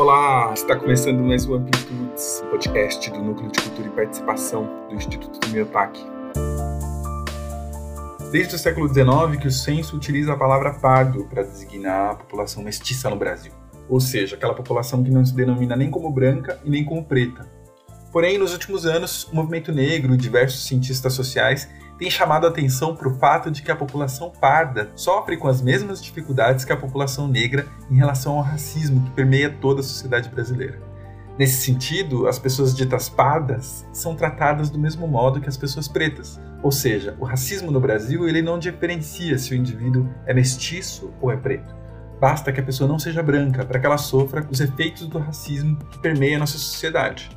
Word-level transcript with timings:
Olá, 0.00 0.50
está 0.54 0.74
começando 0.76 1.20
mais 1.20 1.46
um 1.46 1.56
Amplitudes, 1.56 2.42
podcast 2.48 3.10
do 3.10 3.18
Núcleo 3.18 3.52
de 3.52 3.60
Cultura 3.60 3.86
e 3.86 3.90
Participação 3.90 4.66
do 4.88 4.94
Instituto 4.94 5.38
do 5.38 5.48
Miotac. 5.52 6.00
Desde 8.32 8.54
o 8.54 8.58
século 8.58 8.88
XIX 8.88 9.38
que 9.38 9.46
o 9.46 9.50
censo 9.50 9.94
utiliza 9.94 10.32
a 10.32 10.38
palavra 10.38 10.72
pardo 10.72 11.26
para 11.26 11.42
designar 11.42 12.12
a 12.12 12.14
população 12.14 12.62
mestiça 12.62 13.10
no 13.10 13.16
Brasil, 13.16 13.52
ou 13.90 14.00
seja, 14.00 14.36
aquela 14.36 14.54
população 14.54 15.04
que 15.04 15.10
não 15.10 15.22
se 15.22 15.34
denomina 15.34 15.76
nem 15.76 15.90
como 15.90 16.10
branca 16.10 16.58
e 16.64 16.70
nem 16.70 16.82
como 16.82 17.04
preta. 17.04 17.46
Porém, 18.10 18.38
nos 18.38 18.54
últimos 18.54 18.86
anos, 18.86 19.24
o 19.24 19.36
movimento 19.36 19.70
negro 19.70 20.14
e 20.14 20.16
diversos 20.16 20.66
cientistas 20.66 21.12
sociais 21.12 21.68
tem 22.00 22.10
chamado 22.10 22.46
a 22.46 22.48
atenção 22.48 22.96
para 22.96 23.06
o 23.06 23.14
fato 23.14 23.50
de 23.50 23.60
que 23.60 23.70
a 23.70 23.76
população 23.76 24.30
parda 24.30 24.90
sofre 24.96 25.36
com 25.36 25.46
as 25.46 25.60
mesmas 25.60 26.02
dificuldades 26.02 26.64
que 26.64 26.72
a 26.72 26.76
população 26.76 27.28
negra 27.28 27.66
em 27.90 27.96
relação 27.96 28.38
ao 28.38 28.42
racismo 28.42 29.04
que 29.04 29.10
permeia 29.10 29.50
toda 29.50 29.80
a 29.80 29.84
sociedade 29.84 30.30
brasileira. 30.30 30.80
Nesse 31.38 31.62
sentido, 31.62 32.26
as 32.26 32.38
pessoas 32.38 32.74
ditas 32.74 33.10
pardas 33.10 33.86
são 33.92 34.16
tratadas 34.16 34.70
do 34.70 34.78
mesmo 34.78 35.06
modo 35.06 35.42
que 35.42 35.48
as 35.48 35.58
pessoas 35.58 35.88
pretas, 35.88 36.40
ou 36.62 36.72
seja, 36.72 37.14
o 37.20 37.24
racismo 37.26 37.70
no 37.70 37.80
Brasil 37.80 38.26
ele 38.26 38.40
não 38.40 38.58
diferencia 38.58 39.36
se 39.36 39.52
o 39.52 39.54
indivíduo 39.54 40.08
é 40.24 40.32
mestiço 40.32 41.12
ou 41.20 41.30
é 41.30 41.36
preto. 41.36 41.74
Basta 42.18 42.50
que 42.50 42.60
a 42.60 42.64
pessoa 42.64 42.88
não 42.88 42.98
seja 42.98 43.22
branca 43.22 43.62
para 43.62 43.78
que 43.78 43.84
ela 43.84 43.98
sofra 43.98 44.46
os 44.50 44.58
efeitos 44.58 45.06
do 45.06 45.18
racismo 45.18 45.76
que 45.90 45.98
permeia 45.98 46.38
nossa 46.38 46.56
sociedade. 46.56 47.30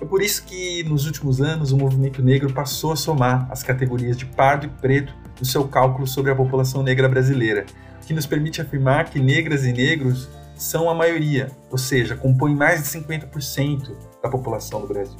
É 0.00 0.04
por 0.04 0.20
isso 0.20 0.44
que, 0.44 0.82
nos 0.84 1.06
últimos 1.06 1.40
anos, 1.40 1.72
o 1.72 1.76
movimento 1.76 2.22
negro 2.22 2.52
passou 2.52 2.92
a 2.92 2.96
somar 2.96 3.48
as 3.50 3.62
categorias 3.62 4.16
de 4.16 4.26
pardo 4.26 4.66
e 4.66 4.68
preto 4.68 5.14
no 5.38 5.46
seu 5.46 5.66
cálculo 5.66 6.06
sobre 6.06 6.30
a 6.30 6.34
população 6.34 6.82
negra 6.82 7.08
brasileira, 7.08 7.64
o 8.02 8.06
que 8.06 8.12
nos 8.12 8.26
permite 8.26 8.60
afirmar 8.60 9.08
que 9.10 9.18
negras 9.18 9.64
e 9.64 9.72
negros 9.72 10.28
são 10.54 10.88
a 10.88 10.94
maioria, 10.94 11.50
ou 11.70 11.78
seja, 11.78 12.14
compõem 12.14 12.54
mais 12.54 12.82
de 12.82 12.88
50% 12.88 13.90
da 14.22 14.28
população 14.28 14.80
do 14.80 14.86
Brasil. 14.86 15.16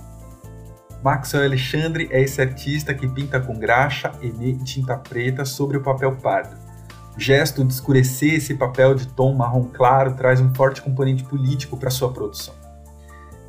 Maxwell 1.03 1.45
Alexandre 1.45 2.09
é 2.11 2.23
esse 2.23 2.41
artista 2.41 2.93
que 2.95 3.09
pinta 3.09 3.41
com 3.41 3.59
graxa, 3.59 4.13
enê 4.23 4.51
e 4.51 4.65
tinta 4.65 4.97
preta 4.97 5.45
sobre 5.45 5.77
o 5.77 5.83
papel 5.83 6.17
pardo. 6.17 6.57
O 7.17 7.21
gesto 7.21 7.65
de 7.65 7.73
escurecer 7.73 8.35
esse 8.35 8.55
papel 8.55 8.95
de 8.95 9.09
tom 9.09 9.35
marrom 9.35 9.65
claro 9.65 10.15
traz 10.15 10.41
um 10.41 10.55
forte 10.55 10.83
componente 10.83 11.25
político 11.25 11.77
para 11.77 11.91
sua 11.91 12.13
produção. 12.13 12.66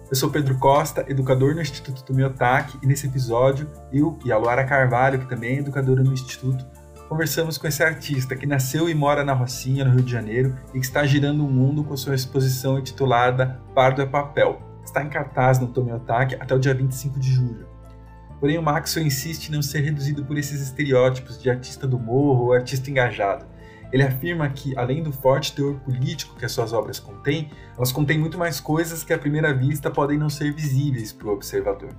Eu 0.10 0.16
sou 0.16 0.30
Pedro 0.30 0.58
Costa, 0.58 1.06
educador 1.10 1.54
no 1.54 1.62
Instituto 1.62 2.02
Tomiotac, 2.02 2.78
e 2.82 2.88
nesse 2.88 3.08
episódio, 3.08 3.70
eu 3.92 4.18
e 4.24 4.32
a 4.32 4.38
Luara 4.38 4.64
Carvalho, 4.64 5.20
que 5.20 5.28
também 5.28 5.58
é 5.58 5.60
educadora 5.60 6.02
no 6.02 6.14
Instituto, 6.14 6.66
conversamos 7.10 7.58
com 7.58 7.68
esse 7.68 7.84
artista 7.84 8.34
que 8.34 8.46
nasceu 8.46 8.90
e 8.90 8.96
mora 8.96 9.26
na 9.26 9.34
Rocinha, 9.34 9.84
no 9.84 9.92
Rio 9.92 10.04
de 10.04 10.12
Janeiro, 10.12 10.56
e 10.70 10.80
que 10.80 10.86
está 10.86 11.06
girando 11.06 11.46
o 11.46 11.52
mundo 11.52 11.84
com 11.84 11.98
sua 11.98 12.16
exposição 12.16 12.80
intitulada 12.80 13.60
Pardo 13.76 14.02
é 14.02 14.06
Papel. 14.06 14.62
Está 14.82 15.04
em 15.04 15.10
cartaz 15.10 15.60
no 15.60 15.68
Tomiotac 15.68 16.36
até 16.36 16.56
o 16.56 16.60
dia 16.60 16.74
25 16.74 17.20
de 17.20 17.30
julho. 17.30 17.68
Porém, 18.40 18.58
o 18.58 18.64
Maxwell 18.64 19.06
insiste 19.06 19.50
em 19.50 19.52
não 19.52 19.62
ser 19.62 19.82
reduzido 19.82 20.24
por 20.24 20.38
esses 20.38 20.62
estereótipos 20.62 21.38
de 21.38 21.50
artista 21.50 21.86
do 21.86 22.00
morro 22.00 22.46
ou 22.46 22.54
artista 22.54 22.90
engajado 22.90 23.46
ele 23.92 24.04
afirma 24.04 24.50
que, 24.50 24.78
além 24.78 25.02
do 25.02 25.12
forte 25.12 25.54
teor 25.54 25.76
político 25.80 26.36
que 26.36 26.46
as 26.46 26.52
suas 26.52 26.74
obras 26.74 27.00
contêm, 27.00 27.50
elas 27.76 27.92
contêm 27.92 28.18
muito 28.18 28.38
mais 28.38 28.60
coisas 28.60 29.04
que 29.04 29.14
à 29.14 29.18
primeira 29.18 29.54
vista 29.54 29.90
podem 29.90 30.18
não 30.18 30.30
ser 30.30 30.54
visíveis 30.54 31.14
para 31.14 31.28
o 31.28 31.34
observador. 31.34 31.90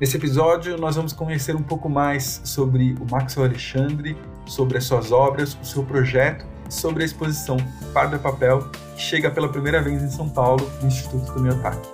Nesse 0.00 0.16
episódio, 0.16 0.76
nós 0.76 0.96
vamos 0.96 1.12
conhecer 1.12 1.54
um 1.54 1.62
pouco 1.62 1.88
mais 1.88 2.40
sobre 2.44 2.96
o 3.00 3.10
Maxwell 3.10 3.46
Alexandre, 3.46 4.16
sobre 4.44 4.76
as 4.76 4.84
suas 4.84 5.12
obras, 5.12 5.56
o 5.62 5.64
seu 5.64 5.84
projeto 5.84 6.44
e 6.68 6.74
sobre 6.74 7.04
a 7.04 7.06
exposição 7.06 7.56
Pardo 7.92 8.16
é 8.16 8.18
Papel, 8.18 8.68
que 8.96 9.00
chega 9.00 9.30
pela 9.30 9.48
primeira 9.48 9.80
vez 9.80 10.02
em 10.02 10.10
São 10.10 10.28
Paulo 10.28 10.68
no 10.82 10.88
Instituto 10.88 11.32
do 11.32 11.40
Miotac. 11.40 11.93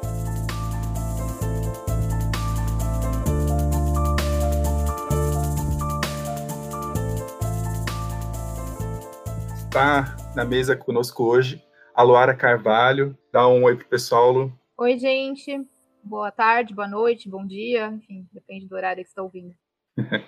Está 9.81 10.15
na 10.37 10.45
mesa 10.45 10.77
conosco 10.77 11.25
hoje 11.25 11.65
a 11.95 12.03
Luara 12.03 12.35
Carvalho. 12.35 13.17
Dá 13.33 13.49
um 13.49 13.65
oi 13.65 13.75
pro 13.75 13.89
pessoal, 13.89 14.31
Lu. 14.31 14.53
Oi, 14.77 14.99
gente. 14.99 15.67
Boa 16.05 16.31
tarde, 16.31 16.75
boa 16.75 16.87
noite, 16.87 17.31
bom 17.31 17.47
dia. 17.47 17.87
Enfim, 17.87 18.29
depende 18.31 18.67
do 18.67 18.75
horário 18.75 19.03
que 19.03 19.09
você 19.09 19.13
está 19.13 19.23
ouvindo. 19.23 19.55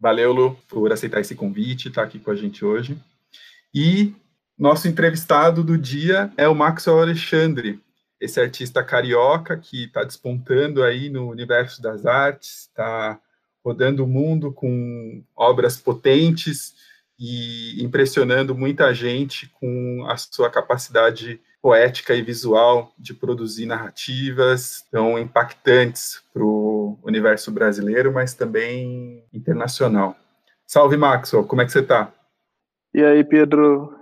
Valeu, 0.00 0.32
Lu, 0.32 0.56
por 0.68 0.92
aceitar 0.92 1.20
esse 1.20 1.36
convite, 1.36 1.86
estar 1.86 2.00
tá 2.00 2.08
aqui 2.08 2.18
com 2.18 2.32
a 2.32 2.34
gente 2.34 2.64
hoje. 2.64 3.00
E 3.72 4.12
nosso 4.58 4.88
entrevistado 4.88 5.62
do 5.62 5.78
dia 5.78 6.32
é 6.36 6.48
o 6.48 6.54
Maxwell 6.54 7.00
Alexandre, 7.00 7.80
esse 8.20 8.40
artista 8.40 8.82
carioca 8.82 9.56
que 9.56 9.84
está 9.84 10.02
despontando 10.02 10.82
aí 10.82 11.08
no 11.08 11.30
universo 11.30 11.80
das 11.80 12.06
artes, 12.06 12.62
está 12.62 13.20
rodando 13.64 14.02
o 14.02 14.08
mundo 14.08 14.52
com 14.52 15.22
obras 15.36 15.76
potentes, 15.76 16.74
e 17.20 17.84
impressionando 17.84 18.54
muita 18.54 18.94
gente 18.94 19.46
com 19.60 20.06
a 20.08 20.16
sua 20.16 20.48
capacidade 20.48 21.38
poética 21.60 22.14
e 22.14 22.22
visual 22.22 22.94
de 22.98 23.12
produzir 23.12 23.66
narrativas 23.66 24.86
tão 24.90 25.18
impactantes 25.18 26.22
para 26.32 26.42
o 26.42 26.98
universo 27.02 27.52
brasileiro, 27.52 28.10
mas 28.10 28.32
também 28.32 29.22
internacional. 29.34 30.16
Salve, 30.66 30.96
Maxwell, 30.96 31.44
como 31.44 31.60
é 31.60 31.66
que 31.66 31.72
você 31.72 31.80
está? 31.80 32.10
E 32.94 33.04
aí, 33.04 33.22
Pedro? 33.22 33.94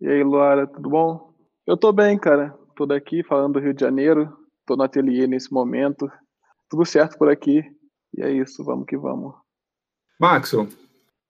E 0.00 0.08
aí, 0.08 0.22
Luara, 0.22 0.68
tudo 0.68 0.88
bom? 0.88 1.34
Eu 1.66 1.74
estou 1.74 1.92
bem, 1.92 2.16
cara. 2.16 2.54
Estou 2.68 2.86
daqui 2.86 3.24
falando 3.24 3.54
do 3.54 3.60
Rio 3.60 3.74
de 3.74 3.80
Janeiro, 3.80 4.32
estou 4.60 4.76
no 4.76 4.84
ateliê 4.84 5.26
nesse 5.26 5.52
momento. 5.52 6.10
Tudo 6.68 6.86
certo 6.86 7.18
por 7.18 7.28
aqui. 7.28 7.64
E 8.16 8.22
é 8.22 8.30
isso, 8.30 8.64
vamos 8.64 8.86
que 8.86 8.96
vamos. 8.96 9.34
Maxwell, 10.18 10.68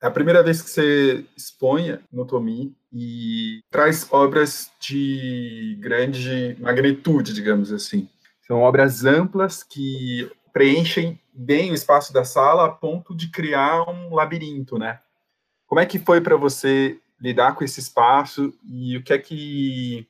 é 0.02 0.06
a 0.06 0.10
primeira 0.10 0.42
vez 0.42 0.62
que 0.62 0.70
você 0.70 1.24
expõe 1.36 1.98
no 2.10 2.24
Tomi 2.24 2.74
e 2.92 3.62
traz 3.70 4.06
obras 4.10 4.70
de 4.80 5.76
grande 5.78 6.56
magnitude, 6.58 7.34
digamos 7.34 7.70
assim. 7.70 8.08
São 8.46 8.62
obras 8.62 9.04
amplas 9.04 9.62
que 9.62 10.30
preenchem 10.52 11.20
bem 11.32 11.70
o 11.70 11.74
espaço 11.74 12.12
da 12.12 12.24
sala 12.24 12.66
a 12.66 12.70
ponto 12.70 13.14
de 13.14 13.30
criar 13.30 13.88
um 13.88 14.14
labirinto, 14.14 14.78
né? 14.78 15.00
Como 15.66 15.80
é 15.80 15.86
que 15.86 15.98
foi 15.98 16.20
para 16.20 16.36
você 16.36 16.98
lidar 17.20 17.54
com 17.54 17.62
esse 17.62 17.78
espaço 17.78 18.52
e 18.64 18.96
o 18.96 19.02
que 19.02 19.12
é 19.12 19.18
que 19.18 20.06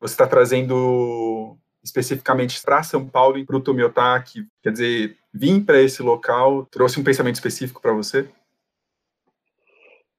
você 0.00 0.14
está 0.14 0.26
trazendo 0.26 1.56
especificamente 1.82 2.62
para 2.62 2.82
São 2.82 3.06
Paulo 3.06 3.36
e 3.36 3.44
para 3.44 3.56
o 3.56 3.60
Tomiotaki? 3.60 4.46
Quer 4.62 4.70
dizer, 4.70 5.18
vir 5.32 5.62
para 5.64 5.82
esse 5.82 6.02
local 6.02 6.66
trouxe 6.70 6.98
um 6.98 7.04
pensamento 7.04 7.34
específico 7.34 7.82
para 7.82 7.92
você? 7.92 8.28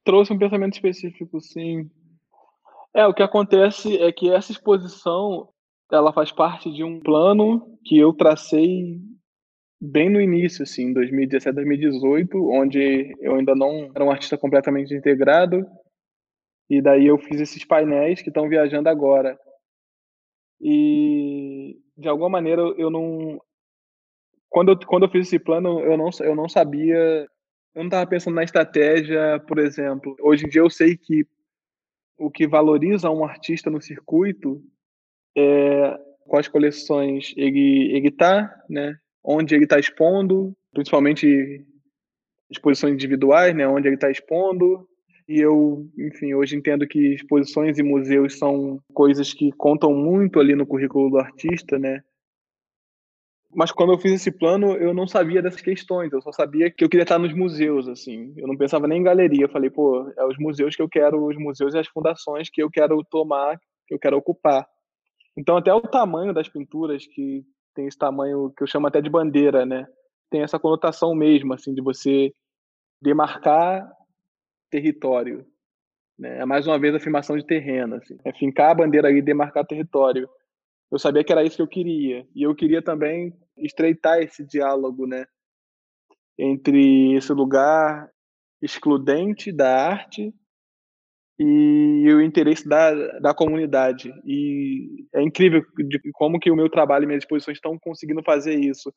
Trouxe 0.06 0.32
um 0.32 0.38
pensamento 0.38 0.74
específico, 0.74 1.40
sim. 1.40 1.90
É, 2.94 3.06
o 3.06 3.12
que 3.12 3.22
acontece 3.22 4.00
é 4.00 4.10
que 4.12 4.30
essa 4.30 4.52
exposição, 4.52 5.48
ela 5.92 6.12
faz 6.12 6.32
parte 6.32 6.72
de 6.72 6.82
um 6.82 7.00
plano 7.00 7.78
que 7.84 7.98
eu 7.98 8.14
tracei 8.14 9.00
bem 9.78 10.08
no 10.08 10.20
início, 10.20 10.62
assim, 10.62 10.92
2017, 10.94 11.54
2018, 11.54 12.38
onde 12.50 13.14
eu 13.20 13.34
ainda 13.34 13.54
não 13.54 13.90
era 13.94 14.04
um 14.04 14.10
artista 14.10 14.38
completamente 14.38 14.94
integrado, 14.94 15.66
e 16.70 16.80
daí 16.80 17.06
eu 17.06 17.18
fiz 17.18 17.40
esses 17.40 17.64
painéis 17.64 18.22
que 18.22 18.30
estão 18.30 18.48
viajando 18.48 18.88
agora. 18.88 19.38
E 20.60 21.76
de 21.98 22.08
alguma 22.08 22.30
maneira 22.30 22.62
eu 22.78 22.90
não 22.90 23.38
quando 24.48 24.72
eu, 24.72 24.78
quando 24.86 25.04
eu 25.04 25.10
fiz 25.10 25.26
esse 25.26 25.38
plano, 25.38 25.80
eu 25.80 25.98
não 25.98 26.08
eu 26.20 26.34
não 26.34 26.48
sabia 26.48 27.26
eu 27.76 27.80
não 27.82 27.88
estava 27.88 28.06
pensando 28.06 28.34
na 28.34 28.42
estratégia, 28.42 29.38
por 29.46 29.58
exemplo. 29.58 30.16
Hoje 30.20 30.46
em 30.46 30.48
dia 30.48 30.62
eu 30.62 30.70
sei 30.70 30.96
que 30.96 31.26
o 32.18 32.30
que 32.30 32.46
valoriza 32.46 33.10
um 33.10 33.22
artista 33.22 33.68
no 33.68 33.82
circuito 33.82 34.64
é 35.36 35.94
quais 36.20 36.48
coleções 36.48 37.34
ele 37.36 37.94
ele 37.94 38.08
está, 38.08 38.50
né? 38.70 38.96
Onde 39.22 39.54
ele 39.54 39.64
está 39.64 39.78
expondo, 39.78 40.56
principalmente 40.72 41.66
exposições 42.50 42.94
individuais, 42.94 43.54
né? 43.54 43.68
Onde 43.68 43.88
ele 43.88 43.96
está 43.96 44.10
expondo. 44.10 44.88
E 45.28 45.38
eu, 45.38 45.86
enfim, 45.98 46.32
hoje 46.32 46.56
entendo 46.56 46.86
que 46.86 47.14
exposições 47.14 47.78
e 47.78 47.82
museus 47.82 48.38
são 48.38 48.80
coisas 48.94 49.34
que 49.34 49.52
contam 49.52 49.92
muito 49.92 50.40
ali 50.40 50.54
no 50.54 50.66
currículo 50.66 51.10
do 51.10 51.18
artista, 51.18 51.78
né? 51.78 52.02
Mas 53.56 53.72
quando 53.72 53.94
eu 53.94 53.98
fiz 53.98 54.12
esse 54.12 54.30
plano, 54.30 54.74
eu 54.76 54.92
não 54.92 55.08
sabia 55.08 55.40
dessas 55.40 55.62
questões. 55.62 56.12
Eu 56.12 56.20
só 56.20 56.30
sabia 56.30 56.70
que 56.70 56.84
eu 56.84 56.90
queria 56.90 57.04
estar 57.04 57.18
nos 57.18 57.32
museus, 57.32 57.88
assim. 57.88 58.34
Eu 58.36 58.46
não 58.46 58.54
pensava 58.54 58.86
nem 58.86 59.00
em 59.00 59.02
galeria. 59.02 59.46
Eu 59.46 59.48
falei, 59.48 59.70
pô, 59.70 60.12
é 60.14 60.26
os 60.26 60.36
museus 60.36 60.76
que 60.76 60.82
eu 60.82 60.88
quero, 60.88 61.26
os 61.26 61.38
museus 61.38 61.72
e 61.72 61.78
as 61.78 61.88
fundações 61.88 62.50
que 62.50 62.62
eu 62.62 62.70
quero 62.70 63.02
tomar, 63.10 63.58
que 63.86 63.94
eu 63.94 63.98
quero 63.98 64.18
ocupar. 64.18 64.68
Então, 65.34 65.56
até 65.56 65.72
o 65.72 65.80
tamanho 65.80 66.34
das 66.34 66.50
pinturas, 66.50 67.06
que 67.06 67.44
tem 67.74 67.86
esse 67.86 67.96
tamanho 67.96 68.52
que 68.54 68.62
eu 68.62 68.66
chamo 68.66 68.88
até 68.88 69.00
de 69.00 69.08
bandeira, 69.08 69.64
né? 69.64 69.86
Tem 70.30 70.42
essa 70.42 70.58
conotação 70.58 71.14
mesmo, 71.14 71.54
assim, 71.54 71.72
de 71.72 71.80
você 71.80 72.34
demarcar 73.00 73.90
território. 74.70 75.46
Né? 76.18 76.40
É 76.40 76.44
mais 76.44 76.66
uma 76.66 76.78
vez 76.78 76.92
a 76.92 76.98
afirmação 76.98 77.38
de 77.38 77.46
terreno, 77.46 77.94
assim. 77.94 78.18
É 78.22 78.34
fincar 78.34 78.72
a 78.72 78.74
bandeira 78.74 79.10
e 79.10 79.22
demarcar 79.22 79.64
território. 79.64 80.28
Eu 80.90 80.98
sabia 80.98 81.24
que 81.24 81.32
era 81.32 81.44
isso 81.44 81.56
que 81.56 81.62
eu 81.62 81.68
queria. 81.68 82.26
E 82.34 82.42
eu 82.42 82.54
queria 82.54 82.80
também 82.82 83.36
estreitar 83.56 84.18
esse 84.20 84.44
diálogo, 84.44 85.06
né? 85.06 85.26
Entre 86.38 87.14
esse 87.14 87.32
lugar 87.32 88.10
excludente 88.62 89.52
da 89.52 89.88
arte 89.90 90.34
e 91.38 92.12
o 92.12 92.22
interesse 92.22 92.66
da, 92.68 93.18
da 93.18 93.34
comunidade. 93.34 94.12
E 94.24 95.06
é 95.14 95.22
incrível 95.22 95.62
de 95.76 96.00
como 96.12 96.38
que 96.38 96.50
o 96.50 96.56
meu 96.56 96.70
trabalho 96.70 97.04
e 97.04 97.06
minhas 97.06 97.22
exposições 97.22 97.58
estão 97.58 97.78
conseguindo 97.78 98.22
fazer 98.22 98.54
isso. 98.54 98.92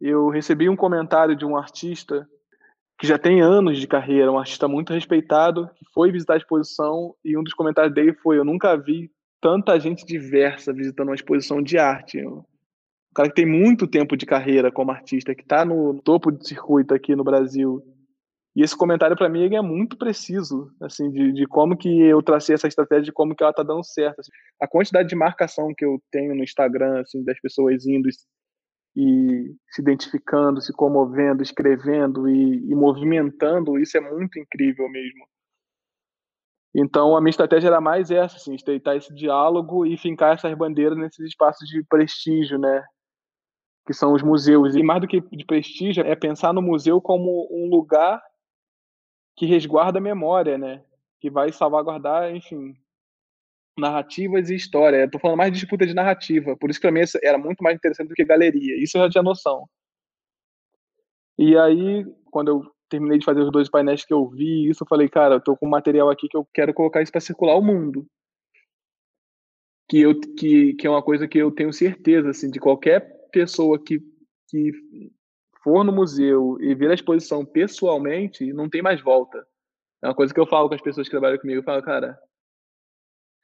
Eu 0.00 0.28
recebi 0.28 0.68
um 0.68 0.76
comentário 0.76 1.36
de 1.36 1.44
um 1.44 1.56
artista 1.56 2.28
que 2.98 3.06
já 3.06 3.18
tem 3.18 3.40
anos 3.40 3.78
de 3.78 3.86
carreira, 3.86 4.30
um 4.30 4.38
artista 4.38 4.68
muito 4.68 4.92
respeitado, 4.92 5.68
que 5.74 5.84
foi 5.92 6.12
visitar 6.12 6.34
a 6.34 6.38
exposição 6.38 7.14
e 7.24 7.36
um 7.36 7.42
dos 7.42 7.54
comentários 7.54 7.94
dele 7.94 8.14
foi: 8.14 8.38
Eu 8.38 8.44
nunca 8.44 8.76
vi 8.76 9.10
tanta 9.42 9.78
gente 9.78 10.06
diversa 10.06 10.72
visitando 10.72 11.08
uma 11.08 11.16
exposição 11.16 11.60
de 11.60 11.76
arte. 11.76 12.24
Um 12.24 12.44
cara 13.14 13.28
que 13.28 13.34
tem 13.34 13.44
muito 13.44 13.88
tempo 13.88 14.16
de 14.16 14.24
carreira 14.24 14.70
como 14.70 14.92
artista, 14.92 15.34
que 15.34 15.42
está 15.42 15.64
no 15.64 16.00
topo 16.00 16.30
de 16.30 16.46
circuito 16.46 16.94
aqui 16.94 17.16
no 17.16 17.24
Brasil. 17.24 17.82
E 18.54 18.62
esse 18.62 18.76
comentário 18.76 19.16
para 19.16 19.28
mim 19.28 19.54
é 19.54 19.60
muito 19.60 19.98
preciso, 19.98 20.70
assim, 20.80 21.10
de, 21.10 21.32
de, 21.32 21.46
como 21.46 21.76
que 21.76 21.88
eu 21.88 22.22
tracei 22.22 22.54
essa 22.54 22.68
estratégia, 22.68 23.04
de 23.04 23.12
como 23.12 23.34
que 23.34 23.42
ela 23.42 23.50
está 23.50 23.62
dando 23.62 23.82
certo. 23.82 24.20
Assim. 24.20 24.30
A 24.60 24.68
quantidade 24.68 25.08
de 25.08 25.16
marcação 25.16 25.74
que 25.76 25.84
eu 25.84 26.00
tenho 26.10 26.34
no 26.34 26.44
Instagram, 26.44 27.00
assim, 27.00 27.24
das 27.24 27.40
pessoas 27.40 27.84
indo 27.86 28.08
e 28.94 29.54
se 29.70 29.80
identificando, 29.80 30.60
se 30.60 30.72
comovendo, 30.72 31.42
escrevendo 31.42 32.28
e, 32.28 32.70
e 32.70 32.74
movimentando, 32.74 33.78
isso 33.78 33.96
é 33.96 34.00
muito 34.00 34.38
incrível 34.38 34.88
mesmo. 34.88 35.26
Então, 36.74 37.14
a 37.16 37.20
minha 37.20 37.30
estratégia 37.30 37.68
era 37.68 37.80
mais 37.80 38.10
essa, 38.10 38.36
assim, 38.36 38.54
estreitar 38.54 38.96
esse 38.96 39.14
diálogo 39.14 39.84
e 39.84 39.96
fincar 39.98 40.34
essas 40.34 40.54
bandeiras 40.54 40.96
nesses 40.96 41.26
espaços 41.26 41.68
de 41.68 41.84
prestígio, 41.84 42.58
né? 42.58 42.82
Que 43.86 43.92
são 43.92 44.14
os 44.14 44.22
museus. 44.22 44.74
E 44.74 44.82
mais 44.82 45.00
do 45.00 45.06
que 45.06 45.20
de 45.20 45.44
prestígio, 45.44 46.04
é 46.04 46.16
pensar 46.16 46.52
no 46.54 46.62
museu 46.62 47.00
como 47.00 47.46
um 47.50 47.68
lugar 47.68 48.22
que 49.36 49.44
resguarda 49.44 49.98
a 49.98 50.02
memória, 50.02 50.56
né? 50.56 50.82
Que 51.20 51.30
vai 51.30 51.52
salvaguardar, 51.52 52.34
enfim, 52.34 52.74
narrativas 53.78 54.48
e 54.48 54.54
história. 54.54 55.04
Estou 55.04 55.20
falando 55.20 55.36
mais 55.38 55.52
de 55.52 55.58
disputa 55.58 55.86
de 55.86 55.94
narrativa. 55.94 56.56
Por 56.56 56.70
isso 56.70 56.80
que 56.80 56.86
para 56.86 56.92
mim 56.92 57.04
era 57.22 57.36
muito 57.36 57.62
mais 57.62 57.76
interessante 57.76 58.08
do 58.08 58.14
que 58.14 58.24
galeria. 58.24 58.82
Isso 58.82 58.96
eu 58.96 59.02
já 59.02 59.10
tinha 59.10 59.22
noção. 59.22 59.68
E 61.38 61.56
aí, 61.56 62.04
quando 62.30 62.48
eu 62.48 62.62
terminei 62.92 63.18
de 63.18 63.24
fazer 63.24 63.40
os 63.40 63.50
dois 63.50 63.70
painéis 63.70 64.04
que 64.04 64.12
eu 64.12 64.28
vi, 64.28 64.68
isso 64.68 64.82
eu 64.82 64.86
falei, 64.86 65.08
cara, 65.08 65.36
eu 65.36 65.40
tô 65.40 65.56
com 65.56 65.66
material 65.66 66.10
aqui 66.10 66.28
que 66.28 66.36
eu 66.36 66.46
quero 66.52 66.74
colocar 66.74 67.00
isso 67.00 67.10
para 67.10 67.22
circular 67.22 67.56
o 67.56 67.62
mundo. 67.62 68.06
Que, 69.88 70.00
eu, 70.00 70.18
que, 70.20 70.74
que 70.74 70.86
é 70.86 70.90
uma 70.90 71.02
coisa 71.02 71.26
que 71.26 71.38
eu 71.38 71.50
tenho 71.50 71.72
certeza, 71.72 72.30
assim, 72.30 72.50
de 72.50 72.60
qualquer 72.60 73.00
pessoa 73.30 73.82
que, 73.82 73.98
que 74.48 74.72
for 75.62 75.82
no 75.84 75.92
museu 75.92 76.58
e 76.60 76.74
ver 76.74 76.90
a 76.90 76.94
exposição 76.94 77.44
pessoalmente, 77.46 78.52
não 78.52 78.68
tem 78.68 78.82
mais 78.82 79.00
volta. 79.00 79.46
É 80.02 80.08
uma 80.08 80.14
coisa 80.14 80.32
que 80.32 80.40
eu 80.40 80.46
falo 80.46 80.68
com 80.68 80.74
as 80.74 80.82
pessoas 80.82 81.06
que 81.06 81.12
trabalham 81.12 81.38
comigo, 81.38 81.60
eu 81.60 81.64
falo, 81.64 81.82
cara, 81.82 82.18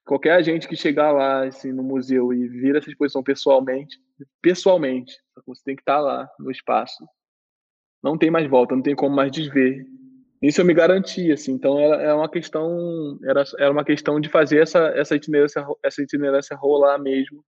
qualquer 0.06 0.32
agente 0.32 0.68
que 0.68 0.76
chegar 0.76 1.10
lá, 1.10 1.46
assim, 1.46 1.72
no 1.72 1.82
museu 1.82 2.34
e 2.34 2.46
vir 2.48 2.76
essa 2.76 2.90
exposição 2.90 3.22
pessoalmente, 3.22 3.98
pessoalmente, 4.42 5.14
você 5.46 5.62
tem 5.64 5.76
que 5.76 5.82
estar 5.82 6.00
lá 6.00 6.28
no 6.38 6.50
espaço 6.50 7.04
não 8.02 8.16
tem 8.18 8.30
mais 8.30 8.48
volta, 8.48 8.74
não 8.74 8.82
tem 8.82 8.94
como 8.94 9.14
mais 9.14 9.30
desver. 9.32 9.86
Isso 10.40 10.60
eu 10.60 10.64
me 10.64 10.74
garanti, 10.74 11.32
assim. 11.32 11.52
Então 11.52 11.78
era, 11.78 12.02
era 12.02 12.16
uma 12.16 12.30
questão, 12.30 13.18
era, 13.24 13.44
era 13.58 13.72
uma 13.72 13.84
questão 13.84 14.20
de 14.20 14.28
fazer 14.28 14.60
essa 14.62 14.78
essa 14.96 15.16
itinerância, 15.16 15.66
essa 15.82 16.02
itinerância 16.02 16.56
rolar 16.56 16.98
mesmo. 16.98 17.44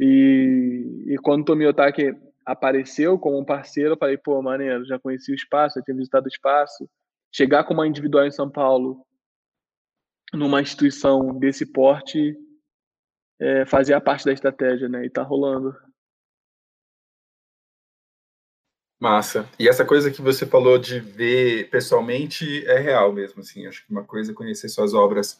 E, 0.00 1.04
e 1.08 1.16
quando 1.18 1.42
o 1.42 1.44
Tomi 1.44 1.66
Otaki 1.66 2.14
apareceu 2.46 3.18
como 3.18 3.38
um 3.38 3.44
parceiro, 3.44 3.92
eu 3.94 3.98
falei, 3.98 4.16
pô, 4.16 4.40
maneiro, 4.40 4.84
já 4.86 4.98
conheci 4.98 5.32
o 5.32 5.34
espaço, 5.34 5.78
já 5.78 5.84
tinha 5.84 5.96
visitado 5.96 6.26
o 6.26 6.28
espaço. 6.28 6.88
Chegar 7.30 7.64
com 7.64 7.74
uma 7.74 7.86
individual 7.86 8.26
em 8.26 8.30
São 8.30 8.50
Paulo, 8.50 9.04
numa 10.32 10.62
instituição 10.62 11.38
desse 11.38 11.66
porte, 11.66 12.36
é, 13.40 13.66
fazia 13.66 14.00
parte 14.00 14.24
da 14.24 14.32
estratégia, 14.32 14.88
né? 14.88 15.04
E 15.04 15.10
tá 15.10 15.22
rolando. 15.22 15.74
Massa. 19.00 19.48
E 19.58 19.68
essa 19.68 19.84
coisa 19.84 20.10
que 20.10 20.20
você 20.20 20.44
falou 20.44 20.76
de 20.76 20.98
ver 20.98 21.70
pessoalmente 21.70 22.66
é 22.66 22.80
real 22.80 23.12
mesmo, 23.12 23.40
assim. 23.40 23.66
Acho 23.66 23.86
que 23.86 23.92
uma 23.92 24.02
coisa 24.02 24.32
é 24.32 24.34
conhecer 24.34 24.68
suas 24.68 24.92
obras 24.92 25.38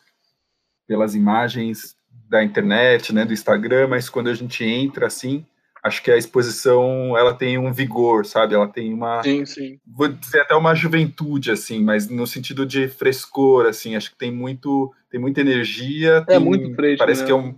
pelas 0.87 1.15
imagens 1.15 1.97
da 2.29 2.43
internet, 2.45 3.13
né, 3.13 3.25
do 3.25 3.33
Instagram, 3.33 3.89
mas 3.89 4.09
quando 4.09 4.29
a 4.29 4.35
gente 4.35 4.65
entra 4.65 5.07
assim, 5.07 5.45
acho 5.83 6.03
que 6.03 6.11
a 6.11 6.17
exposição 6.17 7.17
ela 7.17 7.35
tem 7.35 7.59
um 7.59 7.73
vigor, 7.73 8.25
sabe? 8.27 8.55
Ela 8.55 8.69
tem 8.69 8.93
uma 8.93 9.23
sim, 9.23 9.45
sim. 9.47 9.79
vou 9.87 10.09
dizer 10.09 10.41
até 10.41 10.55
uma 10.55 10.75
juventude 10.75 11.51
assim, 11.51 11.83
mas 11.83 12.09
no 12.09 12.27
sentido 12.27 12.67
de 12.67 12.89
frescor 12.89 13.67
assim, 13.67 13.97
acho 13.97 14.11
que 14.11 14.19
tem 14.19 14.31
muito 14.31 14.93
tem 15.11 15.19
muita 15.19 15.41
energia, 15.41 16.17
é 16.17 16.21
tem, 16.25 16.39
muito 16.39 16.75
fresco, 16.75 16.99
parece 16.99 17.23
né? 17.23 17.27
que 17.27 17.33
é 17.33 17.35
um 17.35 17.55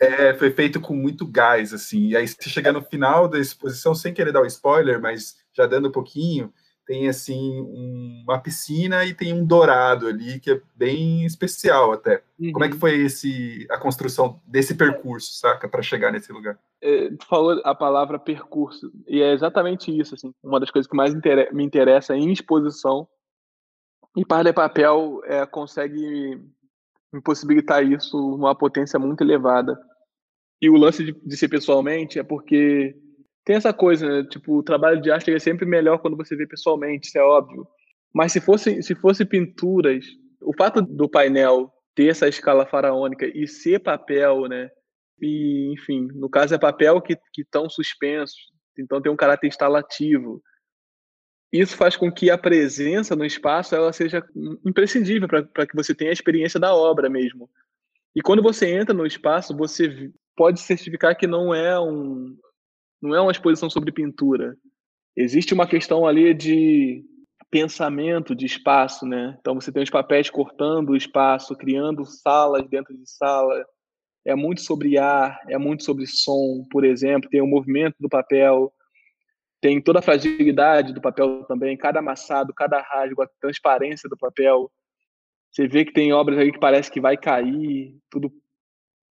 é, 0.00 0.34
foi 0.34 0.50
feito 0.50 0.80
com 0.80 0.94
muito 0.94 1.26
gás, 1.26 1.72
assim. 1.72 2.08
E 2.08 2.16
aí, 2.16 2.26
se 2.26 2.48
chegar 2.48 2.72
no 2.72 2.82
final 2.82 3.28
da 3.28 3.38
exposição, 3.38 3.94
sem 3.94 4.12
querer 4.12 4.32
dar 4.32 4.40
o 4.40 4.44
um 4.44 4.46
spoiler, 4.46 5.00
mas 5.00 5.36
já 5.54 5.66
dando 5.66 5.88
um 5.88 5.92
pouquinho, 5.92 6.52
tem, 6.86 7.08
assim, 7.08 7.60
um, 7.60 8.22
uma 8.24 8.38
piscina 8.38 9.04
e 9.04 9.12
tem 9.12 9.32
um 9.32 9.44
dourado 9.44 10.06
ali, 10.06 10.38
que 10.38 10.52
é 10.52 10.60
bem 10.74 11.24
especial 11.24 11.92
até. 11.92 12.22
Uhum. 12.38 12.52
Como 12.52 12.64
é 12.64 12.68
que 12.68 12.74
uhum. 12.74 12.80
foi 12.80 12.96
esse, 12.98 13.66
a 13.70 13.78
construção 13.78 14.40
desse 14.46 14.74
percurso, 14.74 15.32
saca, 15.32 15.68
para 15.68 15.82
chegar 15.82 16.12
nesse 16.12 16.32
lugar? 16.32 16.58
É, 16.80 17.10
tu 17.10 17.26
falou 17.26 17.60
a 17.64 17.74
palavra 17.74 18.18
percurso, 18.18 18.92
e 19.08 19.20
é 19.20 19.32
exatamente 19.32 19.90
isso, 19.90 20.14
assim. 20.14 20.32
Uma 20.44 20.60
das 20.60 20.70
coisas 20.70 20.88
que 20.88 20.96
mais 20.96 21.12
me 21.52 21.64
interessa 21.64 22.14
em 22.14 22.30
exposição, 22.30 23.08
e 24.16 24.24
Parler 24.24 24.54
Papel 24.54 25.20
é, 25.24 25.44
consegue 25.44 26.40
impossibilitar 27.14 27.84
isso 27.84 28.16
numa 28.16 28.54
potência 28.54 28.98
muito 28.98 29.22
elevada. 29.22 29.78
E 30.60 30.70
o 30.70 30.76
lance 30.76 31.04
de, 31.04 31.12
de 31.12 31.36
ser 31.36 31.48
pessoalmente 31.48 32.18
é 32.18 32.22
porque 32.22 32.94
tem 33.44 33.56
essa 33.56 33.72
coisa, 33.72 34.06
né? 34.08 34.28
Tipo, 34.28 34.58
o 34.58 34.62
trabalho 34.62 35.00
de 35.00 35.10
arte 35.10 35.32
é 35.32 35.38
sempre 35.38 35.66
melhor 35.66 35.98
quando 35.98 36.16
você 36.16 36.34
vê 36.34 36.46
pessoalmente, 36.46 37.08
isso 37.08 37.18
é 37.18 37.22
óbvio. 37.22 37.66
Mas 38.12 38.32
se 38.32 38.40
fosse, 38.40 38.82
se 38.82 38.94
fosse 38.94 39.24
pinturas, 39.24 40.04
o 40.40 40.52
fato 40.56 40.82
do 40.82 41.08
painel 41.08 41.70
ter 41.94 42.08
essa 42.08 42.28
escala 42.28 42.66
faraônica 42.66 43.26
e 43.26 43.46
ser 43.46 43.78
papel, 43.78 44.48
né? 44.48 44.70
E, 45.20 45.72
enfim, 45.72 46.08
no 46.14 46.28
caso 46.28 46.54
é 46.54 46.58
papel 46.58 47.00
que 47.00 47.18
estão 47.38 47.70
suspensos, 47.70 48.36
então 48.78 49.00
tem 49.00 49.10
um 49.10 49.16
caráter 49.16 49.46
instalativo. 49.46 50.42
Isso 51.52 51.76
faz 51.76 51.96
com 51.96 52.10
que 52.10 52.30
a 52.30 52.36
presença 52.36 53.14
no 53.14 53.24
espaço 53.24 53.74
ela 53.74 53.92
seja 53.92 54.24
imprescindível 54.64 55.28
para 55.28 55.66
que 55.66 55.76
você 55.76 55.94
tenha 55.94 56.10
a 56.10 56.12
experiência 56.12 56.58
da 56.58 56.74
obra 56.74 57.08
mesmo. 57.08 57.48
E 58.14 58.20
quando 58.20 58.42
você 58.42 58.70
entra 58.72 58.94
no 58.94 59.06
espaço, 59.06 59.56
você 59.56 60.10
pode 60.36 60.60
certificar 60.60 61.16
que 61.16 61.26
não 61.26 61.54
é 61.54 61.78
um 61.78 62.36
não 63.00 63.14
é 63.14 63.20
uma 63.20 63.30
exposição 63.30 63.68
sobre 63.68 63.92
pintura. 63.92 64.56
Existe 65.14 65.54
uma 65.54 65.66
questão 65.66 66.06
ali 66.06 66.34
de 66.34 67.04
pensamento 67.50 68.34
de 68.34 68.46
espaço, 68.46 69.06
né? 69.06 69.36
Então 69.40 69.54
você 69.54 69.70
tem 69.70 69.82
os 69.82 69.90
papéis 69.90 70.28
cortando 70.28 70.90
o 70.90 70.96
espaço, 70.96 71.56
criando 71.56 72.04
salas 72.04 72.68
dentro 72.68 72.96
de 72.96 73.08
sala. 73.08 73.64
É 74.24 74.34
muito 74.34 74.60
sobre 74.62 74.98
ar, 74.98 75.38
é 75.48 75.56
muito 75.56 75.84
sobre 75.84 76.06
som, 76.06 76.66
por 76.70 76.84
exemplo, 76.84 77.30
tem 77.30 77.40
o 77.40 77.46
movimento 77.46 77.94
do 78.00 78.08
papel, 78.08 78.72
tem 79.66 79.80
toda 79.80 79.98
a 79.98 80.02
fragilidade 80.02 80.92
do 80.92 81.00
papel 81.00 81.42
também, 81.42 81.76
cada 81.76 81.98
amassado, 81.98 82.54
cada 82.54 82.80
rasgo, 82.80 83.22
a 83.22 83.28
transparência 83.40 84.08
do 84.08 84.16
papel. 84.16 84.70
Você 85.50 85.66
vê 85.66 85.84
que 85.84 85.92
tem 85.92 86.12
obras 86.12 86.38
aí 86.38 86.52
que 86.52 86.60
parece 86.60 86.88
que 86.88 87.00
vai 87.00 87.16
cair, 87.16 87.98
tudo 88.08 88.32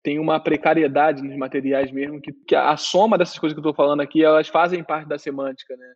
tem 0.04 0.20
uma 0.20 0.42
precariedade 0.42 1.22
nos 1.22 1.38
materiais 1.38 1.90
mesmo, 1.90 2.20
que, 2.20 2.34
que 2.34 2.54
a 2.54 2.76
soma 2.76 3.18
dessas 3.18 3.40
coisas 3.40 3.54
que 3.54 3.60
eu 3.60 3.70
estou 3.70 3.74
falando 3.74 4.02
aqui, 4.02 4.26
elas 4.26 4.50
fazem 4.50 4.84
parte 4.84 5.08
da 5.08 5.18
semântica, 5.18 5.74
né, 5.78 5.94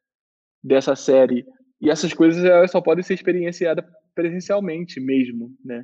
dessa 0.64 0.96
série. 0.96 1.46
E 1.82 1.90
essas 1.90 2.14
coisas 2.14 2.46
elas 2.46 2.72
só 2.72 2.80
podem 2.80 3.04
ser 3.04 3.16
experienciadas 3.16 3.84
presencialmente 4.14 5.02
mesmo, 5.02 5.54
né. 5.66 5.84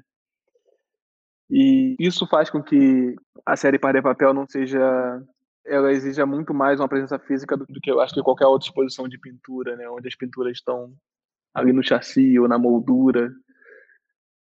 E 1.50 1.98
isso 2.00 2.26
faz 2.26 2.50
com 2.50 2.64
que 2.64 3.16
a 3.46 3.58
série 3.58 3.78
Par 3.78 3.94
de 3.94 4.02
Papel 4.02 4.34
não 4.34 4.48
seja 4.48 4.80
ela 5.66 5.92
exija 5.92 6.26
muito 6.26 6.54
mais 6.54 6.80
uma 6.80 6.88
presença 6.88 7.20
física 7.20 7.56
do, 7.56 7.66
do, 7.66 7.80
que 7.80 7.92
eu 7.92 8.00
acho 8.00 8.14
que 8.14 8.22
qualquer 8.22 8.48
outra 8.48 8.68
exposição 8.68 9.08
de 9.08 9.20
pintura, 9.20 9.76
né, 9.76 9.90
onde 9.90 10.08
as 10.08 10.16
pinturas 10.16 10.54
estão 10.54 10.94
ali 11.54 11.72
no 11.72 11.84
chassi 11.84 12.40
ou 12.40 12.48
na 12.48 12.58
moldura. 12.58 13.32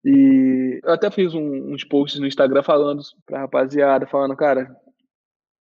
E 0.06 0.80
eu 0.84 0.94
até 0.94 1.10
fiz 1.10 1.34
um, 1.34 1.74
uns 1.74 1.84
posts 1.84 2.20
no 2.20 2.28
Instagram 2.28 2.64
falando 2.64 3.02
pra 3.26 3.42
rapaziada, 3.42 4.08
falando, 4.08 4.36
cara, 4.36 4.70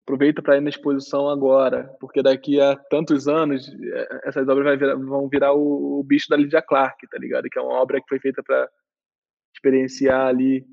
aproveita 0.04 0.42
para 0.42 0.58
ir 0.58 0.62
na 0.62 0.70
exposição 0.70 1.30
agora, 1.30 1.96
porque 2.00 2.22
daqui 2.22 2.60
a 2.60 2.76
tantos 2.76 3.28
anos 3.28 3.68
é, 3.70 4.22
essas 4.26 4.48
obras 4.48 4.78
virar, 4.78 4.96
vão 4.96 5.30
virar 5.30 5.54
o, 5.54 6.00
o, 6.00 6.04
bicho 6.04 6.28
da 6.30 6.36
Lydia 6.36 6.62
Clark, 6.62 7.08
tá 7.08 7.18
ligado? 7.18 7.50
Que 7.50 7.58
é 7.58 7.62
uma 7.62 7.82
obra 7.82 8.02
que 8.02 8.08
foi 8.08 8.20
feita 8.20 8.44
para 8.44 8.70
experienciar 9.56 10.28
ali 10.28 10.66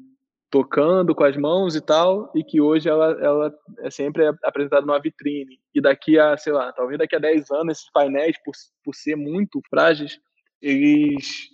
tocando 0.50 1.14
com 1.14 1.22
as 1.22 1.36
mãos 1.36 1.76
e 1.76 1.80
tal, 1.80 2.30
e 2.34 2.42
que 2.42 2.60
hoje 2.60 2.88
ela, 2.88 3.12
ela 3.22 3.54
é 3.78 3.90
sempre 3.90 4.26
apresentada 4.42 4.84
numa 4.84 5.00
vitrine. 5.00 5.60
E 5.74 5.80
daqui 5.80 6.18
a, 6.18 6.36
sei 6.36 6.52
lá, 6.52 6.72
talvez 6.72 6.98
daqui 6.98 7.14
a 7.14 7.20
10 7.20 7.50
anos, 7.52 7.78
esses 7.78 7.90
painéis, 7.92 8.36
por, 8.44 8.52
por 8.84 8.94
ser 8.94 9.16
muito 9.16 9.60
frágeis, 9.70 10.18
eles 10.60 11.48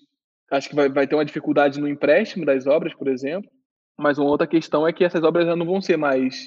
acho 0.51 0.69
que 0.69 0.75
vai, 0.75 0.89
vai 0.89 1.07
ter 1.07 1.15
uma 1.15 1.25
dificuldade 1.25 1.81
no 1.81 1.89
empréstimo 1.89 2.47
das 2.47 2.67
obras, 2.67 2.95
por 2.95 3.09
exemplo. 3.09 3.51
Mas 3.99 4.19
uma 4.19 4.31
outra 4.31 4.47
questão 4.47 4.87
é 4.87 4.93
que 4.93 5.05
essas 5.05 5.23
obras 5.23 5.47
já 5.47 5.55
não 5.55 5.67
vão 5.67 5.81
ser 5.81 5.97
mais 5.97 6.47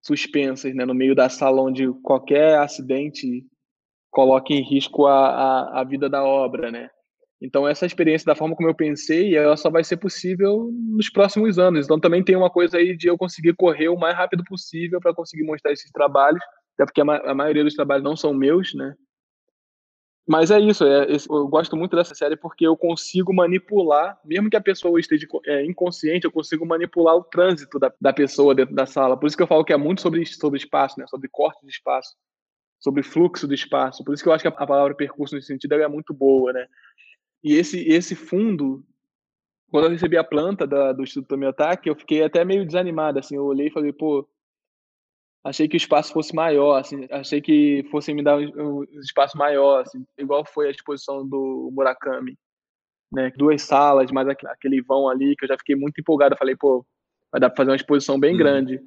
suspensas, 0.00 0.74
né, 0.74 0.84
no 0.84 0.94
meio 0.94 1.14
da 1.14 1.28
sala 1.28 1.62
onde 1.62 1.86
qualquer 2.02 2.58
acidente 2.58 3.44
coloque 4.10 4.52
em 4.52 4.62
risco 4.62 5.06
a, 5.06 5.28
a, 5.28 5.80
a 5.80 5.84
vida 5.84 6.08
da 6.08 6.24
obra, 6.24 6.70
né? 6.70 6.90
Então, 7.42 7.66
essa 7.66 7.84
experiência, 7.84 8.24
da 8.24 8.36
forma 8.36 8.54
como 8.54 8.68
eu 8.68 8.74
pensei, 8.74 9.36
ela 9.36 9.56
só 9.56 9.68
vai 9.68 9.82
ser 9.82 9.96
possível 9.96 10.70
nos 10.72 11.10
próximos 11.10 11.58
anos. 11.58 11.84
Então, 11.84 11.98
também 11.98 12.22
tem 12.22 12.36
uma 12.36 12.48
coisa 12.48 12.76
aí 12.76 12.96
de 12.96 13.08
eu 13.08 13.18
conseguir 13.18 13.54
correr 13.54 13.88
o 13.88 13.98
mais 13.98 14.16
rápido 14.16 14.44
possível 14.44 15.00
para 15.00 15.12
conseguir 15.12 15.42
mostrar 15.42 15.72
esses 15.72 15.90
trabalhos, 15.90 16.40
até 16.74 16.86
porque 16.86 17.00
a, 17.00 17.04
ma 17.04 17.16
a, 17.16 17.34
maioria 17.34 17.64
dos 17.64 17.74
trabalhos 17.74 18.04
não 18.04 18.16
são 18.16 18.32
meus, 18.32 18.72
né? 18.74 18.94
Mas 20.24 20.52
é 20.52 20.60
isso, 20.60 20.84
é, 20.84 21.04
eu 21.10 21.48
gosto 21.48 21.76
muito 21.76 21.96
dessa 21.96 22.14
série 22.14 22.36
porque 22.36 22.64
eu 22.64 22.76
consigo 22.76 23.34
manipular, 23.34 24.20
mesmo 24.24 24.48
que 24.48 24.56
a 24.56 24.60
pessoa 24.60 25.00
esteja 25.00 25.26
é, 25.46 25.64
inconsciente, 25.66 26.24
eu 26.24 26.30
consigo 26.30 26.64
manipular 26.64 27.16
o 27.16 27.24
trânsito 27.24 27.76
da, 27.76 27.92
da 28.00 28.12
pessoa 28.12 28.54
dentro 28.54 28.72
da 28.72 28.86
sala. 28.86 29.18
Por 29.18 29.26
isso 29.26 29.36
que 29.36 29.42
eu 29.42 29.48
falo 29.48 29.64
que 29.64 29.72
é 29.72 29.76
muito 29.76 30.00
sobre, 30.00 30.24
sobre 30.24 30.58
espaço, 30.58 31.00
né? 31.00 31.06
sobre 31.08 31.28
corte 31.28 31.66
de 31.66 31.72
espaço, 31.72 32.14
sobre 32.78 33.02
fluxo 33.02 33.48
do 33.48 33.54
espaço. 33.54 34.04
Por 34.04 34.14
isso 34.14 34.22
que 34.22 34.28
eu 34.28 34.32
acho 34.32 34.42
que 34.42 34.48
a, 34.48 34.52
a 34.56 34.66
palavra 34.66 34.94
percurso 34.94 35.34
nesse 35.34 35.48
sentido 35.48 35.74
é 35.74 35.88
muito 35.88 36.14
boa, 36.14 36.52
né? 36.52 36.68
E 37.42 37.54
esse, 37.54 37.80
esse 37.88 38.14
fundo, 38.14 38.84
quando 39.70 39.84
eu 39.84 39.90
recebi 39.90 40.16
a 40.16 40.24
planta 40.24 40.66
da, 40.66 40.92
do 40.92 41.02
Instituto 41.02 41.28
Tomiotaki, 41.28 41.88
eu 41.88 41.96
fiquei 41.96 42.22
até 42.22 42.44
meio 42.44 42.64
desanimado, 42.64 43.18
assim, 43.18 43.36
eu 43.36 43.44
olhei 43.44 43.66
e 43.66 43.72
falei, 43.72 43.92
pô, 43.92 44.28
achei 45.44 45.66
que 45.66 45.76
o 45.76 45.78
espaço 45.78 46.12
fosse 46.12 46.34
maior, 46.34 46.76
assim, 46.78 47.06
achei 47.10 47.40
que 47.40 47.84
fossem 47.90 48.14
me 48.14 48.22
dar 48.22 48.38
um, 48.38 48.84
espaço 49.00 49.36
maior, 49.36 49.80
assim, 49.80 50.06
igual 50.16 50.44
foi 50.44 50.68
a 50.68 50.70
exposição 50.70 51.26
do 51.26 51.70
Murakami, 51.72 52.38
né, 53.12 53.32
duas 53.36 53.62
salas, 53.62 54.12
mais 54.12 54.28
aquele 54.28 54.80
vão 54.80 55.08
ali, 55.08 55.34
que 55.36 55.44
eu 55.44 55.48
já 55.48 55.58
fiquei 55.58 55.74
muito 55.74 56.00
empolgado, 56.00 56.36
falei, 56.36 56.56
pô, 56.56 56.86
vai 57.30 57.40
dar 57.40 57.50
para 57.50 57.56
fazer 57.56 57.70
uma 57.70 57.76
exposição 57.76 58.20
bem 58.20 58.32
uhum. 58.32 58.38
grande. 58.38 58.80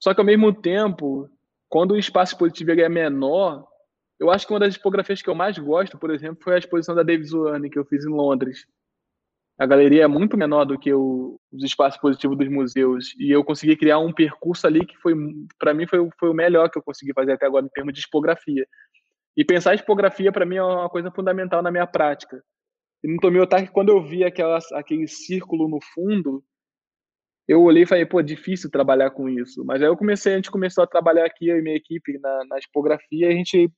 Só 0.00 0.14
que 0.14 0.20
ao 0.20 0.26
mesmo 0.26 0.52
tempo, 0.52 1.28
quando 1.68 1.92
o 1.92 1.98
espaço 1.98 2.32
expositivo 2.32 2.70
é 2.70 2.88
menor, 2.88 3.67
eu 4.18 4.30
acho 4.30 4.46
que 4.46 4.52
uma 4.52 4.60
das 4.60 4.74
tipografias 4.74 5.22
que 5.22 5.30
eu 5.30 5.34
mais 5.34 5.58
gosto, 5.58 5.98
por 5.98 6.10
exemplo, 6.10 6.42
foi 6.42 6.54
a 6.54 6.58
exposição 6.58 6.94
da 6.94 7.02
David 7.02 7.28
Zuane, 7.28 7.70
que 7.70 7.78
eu 7.78 7.84
fiz 7.84 8.04
em 8.04 8.10
Londres. 8.10 8.66
A 9.58 9.66
galeria 9.66 10.04
é 10.04 10.06
muito 10.06 10.36
menor 10.36 10.64
do 10.64 10.78
que 10.78 10.92
o, 10.92 11.40
os 11.52 11.64
espaços 11.64 12.00
positivos 12.00 12.38
dos 12.38 12.48
museus. 12.48 13.14
E 13.18 13.30
eu 13.30 13.44
consegui 13.44 13.76
criar 13.76 13.98
um 13.98 14.12
percurso 14.12 14.66
ali 14.66 14.86
que 14.86 14.96
foi, 14.98 15.14
para 15.58 15.74
mim, 15.74 15.86
foi, 15.86 16.08
foi 16.18 16.30
o 16.30 16.34
melhor 16.34 16.70
que 16.70 16.78
eu 16.78 16.82
consegui 16.82 17.12
fazer 17.12 17.32
até 17.32 17.46
agora 17.46 17.66
em 17.66 17.68
termos 17.68 17.92
de 17.92 18.00
tipografia. 18.00 18.66
E 19.36 19.44
pensar 19.44 19.74
em 19.74 19.78
tipografia, 19.78 20.32
para 20.32 20.46
mim, 20.46 20.56
é 20.56 20.62
uma 20.62 20.88
coisa 20.88 21.10
fundamental 21.10 21.62
na 21.62 21.70
minha 21.70 21.86
prática. 21.86 22.42
E 23.02 23.12
no 23.12 23.20
Tomio 23.20 23.42
Otaki, 23.42 23.70
quando 23.72 23.90
eu 23.90 24.02
vi 24.02 24.24
aquela, 24.24 24.58
aquele 24.72 25.06
círculo 25.06 25.68
no 25.68 25.78
fundo, 25.94 26.42
eu 27.46 27.62
olhei 27.62 27.84
e 27.84 27.86
falei, 27.86 28.04
pô, 28.04 28.20
difícil 28.20 28.70
trabalhar 28.70 29.10
com 29.10 29.28
isso. 29.28 29.64
Mas 29.64 29.80
aí 29.80 29.88
eu 29.88 29.96
comecei, 29.96 30.32
a 30.32 30.36
gente 30.36 30.50
começou 30.50 30.84
a 30.84 30.88
trabalhar 30.88 31.24
aqui, 31.24 31.48
eu 31.48 31.58
e 31.58 31.62
minha 31.62 31.76
equipe, 31.76 32.18
na, 32.18 32.44
na 32.48 32.58
tipografia, 32.58 33.28
e 33.28 33.32
a 33.32 33.32
gente 33.32 33.72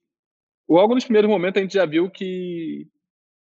logo 0.70 0.94
nos 0.94 1.04
primeiros 1.04 1.28
momentos 1.28 1.58
a 1.58 1.62
gente 1.62 1.74
já 1.74 1.84
viu 1.84 2.10
que, 2.10 2.86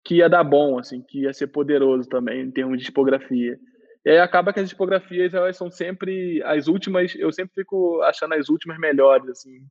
que 0.04 0.16
ia 0.16 0.28
dar 0.28 0.44
bom, 0.44 0.78
assim, 0.78 1.02
que 1.02 1.22
ia 1.22 1.32
ser 1.32 1.48
poderoso 1.48 2.08
também 2.08 2.42
em 2.42 2.50
termos 2.50 2.78
de 2.78 2.84
tipografia. 2.84 3.58
E 4.04 4.10
aí 4.10 4.18
acaba 4.18 4.52
que 4.52 4.60
as 4.60 4.68
tipografias, 4.68 5.34
elas 5.34 5.56
são 5.56 5.68
sempre 5.68 6.40
as 6.44 6.68
últimas, 6.68 7.14
eu 7.16 7.32
sempre 7.32 7.54
fico 7.54 8.00
achando 8.02 8.34
as 8.34 8.48
últimas 8.48 8.78
melhores, 8.78 9.28
assim. 9.28 9.66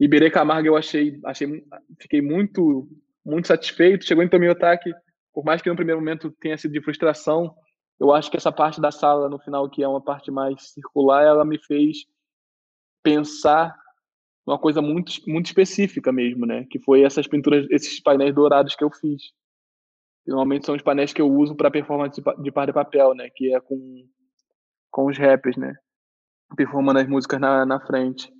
Iberê 0.00 0.28
Camargo 0.28 0.66
eu 0.66 0.76
achei, 0.76 1.18
achei, 1.24 1.64
fiquei 2.00 2.20
muito, 2.20 2.88
muito 3.24 3.46
satisfeito. 3.46 4.04
Chegou 4.04 4.24
em 4.24 4.28
Tomiotaki, 4.28 4.92
por 5.32 5.44
mais 5.44 5.62
que 5.62 5.70
no 5.70 5.76
primeiro 5.76 6.00
momento 6.00 6.30
tenha 6.40 6.58
sido 6.58 6.72
de 6.72 6.82
frustração, 6.82 7.54
eu 7.98 8.12
acho 8.12 8.30
que 8.30 8.36
essa 8.36 8.52
parte 8.52 8.80
da 8.80 8.90
sala 8.90 9.28
no 9.28 9.38
final, 9.38 9.70
que 9.70 9.82
é 9.82 9.88
uma 9.88 10.02
parte 10.02 10.30
mais 10.30 10.70
circular, 10.72 11.22
ela 11.22 11.44
me 11.44 11.58
fez 11.58 11.98
pensar 13.02 13.74
uma 14.46 14.58
coisa 14.58 14.80
muito, 14.80 15.12
muito 15.26 15.46
específica 15.46 16.12
mesmo, 16.12 16.46
né? 16.46 16.66
Que 16.70 16.78
foi 16.78 17.02
essas 17.02 17.26
pinturas, 17.26 17.66
esses 17.70 18.00
painéis 18.00 18.34
dourados 18.34 18.76
que 18.76 18.84
eu 18.84 18.90
fiz. 18.90 19.22
Normalmente 20.26 20.66
são 20.66 20.74
os 20.74 20.82
painéis 20.82 21.12
que 21.12 21.20
eu 21.20 21.28
uso 21.28 21.54
para 21.54 21.70
performance 21.70 22.20
de 22.42 22.52
par 22.52 22.66
de 22.66 22.72
papel, 22.72 23.14
né? 23.14 23.28
Que 23.34 23.54
é 23.54 23.60
com, 23.60 24.06
com 24.90 25.06
os 25.06 25.18
rappers, 25.18 25.56
né? 25.56 25.74
Performando 26.56 27.00
as 27.00 27.08
músicas 27.08 27.40
na, 27.40 27.66
na 27.66 27.80
frente. 27.80 28.32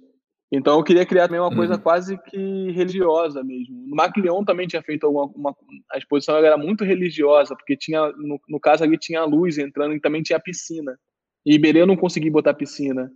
Então 0.50 0.78
eu 0.78 0.84
queria 0.84 1.04
criar 1.04 1.26
também 1.26 1.40
uma 1.40 1.54
coisa 1.54 1.74
uhum. 1.74 1.80
quase 1.80 2.16
que 2.16 2.70
religiosa 2.70 3.42
mesmo. 3.42 3.84
No 3.88 3.96
Macleon 3.96 4.44
também 4.44 4.68
tinha 4.68 4.82
feito 4.82 5.04
alguma 5.04 5.26
uma, 5.34 5.56
a 5.92 5.98
exposição 5.98 6.36
era 6.36 6.56
muito 6.56 6.84
religiosa, 6.84 7.56
porque 7.56 7.76
tinha 7.76 8.12
no, 8.12 8.40
no 8.48 8.60
caso 8.60 8.84
ali 8.84 8.96
tinha 8.96 9.20
a 9.20 9.24
luz 9.24 9.58
entrando 9.58 9.94
e 9.94 10.00
também 10.00 10.22
tinha 10.22 10.36
a 10.36 10.42
piscina. 10.42 10.96
E 11.44 11.54
Iberê 11.54 11.80
eu 11.80 11.86
não 11.86 11.96
consegui 11.96 12.30
botar 12.30 12.54
piscina. 12.54 13.10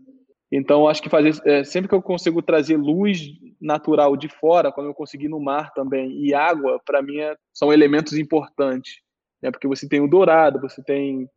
Então, 0.52 0.88
acho 0.88 1.02
que 1.02 1.08
fazer 1.08 1.40
é, 1.44 1.62
sempre 1.62 1.88
que 1.88 1.94
eu 1.94 2.02
consigo 2.02 2.42
trazer 2.42 2.76
luz 2.76 3.20
natural 3.60 4.16
de 4.16 4.28
fora, 4.28 4.72
como 4.72 4.88
eu 4.88 4.94
consegui 4.94 5.28
no 5.28 5.38
mar 5.38 5.72
também, 5.72 6.24
e 6.24 6.34
água, 6.34 6.80
para 6.84 7.00
mim 7.00 7.18
é, 7.18 7.36
são 7.52 7.72
elementos 7.72 8.14
importantes, 8.14 9.00
né? 9.40 9.50
Porque 9.50 9.68
você 9.68 9.88
tem 9.88 10.00
o 10.00 10.08
dourado, 10.08 10.60
você 10.60 10.82
tem 10.82 11.28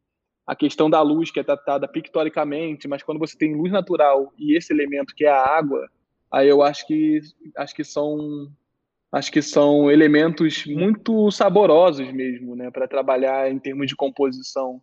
a 0.48 0.55
questão 0.55 0.89
da 0.89 1.01
luz 1.01 1.29
que 1.29 1.39
é 1.39 1.43
tratada 1.43 1.88
pictoricamente, 1.88 2.88
mas 2.88 3.03
quando 3.03 3.20
você 3.20 3.38
tem 3.38 3.55
luz 3.55 3.72
natural 3.72 4.34
e 4.38 4.58
esse 4.58 4.74
elemento 4.74 5.13
que 5.15 5.25
é 5.25 5.29
a 5.29 5.46
água, 5.46 5.88
aí 6.32 6.50
eu 6.50 6.62
acho 6.63 6.86
que 6.88 7.22
acho 7.55 7.75
que 7.75 7.84
são 7.84 8.51
acho 9.12 9.32
que 9.32 9.43
são 9.43 9.91
elementos 9.91 10.65
muito 10.65 11.29
saborosos 11.29 12.12
mesmo, 12.12 12.55
né, 12.55 12.72
para 12.72 12.88
trabalhar 12.88 13.51
em 13.51 13.60
termos 13.60 13.86
de 13.86 13.96
composição. 13.96 14.82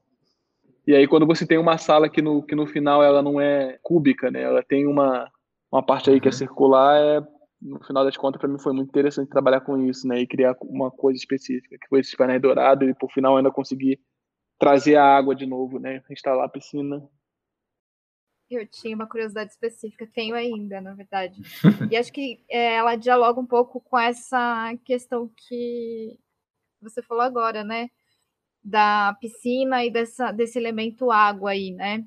E 0.87 0.95
aí 0.95 1.07
quando 1.07 1.27
você 1.27 1.47
tem 1.47 1.59
uma 1.59 1.79
sala 1.79 2.09
que 2.09 2.23
no, 2.23 2.43
que 2.43 2.55
no 2.55 2.67
final 2.67 3.03
ela 3.03 3.23
não 3.23 3.41
é 3.41 3.79
cúbica, 3.83 4.31
né? 4.31 4.43
Ela 4.43 4.63
tem 4.63 4.87
uma, 4.87 5.31
uma 5.71 5.85
parte 5.85 6.11
aí 6.11 6.21
que 6.21 6.29
é 6.29 6.31
uhum. 6.31 6.37
circular, 6.37 7.01
é, 7.01 7.21
no 7.61 7.83
final 7.85 8.05
das 8.05 8.17
contas 8.17 8.41
para 8.41 8.49
mim 8.49 8.59
foi 8.59 8.73
muito 8.73 8.89
interessante 8.89 9.29
trabalhar 9.29 9.61
com 9.61 9.77
isso, 9.79 10.07
né? 10.09 10.21
E 10.21 10.27
criar 10.27 10.57
uma 10.63 10.91
coisa 10.91 11.19
específica, 11.19 11.77
que 11.79 11.89
foi 11.89 12.01
esse 12.01 12.17
painéis 12.17 12.41
dourado 12.41 12.85
e 12.85 12.95
por 12.95 13.11
final 13.13 13.37
ainda 13.37 13.51
conseguir 13.51 14.01
trazer 14.59 14.97
a 14.97 15.05
água 15.05 15.35
de 15.35 15.47
novo, 15.47 15.79
né? 15.79 16.03
Instalar 16.11 16.47
a 16.47 16.49
piscina. 16.49 17.03
Eu 18.51 18.67
tinha 18.67 18.97
uma 18.97 19.07
curiosidade 19.07 19.53
específica, 19.53 20.09
tenho 20.13 20.35
ainda, 20.35 20.81
na 20.81 20.93
verdade. 20.93 21.41
e 21.91 21.97
acho 21.97 22.13
que 22.13 22.45
é, 22.51 22.75
ela 22.75 22.97
dialoga 22.97 23.39
um 23.39 23.47
pouco 23.47 23.81
com 23.81 23.97
essa 23.97 24.75
questão 24.85 25.31
que 25.37 26.19
você 26.83 27.01
falou 27.01 27.23
agora, 27.23 27.63
né? 27.63 27.89
Da 28.63 29.17
piscina 29.21 29.85
e 29.85 29.91
dessa, 29.91 30.31
desse 30.33 30.59
elemento 30.59 31.11
água 31.11 31.51
aí, 31.51 31.71
né? 31.71 32.05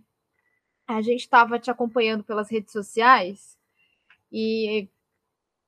A 0.88 1.02
gente 1.02 1.22
estava 1.22 1.58
te 1.58 1.72
acompanhando 1.72 2.24
pelas 2.24 2.50
redes 2.50 2.72
sociais 2.72 3.58
e 4.32 4.88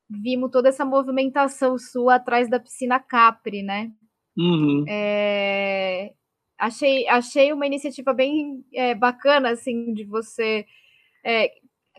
vimos 0.10 0.52
toda 0.52 0.70
essa 0.70 0.86
movimentação 0.86 1.78
sua 1.78 2.16
atrás 2.16 2.50
da 2.50 2.60
piscina 2.60 3.00
Capri, 3.00 3.64
né? 3.64 3.92
Uhum. 4.38 4.86
É, 4.88 6.14
achei, 6.58 7.08
achei 7.08 7.52
uma 7.52 7.66
iniciativa 7.66 8.14
bem 8.14 8.64
é, 8.74 8.94
bacana, 8.94 9.52
assim, 9.52 9.94
de 9.94 10.04
você. 10.04 10.66
É, 11.24 11.52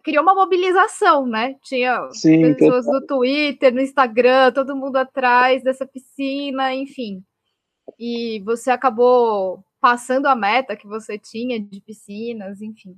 criou 0.05 0.23
uma 0.23 0.35
mobilização, 0.35 1.27
né? 1.27 1.57
Tinha 1.65 2.09
Sim, 2.13 2.55
pessoas 2.55 2.87
no 2.87 3.05
Twitter, 3.05 3.75
no 3.75 3.81
Instagram, 3.81 4.53
todo 4.53 4.77
mundo 4.77 4.97
atrás 4.97 5.65
dessa 5.65 5.85
piscina, 5.87 6.73
enfim 6.73 7.25
e 7.99 8.41
você 8.45 8.71
acabou 8.71 9.65
passando 9.81 10.27
a 10.27 10.35
meta 10.35 10.77
que 10.77 10.87
você 10.87 11.19
tinha 11.19 11.61
de 11.61 11.81
piscinas, 11.81 12.61
enfim. 12.61 12.97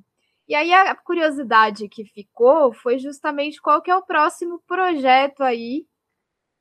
E 0.49 0.54
aí 0.54 0.73
a 0.73 0.95
curiosidade 0.95 1.88
que 1.88 2.04
ficou 2.04 2.73
foi 2.73 2.99
justamente 2.99 3.61
qual 3.61 3.83
que 3.83 3.90
é 3.90 3.97
o 3.97 4.02
próximo 4.02 4.62
projeto 4.66 5.42
aí 5.42 5.87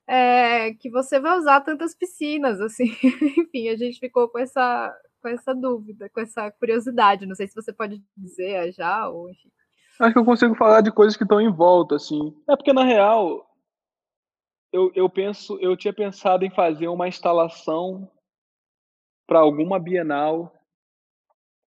é, 0.07 0.74
que 0.74 0.89
você 0.89 1.19
vai 1.19 1.38
usar 1.38 1.62
tantas 1.62 1.96
piscinas, 1.96 2.60
assim. 2.62 2.86
enfim, 3.38 3.69
a 3.69 3.77
gente 3.77 4.00
ficou 4.00 4.27
com 4.29 4.39
essa, 4.39 4.93
com 5.22 5.27
essa 5.29 5.53
dúvida, 5.53 6.10
com 6.10 6.22
essa 6.22 6.50
curiosidade. 6.51 7.25
Não 7.25 7.36
sei 7.36 7.48
se 7.48 7.55
você 7.55 7.74
pode 7.74 8.01
dizer 8.15 8.72
já, 8.74 9.07
ou 9.10 9.29
enfim. 9.29 9.50
Acho 10.00 10.13
que 10.13 10.19
eu 10.19 10.25
consigo 10.25 10.55
falar 10.55 10.81
de 10.81 10.91
coisas 10.91 11.17
que 11.17 11.24
estão 11.24 11.41
em 11.41 11.51
volta, 11.51 11.96
assim. 11.96 12.36
É 12.50 12.55
porque, 12.55 12.72
na 12.72 12.84
real, 12.84 13.50
eu, 14.72 14.91
eu 14.96 15.10
penso, 15.10 15.57
eu 15.60 15.75
tinha 15.75 15.93
pensado 15.93 16.46
em 16.46 16.51
fazer 16.51 16.88
uma 16.88 17.07
instalação 17.07 18.10
para 19.27 19.39
alguma 19.39 19.79
Bienal. 19.79 20.53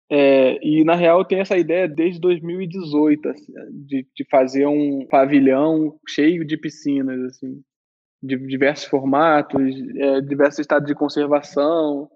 É, 0.10 0.66
e 0.66 0.86
na 0.86 0.96
real 0.96 1.26
tem 1.26 1.40
essa 1.42 1.58
ideia 1.58 1.86
desde 1.86 2.22
2018 2.22 3.28
assim, 3.28 3.54
de, 3.74 4.08
de 4.16 4.26
fazer 4.32 4.66
um 4.66 5.06
pavilhão 5.06 6.00
cheio 6.08 6.46
de 6.46 6.56
piscinas 6.56 7.20
assim, 7.26 7.62
de 8.24 8.38
diversos 8.48 8.86
formatos, 8.86 9.62
é, 9.98 10.22
diversos 10.22 10.60
estados 10.60 10.88
de 10.88 10.96
conservação. 10.96 12.10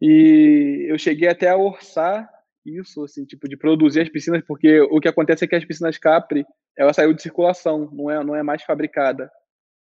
E 0.00 0.86
eu 0.90 0.98
cheguei 0.98 1.28
até 1.28 1.48
a 1.48 1.56
orçar 1.56 2.28
isso, 2.64 3.02
assim, 3.02 3.24
tipo, 3.24 3.48
de 3.48 3.56
produzir 3.56 4.00
as 4.02 4.08
piscinas, 4.08 4.42
porque 4.46 4.80
o 4.82 5.00
que 5.00 5.08
acontece 5.08 5.44
é 5.44 5.48
que 5.48 5.56
as 5.56 5.64
piscinas 5.64 5.98
Capri, 5.98 6.44
ela 6.76 6.92
saiu 6.92 7.14
de 7.14 7.22
circulação, 7.22 7.90
não 7.92 8.10
é, 8.10 8.22
não 8.22 8.36
é 8.36 8.42
mais 8.42 8.62
fabricada. 8.62 9.30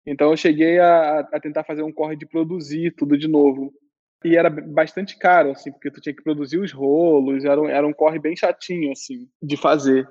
Então 0.07 0.31
eu 0.31 0.37
cheguei 0.37 0.79
a, 0.79 1.21
a 1.21 1.41
tentar 1.41 1.65
fazer 1.65 1.83
um 1.83 1.93
corre 1.93 2.17
de 2.17 2.27
produzir 2.27 2.95
tudo 2.97 3.17
de 3.17 3.29
novo. 3.29 3.73
E 4.25 4.37
era 4.37 4.49
bastante 4.49 5.19
caro, 5.19 5.51
assim, 5.51 5.73
porque 5.73 5.91
tu 5.91 6.01
tinha 6.01 6.15
que 6.15 6.23
produzir 6.23 6.59
os 6.59 6.73
rolos, 6.73 7.45
era 7.45 7.61
um, 7.61 7.69
era 7.69 7.87
um 7.87 7.93
corre 7.93 8.19
bem 8.19 8.37
chatinho, 8.37 8.93
assim, 8.93 9.29
de 9.43 9.57
fazer. 9.57 10.09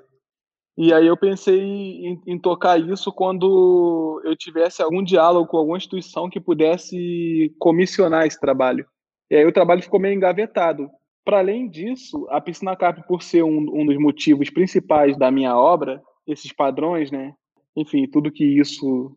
E 0.76 0.92
aí 0.92 1.06
eu 1.06 1.16
pensei 1.16 1.60
em, 1.60 2.20
em, 2.26 2.38
tocar 2.38 2.80
isso 2.80 3.12
quando 3.12 4.22
eu 4.24 4.34
tivesse 4.34 4.82
algum 4.82 5.02
diálogo 5.02 5.46
com 5.46 5.58
alguma 5.58 5.76
instituição 5.76 6.30
que 6.30 6.40
pudesse 6.40 7.54
comissionar 7.58 8.26
esse 8.26 8.40
trabalho. 8.40 8.86
E 9.30 9.36
aí 9.36 9.44
o 9.44 9.52
trabalho 9.52 9.82
ficou 9.82 10.00
meio 10.00 10.14
engavetado. 10.14 10.90
Para 11.24 11.38
além 11.38 11.68
disso, 11.68 12.26
a 12.30 12.40
piscina 12.40 12.74
cap, 12.74 13.06
por 13.06 13.22
ser 13.22 13.42
um, 13.44 13.58
um 13.72 13.86
dos 13.86 13.96
motivos 13.98 14.50
principais 14.50 15.16
da 15.16 15.30
minha 15.30 15.56
obra, 15.56 16.02
esses 16.26 16.52
padrões, 16.52 17.10
né? 17.10 17.34
Enfim, 17.76 18.08
tudo 18.08 18.32
que 18.32 18.44
isso 18.44 19.16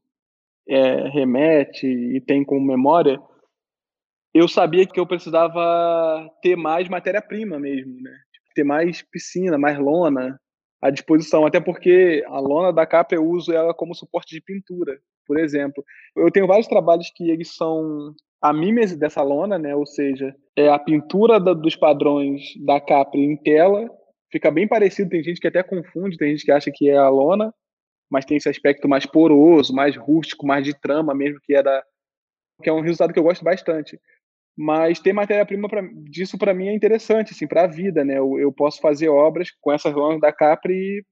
é, 0.68 1.08
remete 1.10 1.88
e 1.88 2.20
tem 2.22 2.44
como 2.44 2.66
memória, 2.66 3.20
eu 4.36 4.50
sabia 4.50 4.86
que 4.86 5.00
eu 5.00 5.08
precisava 5.08 6.30
ter 6.42 6.58
mais 6.58 6.90
matéria-prima 6.90 7.58
mesmo, 7.58 8.02
né? 8.02 8.12
Tipo, 8.34 8.46
ter 8.54 8.66
mais 8.66 9.02
piscina, 9.02 9.58
mais 9.58 9.80
lona 9.80 10.38
à 10.82 10.90
disposição, 10.90 11.46
até 11.46 11.62
porque 11.62 12.22
a 12.28 12.38
lona 12.38 12.74
da 12.74 12.86
capa 12.86 13.16
eu 13.16 13.26
uso 13.26 13.54
ela 13.54 13.74
como 13.74 13.96
suporte 13.96 14.36
de 14.36 14.42
pintura, 14.42 15.00
por 15.26 15.40
exemplo. 15.40 15.82
Eu 16.18 16.30
tenho 16.30 16.48
vários 16.48 16.68
trabalhos 16.68 17.10
que 17.16 17.32
eles 17.32 17.56
são 17.56 18.14
a 18.42 18.52
mímese 18.52 18.98
dessa 18.98 19.24
lona, 19.24 19.58
né? 19.58 19.74
Ou 19.74 19.86
seja, 19.86 20.36
é 20.54 20.68
a 20.68 20.78
pintura 20.78 21.40
da, 21.40 21.54
dos 21.54 21.78
padrões 21.78 22.42
da 22.66 22.82
Capri 22.82 23.22
em 23.22 23.38
tela, 23.38 23.90
fica 24.30 24.52
bem 24.52 24.68
parecido, 24.68 25.12
tem 25.12 25.24
gente 25.24 25.40
que 25.40 25.48
até 25.48 25.64
confunde, 25.64 26.18
tem 26.18 26.32
gente 26.32 26.44
que 26.44 26.52
acha 26.52 26.70
que 26.74 26.90
é 26.90 26.98
a 26.98 27.08
lona, 27.08 27.54
mas 28.12 28.26
tem 28.26 28.36
esse 28.36 28.50
aspecto 28.50 28.90
mais 28.90 29.06
poroso, 29.06 29.74
mais 29.74 29.96
rústico, 29.96 30.46
mais 30.46 30.66
de 30.66 30.78
trama 30.78 31.16
mesmo, 31.16 31.40
que 31.42 31.56
é 31.56 31.64
da 31.64 31.82
que 32.62 32.70
é 32.70 32.74
um 32.74 32.82
resultado 32.82 33.14
que 33.14 33.20
eu 33.20 33.24
gosto 33.24 33.44
bastante. 33.44 34.00
Mas 34.58 35.00
ter 35.00 35.12
matéria-prima 35.12 35.68
disso 36.10 36.38
para 36.38 36.54
mim 36.54 36.70
é 36.70 36.74
interessante, 36.74 37.34
assim, 37.34 37.46
para 37.46 37.64
a 37.64 37.68
vida, 37.68 38.06
né? 38.06 38.18
Eu, 38.18 38.40
eu, 38.40 38.54
posso 38.54 38.80
fazer 38.80 39.10
obras 39.10 39.50
com 39.60 39.72
essas 39.72 39.94
lonas 39.94 40.22
da 40.22 40.32
Capri, 40.32 41.06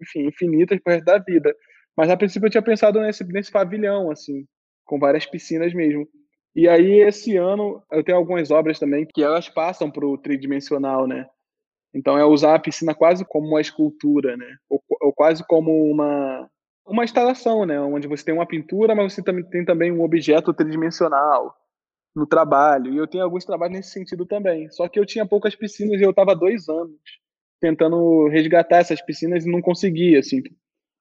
enfim, 0.00 0.26
infinitas 0.26 0.78
para 0.80 1.00
da 1.00 1.18
vida. 1.18 1.54
Mas 1.96 2.10
a 2.10 2.16
princípio 2.16 2.46
eu 2.46 2.50
tinha 2.50 2.62
pensado 2.62 3.00
nesse, 3.00 3.24
nesse 3.24 3.50
pavilhão, 3.50 4.10
assim, 4.10 4.44
com 4.84 4.98
várias 4.98 5.24
piscinas 5.24 5.72
mesmo. 5.72 6.06
E 6.54 6.68
aí 6.68 7.00
esse 7.00 7.36
ano 7.36 7.82
eu 7.90 8.04
tenho 8.04 8.18
algumas 8.18 8.50
obras 8.50 8.78
também 8.78 9.06
que 9.06 9.22
elas 9.22 9.48
passam 9.48 9.90
para 9.90 10.06
o 10.06 10.18
tridimensional, 10.18 11.06
né? 11.06 11.26
Então 11.94 12.18
é 12.18 12.24
usar 12.26 12.56
a 12.56 12.58
piscina 12.58 12.94
quase 12.94 13.24
como 13.24 13.48
uma 13.48 13.60
escultura, 13.60 14.36
né? 14.36 14.56
Ou, 14.68 14.82
ou 15.00 15.12
quase 15.14 15.46
como 15.46 15.90
uma 15.90 16.48
uma 16.86 17.04
instalação, 17.04 17.64
né? 17.64 17.80
Onde 17.80 18.08
você 18.08 18.24
tem 18.24 18.34
uma 18.34 18.46
pintura, 18.46 18.94
mas 18.94 19.14
você 19.14 19.22
também 19.22 19.44
tem 19.48 19.64
também 19.64 19.92
um 19.92 20.02
objeto 20.02 20.52
tridimensional 20.52 21.54
no 22.14 22.26
trabalho. 22.26 22.92
E 22.92 22.96
eu 22.96 23.06
tenho 23.06 23.24
alguns 23.24 23.44
trabalhos 23.44 23.76
nesse 23.76 23.90
sentido 23.90 24.26
também. 24.26 24.70
Só 24.70 24.88
que 24.88 24.98
eu 24.98 25.06
tinha 25.06 25.26
poucas 25.26 25.54
piscinas 25.54 26.00
e 26.00 26.04
eu 26.04 26.10
estava 26.10 26.34
dois 26.34 26.68
anos 26.68 27.00
tentando 27.60 28.28
resgatar 28.28 28.78
essas 28.78 29.00
piscinas 29.00 29.46
e 29.46 29.50
não 29.50 29.62
conseguia, 29.62 30.18
assim, 30.18 30.42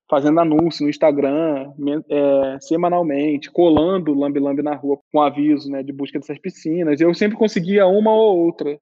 fazendo 0.07 0.39
anúncio 0.39 0.83
no 0.83 0.89
Instagram 0.89 1.73
é, 2.09 2.59
semanalmente, 2.59 3.49
colando 3.49 4.13
lambe 4.13 4.61
na 4.61 4.75
rua 4.75 4.99
com 5.11 5.21
aviso, 5.21 5.71
né, 5.71 5.81
de 5.81 5.91
busca 5.91 6.19
dessas 6.19 6.37
piscinas. 6.37 7.01
Eu 7.01 7.13
sempre 7.13 7.37
conseguia 7.37 7.87
uma 7.87 8.13
ou 8.13 8.37
outra. 8.45 8.79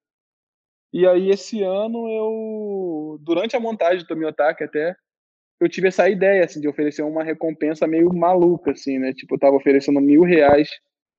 E 0.91 1.05
aí 1.07 1.29
esse 1.29 1.62
ano 1.63 2.09
eu, 2.09 3.19
durante 3.21 3.55
a 3.55 3.59
montagem 3.59 4.00
do 4.00 4.07
Tomiotaque 4.07 4.63
até, 4.63 4.95
eu 5.62 5.69
tive 5.69 5.89
essa 5.89 6.10
ideia 6.10 6.43
assim 6.43 6.60
de 6.60 6.67
oferecer 6.67 7.03
uma 7.03 7.23
recompensa 7.23 7.86
meio 7.86 8.12
maluca, 8.13 8.71
assim, 8.71 8.97
né? 8.97 9.13
Tipo, 9.13 9.36
eu 9.36 9.39
tava 9.39 9.56
oferecendo 9.56 10.01
mil 10.01 10.23
reais 10.23 10.69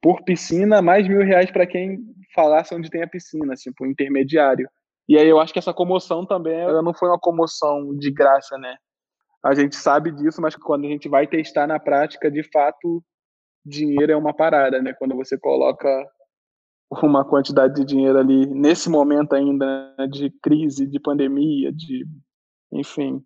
por 0.02 0.22
piscina, 0.24 0.80
mais 0.80 1.06
mil 1.06 1.22
reais 1.22 1.50
para 1.50 1.66
quem 1.66 1.98
falasse 2.34 2.74
onde 2.74 2.90
tem 2.90 3.02
a 3.02 3.08
piscina, 3.08 3.54
por 3.76 3.86
intermediário. 3.86 4.68
E 5.08 5.18
aí 5.18 5.28
eu 5.28 5.40
acho 5.40 5.52
que 5.52 5.58
essa 5.58 5.74
comoção 5.74 6.24
também 6.24 6.58
ela 6.60 6.82
não 6.82 6.94
foi 6.94 7.08
uma 7.08 7.18
comoção 7.18 7.96
de 7.96 8.10
graça, 8.10 8.56
né? 8.56 8.76
A 9.42 9.54
gente 9.54 9.74
sabe 9.74 10.12
disso, 10.12 10.40
mas 10.40 10.54
quando 10.54 10.86
a 10.86 10.88
gente 10.88 11.08
vai 11.08 11.26
testar 11.26 11.66
na 11.66 11.80
prática, 11.80 12.30
de 12.30 12.42
fato, 12.52 13.02
dinheiro 13.64 14.12
é 14.12 14.16
uma 14.16 14.34
parada, 14.34 14.80
né? 14.80 14.94
Quando 14.98 15.16
você 15.16 15.38
coloca 15.38 15.88
uma 17.02 17.24
quantidade 17.24 17.74
de 17.74 17.84
dinheiro 17.84 18.18
ali 18.18 18.46
nesse 18.46 18.90
momento 18.90 19.34
ainda 19.34 19.94
né, 19.98 20.06
de 20.06 20.30
crise, 20.42 20.86
de 20.86 20.98
pandemia, 20.98 21.72
de 21.72 22.06
enfim, 22.72 23.24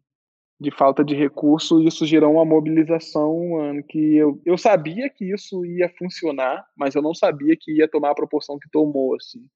de 0.61 0.71
falta 0.71 1.05
de 1.05 1.15
recurso, 1.15 1.83
isso 1.83 2.07
gerou 2.07 2.35
uma 2.35 2.45
mobilização 2.45 3.51
mano, 3.51 3.83
que 3.83 4.17
eu, 4.17 4.41
eu 4.47 4.57
sabia 4.57 5.11
que 5.11 5.33
isso 5.33 5.65
ia 5.67 5.89
funcionar, 5.99 6.65
mas 6.77 6.95
eu 6.95 7.03
não 7.03 7.15
sabia 7.15 7.57
que 7.59 7.73
ia 7.73 7.89
tomar 7.89 8.11
a 8.11 8.15
proporção 8.15 8.59
que 8.59 8.71
tomou, 8.71 9.15
assim. 9.17 9.47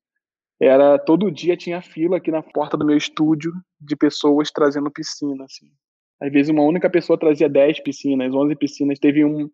Era 0.61 0.99
todo 0.99 1.31
dia 1.31 1.57
tinha 1.57 1.81
fila 1.81 2.17
aqui 2.17 2.33
na 2.33 2.43
porta 2.43 2.77
do 2.77 2.85
meu 2.85 2.97
estúdio 2.97 3.53
de 3.81 3.95
pessoas 3.95 4.51
trazendo 4.51 4.91
piscina, 4.91 5.45
assim. 5.45 5.71
Às 6.21 6.33
vezes 6.33 6.51
uma 6.51 6.63
única 6.63 6.91
pessoa 6.91 7.19
trazia 7.19 7.49
10 7.49 7.81
piscinas, 7.81 8.35
11 8.35 8.57
piscinas. 8.57 8.99
Teve 8.99 9.25
um, 9.25 9.49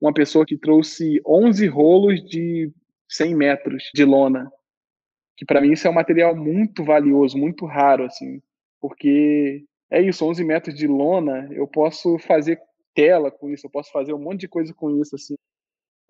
uma 0.00 0.14
pessoa 0.14 0.46
que 0.46 0.56
trouxe 0.56 1.20
11 1.26 1.66
rolos 1.66 2.24
de 2.24 2.72
100 3.08 3.34
metros 3.34 3.90
de 3.92 4.04
lona, 4.04 4.50
que 5.36 5.44
para 5.44 5.60
mim 5.60 5.72
isso 5.72 5.86
é 5.88 5.90
um 5.90 5.94
material 5.94 6.36
muito 6.36 6.84
valioso, 6.84 7.36
muito 7.36 7.66
raro, 7.66 8.04
assim, 8.04 8.40
porque 8.80 9.64
é 9.94 10.02
isso, 10.02 10.26
11 10.26 10.42
metros 10.44 10.74
de 10.74 10.88
lona, 10.88 11.48
eu 11.52 11.68
posso 11.68 12.18
fazer 12.18 12.58
tela 12.94 13.30
com 13.30 13.48
isso, 13.48 13.66
eu 13.66 13.70
posso 13.70 13.92
fazer 13.92 14.12
um 14.12 14.18
monte 14.18 14.40
de 14.40 14.48
coisa 14.48 14.74
com 14.74 15.00
isso, 15.00 15.14
assim. 15.14 15.36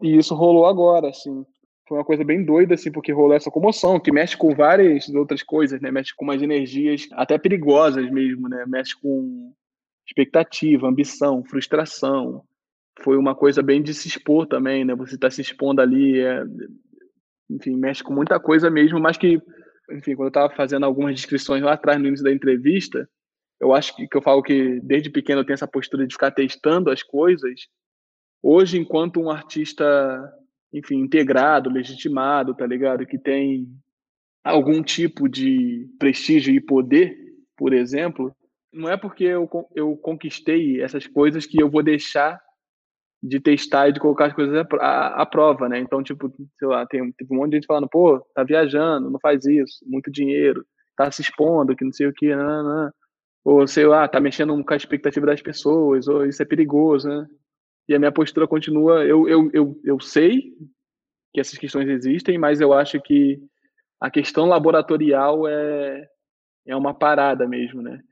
E 0.00 0.16
isso 0.16 0.34
rolou 0.34 0.64
agora, 0.64 1.10
assim. 1.10 1.44
Foi 1.86 1.98
uma 1.98 2.04
coisa 2.04 2.24
bem 2.24 2.42
doida, 2.42 2.74
assim, 2.74 2.90
porque 2.90 3.12
rolou 3.12 3.34
essa 3.34 3.50
comoção, 3.50 4.00
que 4.00 4.10
mexe 4.10 4.38
com 4.38 4.54
várias 4.54 5.06
outras 5.10 5.42
coisas, 5.42 5.82
né? 5.82 5.90
Mexe 5.90 6.14
com 6.16 6.24
umas 6.24 6.40
energias 6.40 7.06
até 7.12 7.36
perigosas 7.36 8.10
mesmo, 8.10 8.48
né? 8.48 8.64
Mexe 8.66 8.98
com 8.98 9.52
expectativa, 10.06 10.88
ambição, 10.88 11.44
frustração. 11.44 12.42
Foi 13.02 13.18
uma 13.18 13.34
coisa 13.34 13.62
bem 13.62 13.82
de 13.82 13.92
se 13.92 14.08
expor 14.08 14.46
também, 14.46 14.82
né? 14.82 14.94
Você 14.94 15.16
está 15.16 15.30
se 15.30 15.42
expondo 15.42 15.82
ali, 15.82 16.20
é... 16.20 16.42
enfim, 17.50 17.76
mexe 17.76 18.02
com 18.02 18.14
muita 18.14 18.40
coisa 18.40 18.70
mesmo, 18.70 18.98
mas 18.98 19.18
que, 19.18 19.42
enfim, 19.90 20.14
quando 20.14 20.28
eu 20.28 20.28
estava 20.28 20.54
fazendo 20.54 20.86
algumas 20.86 21.14
descrições 21.14 21.62
lá 21.62 21.74
atrás 21.74 22.00
no 22.00 22.08
início 22.08 22.24
da 22.24 22.32
entrevista, 22.32 23.06
eu 23.64 23.72
acho 23.72 23.96
que, 23.96 24.06
que 24.06 24.16
eu 24.16 24.20
falo 24.20 24.42
que 24.42 24.78
desde 24.82 25.08
pequeno 25.08 25.40
eu 25.40 25.44
tenho 25.44 25.54
essa 25.54 25.66
postura 25.66 26.06
de 26.06 26.12
ficar 26.12 26.30
testando 26.30 26.90
as 26.90 27.02
coisas. 27.02 27.62
Hoje, 28.42 28.78
enquanto 28.78 29.18
um 29.18 29.30
artista, 29.30 30.30
enfim, 30.70 30.96
integrado, 30.96 31.70
legitimado, 31.70 32.54
tá 32.54 32.66
ligado? 32.66 33.06
Que 33.06 33.18
tem 33.18 33.66
algum 34.44 34.82
tipo 34.82 35.26
de 35.26 35.88
prestígio 35.98 36.54
e 36.54 36.60
poder, 36.60 37.16
por 37.56 37.72
exemplo, 37.72 38.36
não 38.70 38.90
é 38.90 38.98
porque 38.98 39.24
eu, 39.24 39.48
eu 39.74 39.96
conquistei 39.96 40.82
essas 40.82 41.06
coisas 41.06 41.46
que 41.46 41.62
eu 41.62 41.70
vou 41.70 41.82
deixar 41.82 42.38
de 43.22 43.40
testar 43.40 43.88
e 43.88 43.92
de 43.92 44.00
colocar 44.00 44.26
as 44.26 44.34
coisas 44.34 44.54
à, 44.78 45.24
prova, 45.24 45.70
né? 45.70 45.78
Então, 45.78 46.02
tipo, 46.02 46.30
sei 46.58 46.68
lá, 46.68 46.84
tem, 46.84 47.10
tem 47.12 47.26
um 47.30 47.36
monte 47.36 47.52
de 47.52 47.56
gente 47.56 47.66
falando, 47.66 47.88
pô, 47.88 48.20
tá 48.34 48.44
viajando, 48.44 49.10
não 49.10 49.18
faz 49.18 49.46
isso, 49.46 49.78
muito 49.86 50.10
dinheiro, 50.10 50.66
tá 50.94 51.10
se 51.10 51.22
expondo, 51.22 51.74
que 51.74 51.82
não 51.82 51.92
sei 51.92 52.06
o 52.06 52.12
que, 52.12 52.36
não, 52.36 52.62
não 52.62 52.92
ou 53.44 53.66
sei 53.66 53.86
lá, 53.86 54.08
tá 54.08 54.18
mexendo 54.20 54.64
com 54.64 54.72
a 54.72 54.76
expectativa 54.76 55.26
das 55.26 55.42
pessoas, 55.42 56.08
ou 56.08 56.24
isso 56.24 56.42
é 56.42 56.46
perigoso, 56.46 57.08
né? 57.08 57.28
E 57.86 57.94
a 57.94 57.98
minha 57.98 58.10
postura 58.10 58.48
continua, 58.48 59.04
eu, 59.04 59.28
eu, 59.28 59.50
eu, 59.52 59.80
eu 59.84 60.00
sei 60.00 60.54
que 61.32 61.40
essas 61.40 61.58
questões 61.58 61.88
existem, 61.88 62.38
mas 62.38 62.60
eu 62.60 62.72
acho 62.72 63.00
que 63.02 63.38
a 64.00 64.10
questão 64.10 64.46
laboratorial 64.46 65.46
é, 65.46 66.08
é 66.66 66.74
uma 66.74 66.94
parada 66.94 67.46
mesmo, 67.46 67.82
né? 67.82 68.02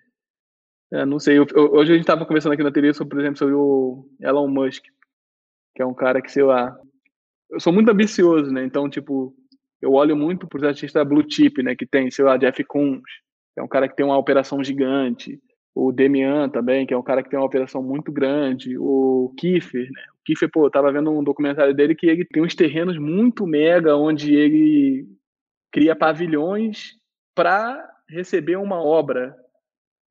É, 0.92 1.06
não 1.06 1.18
sei, 1.18 1.38
eu, 1.38 1.46
eu, 1.54 1.72
hoje 1.72 1.92
a 1.92 1.94
gente 1.94 2.02
estava 2.02 2.26
conversando 2.26 2.52
aqui 2.52 2.62
na 2.62 2.70
TV, 2.70 2.92
sobre, 2.92 3.14
por 3.14 3.20
exemplo, 3.20 3.38
sobre 3.38 3.54
o 3.54 4.06
Elon 4.20 4.48
Musk, 4.48 4.84
que 5.74 5.80
é 5.80 5.86
um 5.86 5.94
cara 5.94 6.20
que, 6.20 6.30
sei 6.30 6.42
lá, 6.42 6.76
eu 7.50 7.58
sou 7.58 7.72
muito 7.72 7.90
ambicioso, 7.90 8.52
né? 8.52 8.62
Então, 8.62 8.90
tipo, 8.90 9.34
eu 9.80 9.92
olho 9.92 10.14
muito 10.14 10.46
para 10.46 10.58
os 10.58 10.64
artistas 10.64 11.08
blue 11.08 11.24
chip, 11.26 11.62
né? 11.62 11.74
Que 11.74 11.86
tem, 11.86 12.10
sei 12.10 12.24
lá, 12.24 12.36
Jeff 12.36 12.62
Koons, 12.64 13.02
é 13.56 13.62
um 13.62 13.68
cara 13.68 13.88
que 13.88 13.96
tem 13.96 14.04
uma 14.04 14.18
operação 14.18 14.62
gigante. 14.62 15.40
O 15.74 15.90
Demian 15.90 16.48
também, 16.48 16.86
que 16.86 16.92
é 16.92 16.96
um 16.96 17.02
cara 17.02 17.22
que 17.22 17.30
tem 17.30 17.38
uma 17.38 17.46
operação 17.46 17.82
muito 17.82 18.12
grande. 18.12 18.76
O 18.78 19.32
Kiefer, 19.38 19.90
né? 19.90 20.02
O 20.20 20.24
Kiefer, 20.24 20.50
pô, 20.50 20.66
eu 20.66 20.70
tava 20.70 20.92
vendo 20.92 21.10
um 21.10 21.24
documentário 21.24 21.74
dele 21.74 21.94
que 21.94 22.06
ele 22.06 22.24
tem 22.24 22.42
uns 22.42 22.54
terrenos 22.54 22.98
muito 22.98 23.46
mega, 23.46 23.96
onde 23.96 24.34
ele 24.34 25.06
cria 25.72 25.96
pavilhões 25.96 26.94
para 27.34 27.90
receber 28.08 28.56
uma 28.56 28.82
obra. 28.82 29.34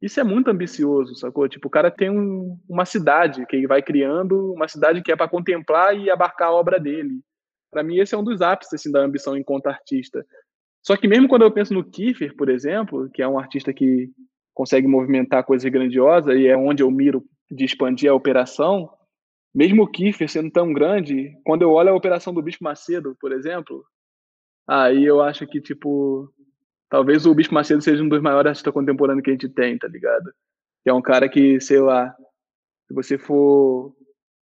Isso 0.02 0.20
é 0.20 0.24
muito 0.24 0.50
ambicioso, 0.50 1.16
sacou? 1.16 1.48
Tipo, 1.48 1.68
o 1.68 1.72
cara 1.72 1.92
tem 1.92 2.10
um, 2.10 2.60
uma 2.68 2.86
cidade 2.86 3.46
que 3.46 3.56
ele 3.56 3.68
vai 3.68 3.84
criando, 3.84 4.52
uma 4.52 4.68
cidade 4.68 5.04
que 5.04 5.12
é 5.12 5.16
para 5.16 5.30
contemplar 5.30 5.96
e 5.96 6.10
abarcar 6.10 6.48
a 6.48 6.54
obra 6.54 6.80
dele. 6.80 7.22
Para 7.70 7.84
mim, 7.84 8.00
esse 8.00 8.16
é 8.16 8.18
um 8.18 8.24
dos 8.24 8.42
ápices 8.42 8.74
assim, 8.74 8.92
da 8.92 9.00
ambição 9.00 9.38
enquanto 9.38 9.68
artista 9.68 10.26
Só 10.84 10.98
que 10.98 11.08
mesmo 11.08 11.28
quando 11.28 11.44
eu 11.44 11.52
penso 11.52 11.74
no 11.74 11.84
Kiefer, 11.84 12.36
por 12.36 12.50
exemplo, 12.50 13.10
que 13.14 13.22
é 13.22 13.28
um 13.28 13.38
artista 13.38 13.74
que 13.74 14.10
consegue 14.54 14.88
movimentar 14.88 15.44
coisas 15.44 15.70
grandiosas 15.72 16.36
e 16.36 16.48
é 16.48 16.58
onde 16.58 16.84
eu 16.84 16.92
miro 16.92 17.24
de 17.50 17.66
expandir 17.66 18.10
a 18.10 18.16
operação, 18.16 18.90
mesmo 19.54 19.84
o 19.84 19.88
Kiefer 19.88 20.30
sendo 20.30 20.50
tão 20.50 20.74
grande, 20.74 21.38
quando 21.44 21.62
eu 21.64 21.72
olho 21.72 21.90
a 21.90 21.96
operação 21.96 22.34
do 22.34 22.42
Bispo 22.42 22.64
Macedo, 22.64 23.16
por 23.20 23.32
exemplo, 23.32 23.84
aí 24.68 25.04
eu 25.04 25.22
acho 25.22 25.46
que, 25.46 25.62
tipo, 25.62 26.32
talvez 26.90 27.26
o 27.26 27.36
Bispo 27.36 27.54
Macedo 27.54 27.82
seja 27.82 28.04
um 28.04 28.10
dos 28.10 28.22
maiores 28.22 28.50
artistas 28.50 28.74
contemporâneos 28.74 29.24
que 29.24 29.30
a 29.30 29.34
gente 29.34 29.50
tem, 29.50 29.78
tá 29.78 29.88
ligado? 29.88 30.32
É 30.86 30.94
um 30.94 31.02
cara 31.02 31.30
que, 31.30 31.60
sei 31.60 31.80
lá, 31.80 32.16
se 32.88 32.94
você 32.94 33.18
for. 33.18 33.96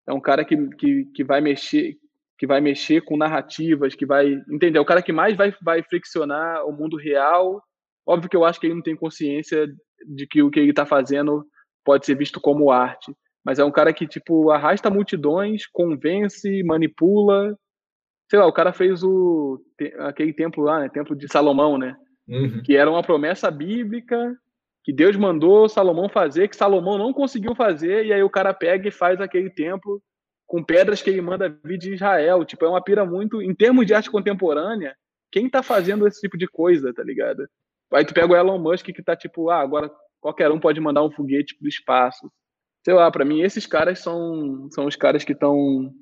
É 0.06 0.12
um 0.12 0.20
cara 0.20 0.44
que, 0.44 0.56
que, 0.76 1.04
que 1.14 1.24
vai 1.24 1.40
mexer 1.40 1.98
que 2.38 2.46
vai 2.46 2.60
mexer 2.60 3.02
com 3.02 3.16
narrativas, 3.16 3.94
que 3.94 4.06
vai. 4.06 4.32
Entender? 4.50 4.78
O 4.78 4.84
cara 4.84 5.02
que 5.02 5.12
mais 5.12 5.36
vai, 5.36 5.54
vai 5.62 5.82
friccionar 5.82 6.66
o 6.66 6.72
mundo 6.72 6.96
real. 6.96 7.62
Óbvio 8.06 8.28
que 8.28 8.36
eu 8.36 8.44
acho 8.44 8.60
que 8.60 8.66
ele 8.66 8.74
não 8.74 8.82
tem 8.82 8.96
consciência 8.96 9.66
de 10.06 10.26
que 10.26 10.42
o 10.42 10.50
que 10.50 10.60
ele 10.60 10.70
está 10.70 10.84
fazendo 10.84 11.44
pode 11.84 12.04
ser 12.04 12.16
visto 12.16 12.40
como 12.40 12.70
arte. 12.70 13.14
Mas 13.44 13.58
é 13.58 13.64
um 13.64 13.70
cara 13.70 13.92
que, 13.92 14.06
tipo, 14.06 14.50
arrasta 14.50 14.90
multidões, 14.90 15.66
convence, 15.66 16.62
manipula. 16.62 17.56
Sei 18.30 18.38
lá, 18.38 18.46
o 18.46 18.52
cara 18.52 18.72
fez 18.72 19.02
o 19.02 19.60
aquele 20.00 20.32
templo 20.32 20.64
lá, 20.64 20.80
né? 20.80 20.88
Templo 20.88 21.14
de 21.14 21.28
Salomão, 21.28 21.78
né? 21.78 21.94
Uhum. 22.26 22.62
Que 22.62 22.74
era 22.76 22.90
uma 22.90 23.02
promessa 23.02 23.50
bíblica 23.50 24.34
que 24.82 24.92
Deus 24.92 25.16
mandou 25.16 25.68
Salomão 25.68 26.08
fazer, 26.08 26.48
que 26.48 26.56
Salomão 26.56 26.98
não 26.98 27.12
conseguiu 27.12 27.54
fazer, 27.54 28.04
e 28.04 28.12
aí 28.12 28.22
o 28.22 28.30
cara 28.30 28.52
pega 28.52 28.86
e 28.86 28.92
faz 28.92 29.18
aquele 29.18 29.48
templo 29.48 30.02
com 30.46 30.62
pedras 30.62 31.02
que 31.02 31.10
ele 31.10 31.20
manda 31.20 31.48
vir 31.64 31.78
de 31.78 31.94
Israel. 31.94 32.44
Tipo, 32.44 32.64
é 32.64 32.68
uma 32.68 32.82
pira 32.82 33.04
muito. 33.04 33.42
Em 33.42 33.54
termos 33.54 33.86
de 33.86 33.94
arte 33.94 34.10
contemporânea, 34.10 34.96
quem 35.30 35.48
tá 35.48 35.62
fazendo 35.62 36.06
esse 36.06 36.20
tipo 36.20 36.38
de 36.38 36.46
coisa, 36.46 36.92
tá 36.92 37.02
ligado? 37.02 37.48
Aí 37.92 38.04
tu 38.04 38.14
pega 38.14 38.32
o 38.32 38.36
Elon 38.36 38.58
Musk 38.58 38.86
que 38.86 39.02
tá 39.02 39.16
tipo, 39.16 39.50
ah, 39.50 39.60
agora 39.60 39.90
qualquer 40.20 40.50
um 40.50 40.58
pode 40.58 40.80
mandar 40.80 41.02
um 41.02 41.10
foguete 41.10 41.56
pro 41.56 41.68
espaço. 41.68 42.30
Sei 42.84 42.94
lá, 42.94 43.10
para 43.10 43.24
mim 43.24 43.42
esses 43.42 43.66
caras 43.66 43.98
são, 43.98 44.68
são 44.70 44.86
os 44.86 44.96
caras 44.96 45.24
que 45.24 45.32
estão. 45.32 45.92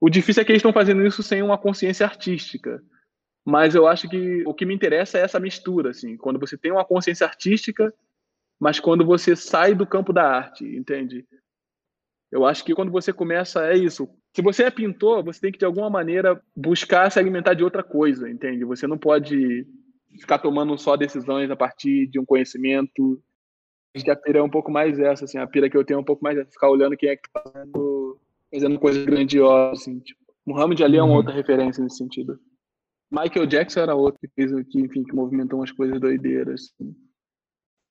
O 0.00 0.08
difícil 0.08 0.42
é 0.42 0.44
que 0.44 0.52
eles 0.52 0.60
estão 0.60 0.72
fazendo 0.72 1.04
isso 1.06 1.22
sem 1.22 1.42
uma 1.42 1.58
consciência 1.58 2.04
artística. 2.04 2.82
Mas 3.44 3.74
eu 3.74 3.86
acho 3.86 4.08
que 4.08 4.44
o 4.46 4.54
que 4.54 4.64
me 4.64 4.74
interessa 4.74 5.18
é 5.18 5.22
essa 5.22 5.40
mistura, 5.40 5.90
assim, 5.90 6.16
quando 6.16 6.38
você 6.38 6.56
tem 6.56 6.70
uma 6.70 6.84
consciência 6.84 7.26
artística, 7.26 7.92
mas 8.60 8.78
quando 8.78 9.04
você 9.04 9.34
sai 9.34 9.74
do 9.74 9.86
campo 9.86 10.12
da 10.12 10.24
arte, 10.24 10.64
entende? 10.64 11.26
Eu 12.32 12.46
acho 12.46 12.64
que 12.64 12.74
quando 12.74 12.90
você 12.90 13.12
começa, 13.12 13.66
é 13.66 13.76
isso. 13.76 14.08
Se 14.34 14.40
você 14.40 14.64
é 14.64 14.70
pintor, 14.70 15.22
você 15.22 15.38
tem 15.38 15.52
que, 15.52 15.58
de 15.58 15.66
alguma 15.66 15.90
maneira, 15.90 16.42
buscar 16.56 17.10
se 17.10 17.18
alimentar 17.18 17.52
de 17.52 17.62
outra 17.62 17.82
coisa, 17.82 18.28
entende? 18.28 18.64
Você 18.64 18.86
não 18.86 18.96
pode 18.96 19.66
ficar 20.18 20.38
tomando 20.38 20.76
só 20.78 20.96
decisões 20.96 21.50
a 21.50 21.56
partir 21.56 22.06
de 22.06 22.18
um 22.18 22.24
conhecimento. 22.24 23.22
Acho 23.94 24.04
que 24.06 24.10
a 24.10 24.16
pira 24.16 24.38
é 24.38 24.42
um 24.42 24.48
pouco 24.48 24.72
mais 24.72 24.98
essa, 24.98 25.26
assim, 25.26 25.36
a 25.36 25.46
pira 25.46 25.68
que 25.68 25.76
eu 25.76 25.84
tenho 25.84 25.98
é 25.98 26.00
um 26.00 26.04
pouco 26.04 26.24
mais 26.24 26.38
essa, 26.38 26.50
ficar 26.50 26.70
olhando 26.70 26.96
quem 26.96 27.10
é 27.10 27.16
que 27.16 27.30
tá 27.30 27.42
fazendo, 27.42 28.18
fazendo 28.50 28.80
coisas 28.80 29.04
grandiosas, 29.04 29.82
assim, 29.82 30.00
tipo. 30.00 30.22
Muhammad 30.46 30.80
Ali 30.80 30.96
é 30.96 31.02
uma 31.02 31.10
uhum. 31.10 31.16
outra 31.18 31.34
referência 31.34 31.84
nesse 31.84 31.98
sentido. 31.98 32.40
Michael 33.10 33.46
Jackson 33.46 33.80
era 33.80 33.94
outro 33.94 34.18
que 34.18 34.28
fez 34.28 34.50
que, 34.68 34.80
enfim, 34.80 35.04
que 35.04 35.14
movimentou 35.14 35.60
umas 35.60 35.70
coisas 35.70 36.00
doideiras. 36.00 36.72
Assim. 36.74 36.96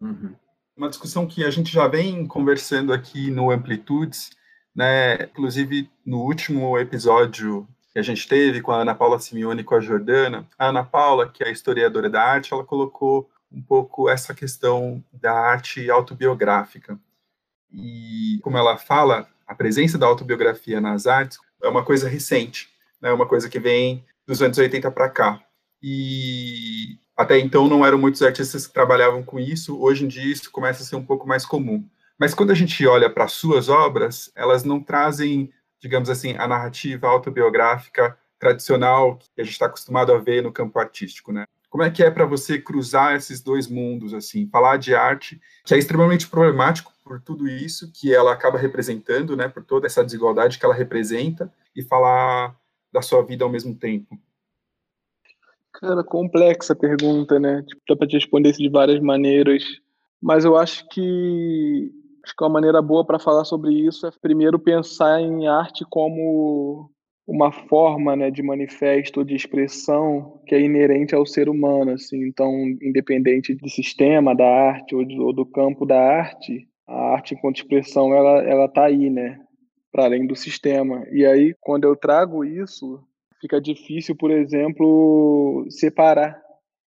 Uhum. 0.02 0.36
Uma 0.76 0.90
discussão 0.90 1.28
que 1.28 1.44
a 1.44 1.50
gente 1.50 1.72
já 1.72 1.88
vem 1.88 2.26
conversando 2.26 2.94
aqui 2.94 3.30
no 3.30 3.52
Amplitudes, 3.52 4.32
né? 4.76 5.24
Inclusive 5.24 5.90
no 6.06 6.20
último 6.22 6.78
episódio 6.78 7.68
que 7.92 8.00
a 8.00 8.02
gente 8.02 8.28
teve 8.28 8.62
com 8.62 8.72
a 8.72 8.82
Ana 8.82 8.96
Paula 8.96 9.20
Simeone 9.20 9.62
e 9.62 9.64
com 9.64 9.76
a 9.76 9.82
Jordana, 9.82 10.48
a 10.58 10.68
Ana 10.68 10.84
Paula, 10.84 11.30
que 11.30 11.44
é 11.44 11.52
historiadora 11.52 12.10
da 12.10 12.24
arte, 12.24 12.54
ela 12.54 12.64
colocou 12.64 13.30
um 13.52 13.62
pouco 13.62 14.10
essa 14.10 14.34
questão 14.34 15.04
da 15.12 15.34
arte 15.34 15.90
autobiográfica. 15.90 16.98
E 17.70 18.40
como 18.42 18.58
ela 18.58 18.78
fala, 18.78 19.28
a 19.46 19.54
presença 19.54 19.98
da 19.98 20.08
autobiografia 20.08 20.80
nas 20.80 21.06
artes 21.06 21.38
é 21.62 21.68
uma 21.68 21.84
coisa 21.84 22.08
recente, 22.08 22.70
é 23.02 23.08
né? 23.08 23.12
uma 23.12 23.28
coisa 23.28 23.50
que 23.50 23.60
vem 23.60 24.06
dos 24.26 24.42
anos 24.42 24.58
80 24.58 24.90
para 24.92 25.10
cá. 25.10 25.44
E 25.84 26.98
até 27.16 27.40
então 27.40 27.68
não 27.68 27.86
eram 27.86 27.98
muitos 27.98 28.22
artistas 28.22 28.66
que 28.66 28.74
trabalhavam 28.74 29.24
com 29.24 29.40
isso, 29.40 29.80
hoje 29.80 30.06
em 30.06 30.08
dia 30.08 30.32
isso 30.32 30.52
começa 30.52 30.84
a 30.84 30.86
ser 30.86 30.96
um 30.96 31.06
pouco 31.06 31.28
mais 31.28 31.46
comum. 31.46 31.88
Mas 32.18 32.34
quando 32.34 32.52
a 32.52 32.56
gente 32.56 32.86
olha 32.86 33.10
para 33.10 33.28
suas 33.28 33.68
obras, 33.68 34.32
elas 34.36 34.64
não 34.64 34.80
trazem, 34.80 35.52
digamos 35.80 36.10
assim, 36.10 36.36
a 36.38 36.48
narrativa 36.48 37.08
autobiográfica 37.08 38.18
tradicional 38.40 39.18
que 39.18 39.42
a 39.42 39.44
gente 39.44 39.54
está 39.54 39.68
acostumado 39.68 40.12
a 40.14 40.18
ver 40.18 40.42
no 40.42 40.52
campo 40.52 40.80
artístico, 40.80 41.32
né? 41.32 41.46
Como 41.70 41.84
é 41.84 41.90
que 41.90 42.04
é 42.04 42.12
para 42.12 42.26
você 42.26 42.60
cruzar 42.60 43.16
esses 43.16 43.42
dois 43.42 43.68
mundos, 43.68 44.14
assim, 44.14 44.48
falar 44.52 44.78
de 44.78 44.94
arte, 44.94 45.40
que 45.64 45.74
é 45.74 45.78
extremamente 45.78 46.28
problemático 46.28 46.92
por 47.04 47.22
tudo 47.22 47.48
isso 47.48 47.92
que 47.94 48.14
ela 48.14 48.34
acaba 48.34 48.58
representando, 48.58 49.38
né, 49.38 49.48
por 49.48 49.64
toda 49.64 49.88
essa 49.88 50.04
desigualdade 50.04 50.60
que 50.60 50.66
ela 50.66 50.74
representa, 50.74 51.52
e 51.76 51.82
falar 51.82 52.56
da 52.92 53.02
sua 53.02 53.24
vida 53.24 53.46
ao 53.46 53.50
mesmo 53.50 53.74
tempo? 53.74 54.20
Cara, 55.74 56.04
complexa 56.04 56.74
a 56.74 56.76
pergunta, 56.76 57.40
né? 57.40 57.64
Tipo, 57.64 57.82
dá 57.88 57.96
para 57.96 58.08
te 58.08 58.16
responder 58.16 58.50
isso 58.50 58.60
de 58.62 58.70
várias 58.70 59.00
maneiras, 59.00 59.64
mas 60.22 60.46
eu 60.46 60.58
acho 60.58 60.88
que 60.90 61.92
acho 62.24 62.36
que 62.36 62.44
uma 62.44 62.50
maneira 62.50 62.82
boa 62.82 63.06
para 63.06 63.18
falar 63.20 63.46
sobre 63.46 63.74
isso 63.74 64.06
é 64.06 64.12
primeiro 64.22 64.60
pensar 64.60 65.20
em 65.22 65.48
arte 65.48 65.84
como 65.90 66.92
uma 67.28 67.52
forma, 67.52 68.16
né, 68.16 68.30
de 68.30 68.44
manifesto, 68.44 69.24
de 69.24 69.36
expressão 69.36 70.40
que 70.46 70.54
é 70.54 70.62
inerente 70.62 71.16
ao 71.16 71.26
ser 71.26 71.50
humano, 71.50 71.92
assim. 71.92 72.28
Então, 72.28 72.52
independente 72.82 73.56
do 73.56 73.70
sistema 73.70 74.36
da 74.36 74.46
arte 74.46 74.94
ou, 74.96 75.04
ou 75.20 75.34
do 75.34 75.46
campo 75.46 75.86
da 75.86 76.00
arte, 76.00 76.68
a 76.88 77.14
arte 77.14 77.34
enquanto 77.34 77.58
expressão 77.58 78.14
ela 78.14 78.44
ela 78.44 78.68
tá 78.68 78.86
aí, 78.86 79.10
né? 79.10 79.40
para 79.92 80.06
além 80.06 80.26
do 80.26 80.36
sistema. 80.36 81.06
E 81.12 81.26
aí, 81.26 81.54
quando 81.60 81.84
eu 81.84 81.96
trago 81.96 82.46
isso, 82.46 83.04
fica 83.42 83.60
difícil, 83.60 84.16
por 84.16 84.32
exemplo, 84.32 85.66
separar, 85.70 86.40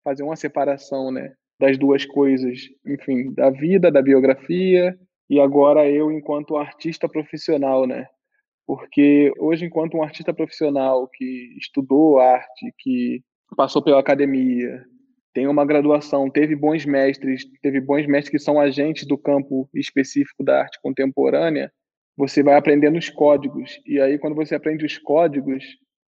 fazer 0.04 0.24
uma 0.24 0.38
separação, 0.38 1.12
né, 1.12 1.34
das 1.60 1.78
duas 1.78 2.06
coisas, 2.06 2.62
enfim, 2.86 3.34
da 3.34 3.50
vida, 3.50 3.92
da 3.92 4.02
biografia 4.02 4.98
e 5.30 5.40
agora 5.40 5.90
eu 5.90 6.12
enquanto 6.12 6.56
artista 6.56 7.10
profissional, 7.10 7.86
né? 7.86 8.08
Porque 8.66 9.32
hoje 9.40 9.66
enquanto 9.66 9.98
um 9.98 10.04
artista 10.04 10.34
profissional 10.34 11.08
que 11.14 11.56
estudou 11.58 12.20
arte, 12.20 12.74
que 12.78 13.22
passou 13.56 13.84
pela 13.84 14.00
academia, 14.00 14.84
tem 15.34 15.48
uma 15.48 15.66
graduação, 15.66 16.30
teve 16.30 16.56
bons 16.56 16.86
mestres, 16.86 17.44
teve 17.62 17.80
bons 17.82 18.08
mestres 18.08 18.30
que 18.30 18.40
são 18.40 18.60
agentes 18.60 19.06
do 19.06 19.18
campo 19.18 19.70
específico 19.74 20.44
da 20.44 20.62
arte 20.62 20.80
contemporânea, 20.82 21.72
você 22.16 22.42
vai 22.42 22.56
aprendendo 22.56 22.98
os 22.98 23.10
códigos. 23.10 23.80
E 23.86 24.02
aí, 24.02 24.18
quando 24.18 24.36
você 24.36 24.56
aprende 24.56 24.86
os 24.86 24.98
códigos, 24.98 25.64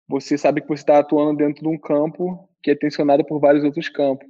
você 0.07 0.37
sabe 0.37 0.61
que 0.61 0.67
você 0.67 0.81
está 0.81 0.99
atuando 0.99 1.37
dentro 1.37 1.63
de 1.63 1.67
um 1.67 1.77
campo 1.77 2.49
que 2.61 2.71
é 2.71 2.75
tensionado 2.75 3.25
por 3.25 3.39
vários 3.39 3.63
outros 3.63 3.89
campos. 3.89 4.29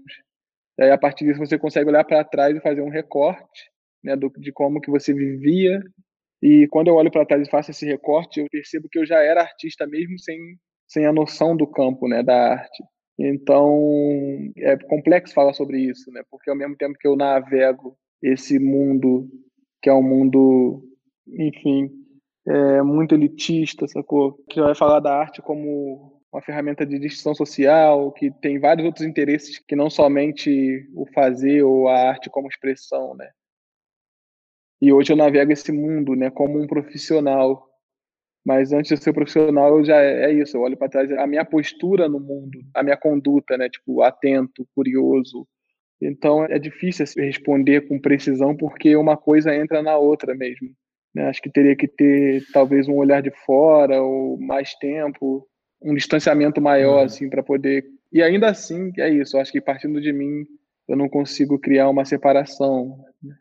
E 0.77 0.83
aí, 0.83 0.91
a 0.91 0.97
partir 0.97 1.25
disso, 1.25 1.39
você 1.39 1.57
consegue 1.57 1.89
olhar 1.89 2.03
para 2.03 2.23
trás 2.23 2.55
e 2.55 2.61
fazer 2.61 2.81
um 2.81 2.89
recorte 2.89 3.71
né, 4.03 4.15
do, 4.15 4.29
de 4.37 4.51
como 4.51 4.81
que 4.81 4.91
você 4.91 5.13
vivia. 5.13 5.81
E 6.41 6.67
quando 6.69 6.89
eu 6.89 6.95
olho 6.95 7.11
para 7.11 7.25
trás 7.25 7.47
e 7.47 7.49
faço 7.49 7.71
esse 7.71 7.85
recorte, 7.85 8.39
eu 8.39 8.47
percebo 8.51 8.87
que 8.91 8.99
eu 8.99 9.05
já 9.05 9.21
era 9.21 9.41
artista 9.41 9.87
mesmo 9.87 10.19
sem, 10.19 10.37
sem 10.87 11.05
a 11.05 11.13
noção 11.13 11.55
do 11.55 11.65
campo 11.65 12.07
né, 12.07 12.21
da 12.21 12.53
arte. 12.53 12.83
Então, 13.17 14.51
é 14.57 14.75
complexo 14.77 15.33
falar 15.33 15.53
sobre 15.53 15.79
isso, 15.79 16.11
né? 16.11 16.21
Porque 16.29 16.49
ao 16.49 16.57
mesmo 16.57 16.75
tempo 16.75 16.97
que 16.99 17.07
eu 17.07 17.15
navego 17.15 17.97
esse 18.21 18.59
mundo, 18.59 19.29
que 19.81 19.89
é 19.89 19.93
um 19.93 20.03
mundo 20.03 20.83
enfim, 21.27 21.89
é 22.47 22.81
muito 22.81 23.15
elitista, 23.15 23.87
sacou? 23.87 24.33
Que 24.49 24.61
vai 24.61 24.75
falar 24.75 24.99
da 24.99 25.15
arte 25.15 25.41
como 25.41 26.21
uma 26.31 26.41
ferramenta 26.41 26.85
de 26.85 26.99
distinção 26.99 27.33
social, 27.33 28.11
que 28.11 28.29
tem 28.29 28.59
vários 28.59 28.85
outros 28.85 29.05
interesses 29.05 29.57
que 29.59 29.75
não 29.75 29.89
somente 29.89 30.87
o 30.93 31.05
fazer 31.13 31.63
ou 31.63 31.87
a 31.87 32.09
arte 32.09 32.29
como 32.29 32.47
expressão, 32.47 33.15
né? 33.15 33.29
E 34.81 34.91
hoje 34.91 35.13
eu 35.13 35.17
navego 35.17 35.51
esse 35.51 35.71
mundo, 35.71 36.15
né, 36.15 36.29
como 36.29 36.61
um 36.61 36.67
profissional. 36.67 37.65
Mas 38.45 38.71
antes 38.71 38.89
de 38.89 39.03
ser 39.03 39.13
profissional, 39.13 39.79
eu 39.79 39.85
já 39.85 39.95
é, 39.99 40.25
é 40.25 40.33
isso, 40.33 40.55
eu 40.55 40.61
olho 40.61 40.77
para 40.77 40.89
trás, 40.89 41.11
a 41.11 41.25
minha 41.25 41.43
postura 41.43 42.07
no 42.07 42.19
mundo, 42.19 42.59
a 42.75 42.83
minha 42.83 42.97
conduta, 42.97 43.57
né, 43.57 43.69
tipo, 43.69 44.03
atento, 44.03 44.67
curioso. 44.75 45.47
Então 45.99 46.43
é 46.45 46.59
difícil 46.59 47.05
responder 47.17 47.87
com 47.87 47.99
precisão 47.99 48.55
porque 48.55 48.95
uma 48.95 49.17
coisa 49.17 49.55
entra 49.55 49.81
na 49.81 49.97
outra 49.97 50.35
mesmo. 50.35 50.69
Né? 51.15 51.29
Acho 51.29 51.41
que 51.41 51.49
teria 51.49 51.75
que 51.75 51.87
ter 51.87 52.45
talvez 52.51 52.89
um 52.89 52.95
olhar 52.95 53.21
de 53.21 53.31
fora 53.45 54.01
ou 54.01 54.37
mais 54.37 54.75
tempo, 54.75 55.47
um 55.81 55.95
distanciamento 55.95 56.59
maior 56.59 56.99
uhum. 56.99 57.05
assim 57.05 57.29
para 57.29 57.41
poder. 57.41 57.85
E 58.11 58.21
ainda 58.21 58.49
assim 58.49 58.91
é 58.97 59.09
isso. 59.09 59.37
Acho 59.37 59.53
que 59.53 59.61
partindo 59.61 60.01
de 60.01 60.11
mim 60.11 60.45
eu 60.87 60.97
não 60.97 61.07
consigo 61.07 61.57
criar 61.57 61.89
uma 61.89 62.03
separação. 62.03 63.05
Né? 63.23 63.35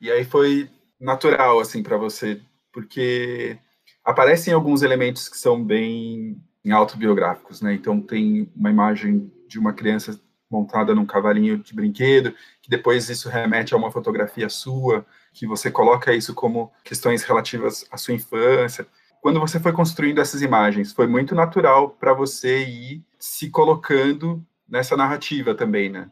E 0.00 0.10
aí 0.10 0.24
foi 0.24 0.70
natural 1.00 1.58
assim 1.58 1.82
para 1.82 1.96
você, 1.96 2.40
porque 2.72 3.58
aparecem 4.04 4.54
alguns 4.54 4.82
elementos 4.82 5.28
que 5.28 5.36
são 5.36 5.62
bem 5.62 6.40
autobiográficos, 6.70 7.60
né? 7.60 7.72
Então 7.72 8.00
tem 8.00 8.50
uma 8.54 8.70
imagem 8.70 9.32
de 9.48 9.58
uma 9.58 9.72
criança 9.72 10.20
montada 10.50 10.94
num 10.94 11.06
cavalinho 11.06 11.58
de 11.58 11.74
brinquedo, 11.74 12.34
que 12.60 12.68
depois 12.68 13.08
isso 13.08 13.28
remete 13.28 13.72
a 13.72 13.76
uma 13.76 13.90
fotografia 13.90 14.48
sua, 14.48 15.06
que 15.32 15.46
você 15.46 15.70
coloca 15.70 16.14
isso 16.14 16.34
como 16.34 16.72
questões 16.84 17.22
relativas 17.22 17.86
à 17.90 17.96
sua 17.96 18.14
infância. 18.14 18.86
Quando 19.20 19.40
você 19.40 19.60
foi 19.60 19.72
construindo 19.72 20.20
essas 20.20 20.42
imagens, 20.42 20.92
foi 20.92 21.06
muito 21.06 21.34
natural 21.34 21.90
para 21.90 22.14
você 22.14 22.64
ir 22.64 23.04
se 23.18 23.50
colocando 23.50 24.44
nessa 24.68 24.96
narrativa 24.96 25.54
também, 25.54 25.90
né? 25.90 26.10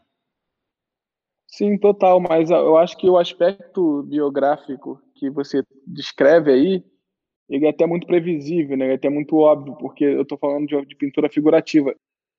Sim, 1.47 1.79
total, 1.79 2.21
mas 2.21 2.51
eu 2.51 2.77
acho 2.77 2.97
que 2.97 3.09
o 3.09 3.17
aspecto 3.17 4.03
biográfico 4.03 5.01
que 5.15 5.31
você 5.31 5.63
descreve 5.87 6.53
aí, 6.53 6.85
ele 7.49 7.67
é 7.67 7.71
até 7.71 7.87
muito 7.87 8.07
previsível, 8.07 8.77
né? 8.77 8.85
Ele 8.85 8.93
é 8.93 8.97
até 8.97 9.09
muito 9.09 9.37
óbvio, 9.37 9.75
porque 9.77 10.05
eu 10.05 10.23
estou 10.23 10.37
falando 10.39 10.67
de, 10.67 10.87
de, 10.87 10.95
pintura 10.95 11.31
figurativa. 11.31 11.95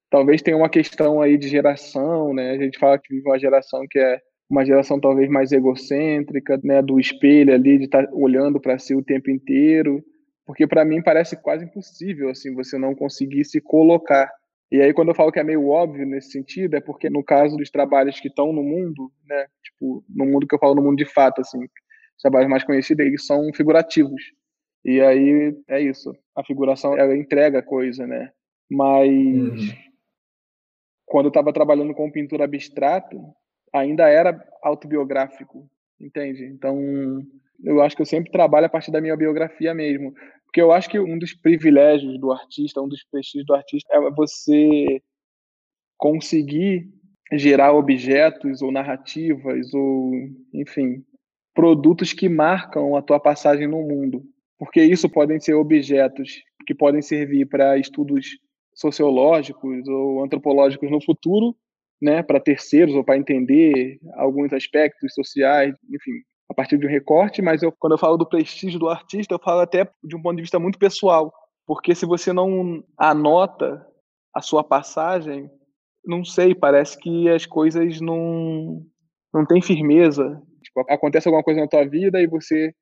Talvez 0.10 0.42
tenha 0.42 0.56
uma 0.56 0.70
questão 0.70 1.22
aí 1.22 1.38
de 1.38 1.48
geração, 1.48 2.34
né? 2.34 2.52
A 2.52 2.58
gente 2.58 2.78
fala 2.78 3.00
que 3.00 3.14
vive 3.14 3.28
uma 3.28 3.40
geração 3.40 3.86
que 3.90 3.98
é 3.98 4.22
uma 4.50 4.66
geração 4.66 5.00
talvez 5.00 5.30
mais 5.30 5.52
egocêntrica, 5.52 6.60
né? 6.64 6.82
Do 6.82 7.00
espelho 7.00 7.54
ali, 7.54 7.78
de 7.78 7.86
estar 7.86 8.06
tá 8.08 8.14
olhando 8.14 8.60
para 8.60 8.80
si 8.80 8.96
o 8.96 9.04
tempo 9.04 9.30
inteiro, 9.30 10.04
porque 10.46 10.66
para 10.66 10.84
mim 10.84 11.02
parece 11.02 11.36
quase 11.42 11.66
impossível 11.66 12.30
assim 12.30 12.54
você 12.56 12.78
não 12.78 12.96
conseguir 12.96 13.46
se 13.46 13.62
colocar 13.62 14.30
e 14.72 14.82
aí, 14.82 14.94
quando 14.94 15.10
eu 15.10 15.16
falo 15.16 15.32
que 15.32 15.40
é 15.40 15.44
meio 15.44 15.68
óbvio 15.68 16.06
nesse 16.06 16.32
sentido, 16.32 16.76
é 16.76 16.82
porque 16.82 17.10
no 17.10 17.24
caso 17.24 17.58
dos 17.58 17.72
trabalhos 17.72 18.20
que 18.20 18.28
estão 18.28 18.54
no 18.54 18.62
mundo, 18.62 19.12
né, 19.28 19.48
tipo, 19.64 20.04
no 20.08 20.26
mundo 20.26 20.46
que 20.46 20.54
eu 20.54 20.60
falo 20.60 20.76
no 20.76 20.84
mundo 20.84 20.98
de 20.98 21.06
fato, 21.06 21.42
assim, 21.42 21.64
os 21.64 22.22
trabalhos 22.22 22.50
mais 22.50 22.64
conhecidos, 22.64 23.04
eles 23.04 23.26
são 23.26 23.52
figurativos. 23.54 24.22
E 24.86 25.02
aí 25.02 25.58
é 25.68 25.82
isso. 25.82 26.16
A 26.36 26.44
figuração 26.44 26.96
ela 26.96 27.18
entrega 27.18 27.64
coisa, 27.64 28.06
né? 28.06 28.32
Mas 28.70 29.10
uhum. 29.10 29.58
quando 31.06 31.26
eu 31.26 31.30
estava 31.30 31.52
trabalhando 31.52 31.96
com 31.96 32.12
pintura 32.12 32.44
abstrata, 32.44 33.18
ainda 33.74 34.08
era 34.08 34.42
autobiográfico, 34.64 35.70
entende? 36.00 36.46
Então, 36.46 36.78
eu 37.64 37.82
acho 37.82 37.96
que 37.96 38.02
eu 38.02 38.06
sempre 38.06 38.32
trabalho 38.32 38.66
a 38.66 38.70
partir 38.70 38.92
da 38.92 39.02
minha 39.02 39.16
biografia 39.16 39.74
mesmo. 39.74 40.14
Porque 40.46 40.62
eu 40.62 40.72
acho 40.72 40.90
que 40.90 41.00
um 41.00 41.18
dos 41.18 41.34
privilégios 41.34 42.20
do 42.20 42.32
artista, 42.32 42.82
um 42.82 42.88
dos 42.88 43.04
prestígios 43.04 43.46
do 43.46 43.54
artista 43.54 43.88
é 43.94 44.12
você 44.12 45.02
conseguir 45.98 46.90
gerar 47.34 47.74
objetos 47.74 48.62
ou 48.62 48.72
narrativas 48.72 49.72
ou, 49.74 50.12
enfim, 50.54 51.04
produtos 51.54 52.14
que 52.14 52.28
marcam 52.28 52.96
a 52.96 53.02
tua 53.02 53.20
passagem 53.20 53.68
no 53.68 53.82
mundo. 53.84 54.24
Porque 54.58 54.82
isso 54.82 55.08
podem 55.08 55.40
ser 55.40 55.54
objetos 55.54 56.42
que 56.66 56.74
podem 56.74 57.02
servir 57.02 57.46
para 57.46 57.78
estudos 57.78 58.40
sociológicos 58.74 59.88
ou 59.88 60.24
antropológicos 60.24 60.90
no 60.90 61.04
futuro, 61.04 61.56
né, 62.02 62.24
para 62.24 62.40
terceiros 62.40 62.96
ou 62.96 63.04
para 63.04 63.18
entender 63.18 64.00
alguns 64.16 64.54
aspectos 64.54 65.14
sociais, 65.14 65.76
enfim, 65.94 66.12
a 66.50 66.54
partir 66.54 66.78
de 66.78 66.86
um 66.86 66.90
recorte, 66.90 67.42
mas 67.42 67.62
eu, 67.62 67.72
quando 67.72 67.94
eu 67.94 67.98
falo 67.98 68.18
do 68.18 68.28
prestígio 68.28 68.80
do 68.80 68.90
artista, 68.90 69.36
eu 69.36 69.40
falo 69.40 69.60
até 69.60 69.88
de 70.04 70.16
um 70.16 70.22
ponto 70.22 70.38
de 70.38 70.42
vista 70.42 70.60
muito 70.60 70.80
pessoal, 70.80 71.32
porque 71.66 71.94
se 71.94 72.06
você 72.06 72.34
não 72.34 72.84
anota 72.98 73.86
a 74.34 74.42
sua 74.42 74.64
passagem, 74.64 75.50
não 76.04 76.26
sei, 76.26 76.56
parece 76.56 76.98
que 76.98 77.30
as 77.30 77.46
coisas 77.46 78.02
não 78.02 78.84
não 79.32 79.46
têm 79.46 79.62
firmeza. 79.62 80.42
Tipo, 80.64 80.82
acontece 80.90 81.28
alguma 81.28 81.44
coisa 81.44 81.62
na 81.62 81.68
tua 81.68 81.88
vida 81.88 82.20
e 82.20 82.26
você 82.26 82.74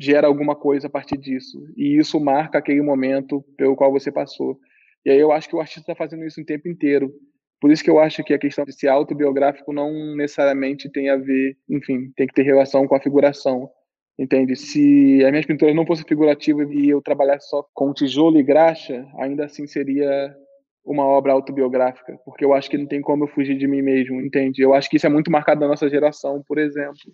gera 0.00 0.26
alguma 0.28 0.54
coisa 0.54 0.86
a 0.86 0.90
partir 0.90 1.16
disso, 1.16 1.58
e 1.76 1.98
isso 1.98 2.18
marca 2.18 2.58
aquele 2.58 2.82
momento 2.82 3.42
pelo 3.56 3.76
qual 3.76 3.92
você 3.92 4.10
passou. 4.10 4.58
E 5.04 5.10
aí 5.10 5.18
eu 5.18 5.30
acho 5.30 5.48
que 5.48 5.54
o 5.54 5.60
artista 5.60 5.80
está 5.80 5.94
fazendo 5.94 6.24
isso 6.24 6.40
o 6.40 6.44
tempo 6.44 6.68
inteiro. 6.68 7.12
Por 7.60 7.70
isso 7.70 7.82
que 7.82 7.90
eu 7.90 7.98
acho 7.98 8.22
que 8.22 8.34
a 8.34 8.38
questão 8.38 8.64
de 8.64 8.72
ser 8.72 8.88
autobiográfico 8.88 9.72
não 9.72 10.14
necessariamente 10.14 10.90
tem 10.90 11.08
a 11.08 11.16
ver, 11.16 11.56
enfim, 11.68 12.12
tem 12.16 12.26
que 12.26 12.34
ter 12.34 12.42
relação 12.42 12.86
com 12.86 12.94
a 12.94 13.00
figuração. 13.00 13.70
Entende? 14.18 14.56
Se 14.56 15.22
as 15.24 15.30
minhas 15.30 15.46
pinturas 15.46 15.74
não 15.74 15.86
fossem 15.86 16.06
figurativas 16.06 16.70
e 16.70 16.88
eu 16.88 17.02
trabalhasse 17.02 17.48
só 17.50 17.66
com 17.74 17.92
tijolo 17.92 18.38
e 18.38 18.42
graxa, 18.42 19.06
ainda 19.18 19.44
assim 19.44 19.66
seria 19.66 20.34
uma 20.84 21.04
obra 21.04 21.32
autobiográfica, 21.32 22.16
porque 22.24 22.44
eu 22.44 22.54
acho 22.54 22.70
que 22.70 22.78
não 22.78 22.86
tem 22.86 23.02
como 23.02 23.24
eu 23.24 23.28
fugir 23.28 23.58
de 23.58 23.66
mim 23.66 23.82
mesmo, 23.82 24.20
entende? 24.20 24.62
Eu 24.62 24.72
acho 24.72 24.88
que 24.88 24.96
isso 24.96 25.06
é 25.06 25.10
muito 25.10 25.30
marcado 25.30 25.60
na 25.60 25.68
nossa 25.68 25.88
geração, 25.88 26.42
por 26.46 26.58
exemplo. 26.58 27.12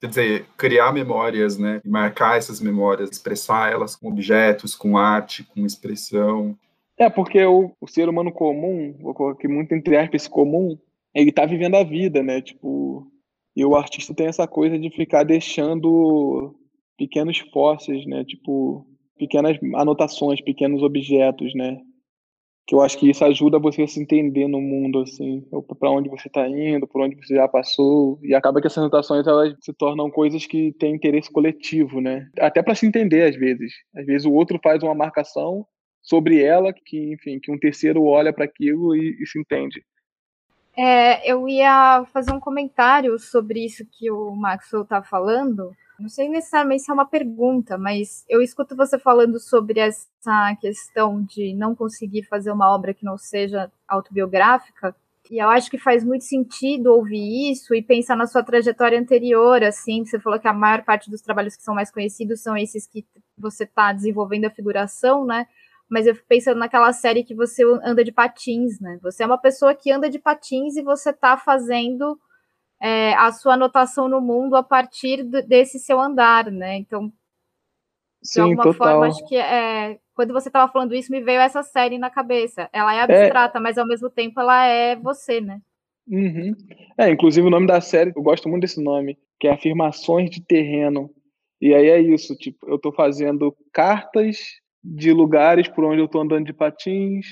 Quer 0.00 0.08
dizer, 0.08 0.46
criar 0.56 0.92
memórias, 0.92 1.56
né? 1.56 1.80
Marcar 1.84 2.36
essas 2.36 2.60
memórias, 2.60 3.10
expressar 3.10 3.70
elas 3.70 3.94
com 3.94 4.08
objetos, 4.08 4.74
com 4.74 4.96
arte, 4.96 5.44
com 5.44 5.64
expressão. 5.64 6.58
É, 7.02 7.10
porque 7.10 7.44
o, 7.44 7.72
o 7.80 7.88
ser 7.88 8.08
humano 8.08 8.30
comum, 8.30 8.96
vou 9.00 9.12
colocar 9.12 9.48
muito 9.48 9.74
entre 9.74 9.96
aspas 9.96 10.28
comum, 10.28 10.78
ele 11.12 11.32
tá 11.32 11.44
vivendo 11.44 11.74
a 11.74 11.82
vida, 11.82 12.22
né? 12.22 12.40
Tipo, 12.40 13.10
e 13.56 13.64
o 13.64 13.74
artista 13.74 14.14
tem 14.14 14.28
essa 14.28 14.46
coisa 14.46 14.78
de 14.78 14.88
ficar 14.88 15.24
deixando 15.24 16.54
pequenos 16.96 17.40
fósseis, 17.52 18.06
né? 18.06 18.24
Tipo, 18.24 18.86
pequenas 19.18 19.58
anotações, 19.74 20.40
pequenos 20.40 20.80
objetos, 20.80 21.52
né? 21.56 21.76
Que 22.68 22.76
eu 22.76 22.80
acho 22.80 22.96
que 22.96 23.10
isso 23.10 23.24
ajuda 23.24 23.58
você 23.58 23.82
a 23.82 23.88
se 23.88 24.00
entender 24.00 24.46
no 24.46 24.60
mundo, 24.60 25.00
assim, 25.00 25.44
para 25.80 25.90
onde 25.90 26.08
você 26.08 26.28
está 26.28 26.48
indo, 26.48 26.86
por 26.86 27.02
onde 27.02 27.16
você 27.16 27.34
já 27.34 27.48
passou, 27.48 28.20
e 28.22 28.32
acaba 28.32 28.60
que 28.60 28.68
essas 28.68 28.78
anotações 28.78 29.26
elas 29.26 29.56
se 29.60 29.72
tornam 29.72 30.08
coisas 30.08 30.46
que 30.46 30.70
têm 30.74 30.94
interesse 30.94 31.32
coletivo, 31.32 32.00
né? 32.00 32.30
Até 32.38 32.62
para 32.62 32.76
se 32.76 32.86
entender 32.86 33.24
às 33.24 33.34
vezes. 33.34 33.72
Às 33.92 34.06
vezes 34.06 34.24
o 34.24 34.32
outro 34.32 34.60
faz 34.62 34.84
uma 34.84 34.94
marcação 34.94 35.66
sobre 36.02 36.42
ela 36.42 36.72
que, 36.72 37.12
enfim, 37.12 37.38
que 37.38 37.50
um 37.50 37.58
terceiro 37.58 38.04
olha 38.04 38.32
para 38.32 38.44
aquilo 38.44 38.94
e, 38.94 39.16
e, 39.22 39.26
se 39.26 39.38
entende. 39.38 39.84
É, 40.76 41.30
eu 41.30 41.48
ia 41.48 42.04
fazer 42.12 42.32
um 42.32 42.40
comentário 42.40 43.18
sobre 43.18 43.64
isso 43.64 43.86
que 43.92 44.10
o 44.10 44.34
Maxwell 44.34 44.82
está 44.82 45.02
falando. 45.02 45.72
Não 46.00 46.08
sei 46.08 46.28
necessariamente 46.28 46.82
se 46.82 46.90
é 46.90 46.94
uma 46.94 47.06
pergunta, 47.06 47.78
mas 47.78 48.24
eu 48.28 48.42
escuto 48.42 48.74
você 48.74 48.98
falando 48.98 49.38
sobre 49.38 49.78
essa 49.78 50.56
questão 50.60 51.22
de 51.22 51.54
não 51.54 51.74
conseguir 51.76 52.24
fazer 52.24 52.50
uma 52.50 52.74
obra 52.74 52.94
que 52.94 53.04
não 53.04 53.16
seja 53.16 53.70
autobiográfica. 53.86 54.96
E 55.30 55.38
eu 55.38 55.48
acho 55.48 55.70
que 55.70 55.78
faz 55.78 56.04
muito 56.04 56.24
sentido 56.24 56.92
ouvir 56.92 57.52
isso 57.52 57.74
e 57.74 57.82
pensar 57.82 58.16
na 58.16 58.26
sua 58.26 58.42
trajetória 58.42 58.98
anterior, 58.98 59.62
assim, 59.62 60.04
você 60.04 60.18
falou 60.18 60.38
que 60.38 60.48
a 60.48 60.52
maior 60.52 60.82
parte 60.82 61.08
dos 61.10 61.22
trabalhos 61.22 61.56
que 61.56 61.62
são 61.62 61.74
mais 61.74 61.90
conhecidos 61.90 62.42
são 62.42 62.56
esses 62.56 62.86
que 62.86 63.06
você 63.38 63.64
está 63.64 63.92
desenvolvendo 63.92 64.46
a 64.46 64.50
figuração, 64.50 65.24
né? 65.24 65.46
Mas 65.92 66.06
eu 66.06 66.14
fico 66.14 66.26
pensando 66.26 66.58
naquela 66.58 66.90
série 66.90 67.22
que 67.22 67.34
você 67.34 67.62
anda 67.84 68.02
de 68.02 68.10
patins, 68.10 68.80
né? 68.80 68.98
Você 69.02 69.22
é 69.22 69.26
uma 69.26 69.36
pessoa 69.36 69.74
que 69.74 69.92
anda 69.92 70.08
de 70.08 70.18
patins 70.18 70.74
e 70.74 70.82
você 70.82 71.10
está 71.10 71.36
fazendo 71.36 72.18
é, 72.80 73.12
a 73.12 73.30
sua 73.30 73.54
anotação 73.54 74.08
no 74.08 74.18
mundo 74.18 74.56
a 74.56 74.62
partir 74.62 75.22
desse 75.22 75.78
seu 75.78 76.00
andar, 76.00 76.50
né? 76.50 76.76
Então, 76.76 77.12
Sim, 78.22 78.32
de 78.32 78.40
alguma 78.40 78.62
total. 78.62 78.88
forma, 78.88 79.06
acho 79.08 79.28
que 79.28 79.36
é, 79.36 79.98
quando 80.14 80.32
você 80.32 80.48
estava 80.48 80.72
falando 80.72 80.94
isso, 80.94 81.12
me 81.12 81.20
veio 81.20 81.40
essa 81.40 81.62
série 81.62 81.98
na 81.98 82.08
cabeça. 82.08 82.70
Ela 82.72 82.94
é, 82.94 82.98
é. 82.98 83.02
abstrata, 83.02 83.58
é... 83.58 83.60
mas 83.60 83.76
ao 83.76 83.86
mesmo 83.86 84.08
tempo 84.08 84.40
ela 84.40 84.64
é 84.64 84.96
você, 84.96 85.42
né? 85.42 85.60
Uhum. 86.08 86.56
É, 86.96 87.10
inclusive 87.10 87.46
o 87.46 87.50
nome 87.50 87.66
da 87.66 87.82
série, 87.82 88.14
eu 88.16 88.22
gosto 88.22 88.48
muito 88.48 88.62
desse 88.62 88.82
nome, 88.82 89.18
que 89.38 89.46
é 89.46 89.52
Afirmações 89.52 90.30
de 90.30 90.42
Terreno. 90.42 91.10
E 91.60 91.74
aí 91.74 91.90
é 91.90 92.00
isso, 92.00 92.34
tipo, 92.34 92.66
eu 92.66 92.76
estou 92.76 92.94
fazendo 92.94 93.54
cartas 93.74 94.61
de 94.82 95.12
lugares 95.12 95.68
por 95.68 95.84
onde 95.84 96.00
eu 96.00 96.06
estou 96.06 96.22
andando 96.22 96.46
de 96.46 96.52
patins 96.52 97.26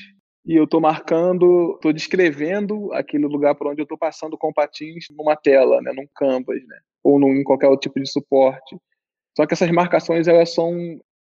e 0.47 0.55
eu 0.55 0.65
estou 0.65 0.81
marcando, 0.81 1.75
estou 1.75 1.93
descrevendo 1.93 2.93
aquele 2.93 3.27
lugar 3.27 3.55
por 3.55 3.69
onde 3.69 3.81
eu 3.81 3.85
estou 3.85 3.99
passando 3.99 4.39
com 4.39 4.53
patins 4.53 5.07
numa 5.17 5.37
tela, 5.37 5.81
né, 5.83 5.93
num 5.93 6.07
canvas, 6.15 6.61
né, 6.67 6.79
ou 7.03 7.19
num, 7.19 7.35
em 7.37 7.45
qualquer 7.45 7.69
outro 7.69 7.89
tipo 7.89 8.01
de 8.01 8.11
suporte. 8.11 8.77
Só 9.37 9.47
que 9.47 9.55
essas 9.55 9.71
marcações 9.71 10.29
elas 10.29 10.53
são 10.55 10.73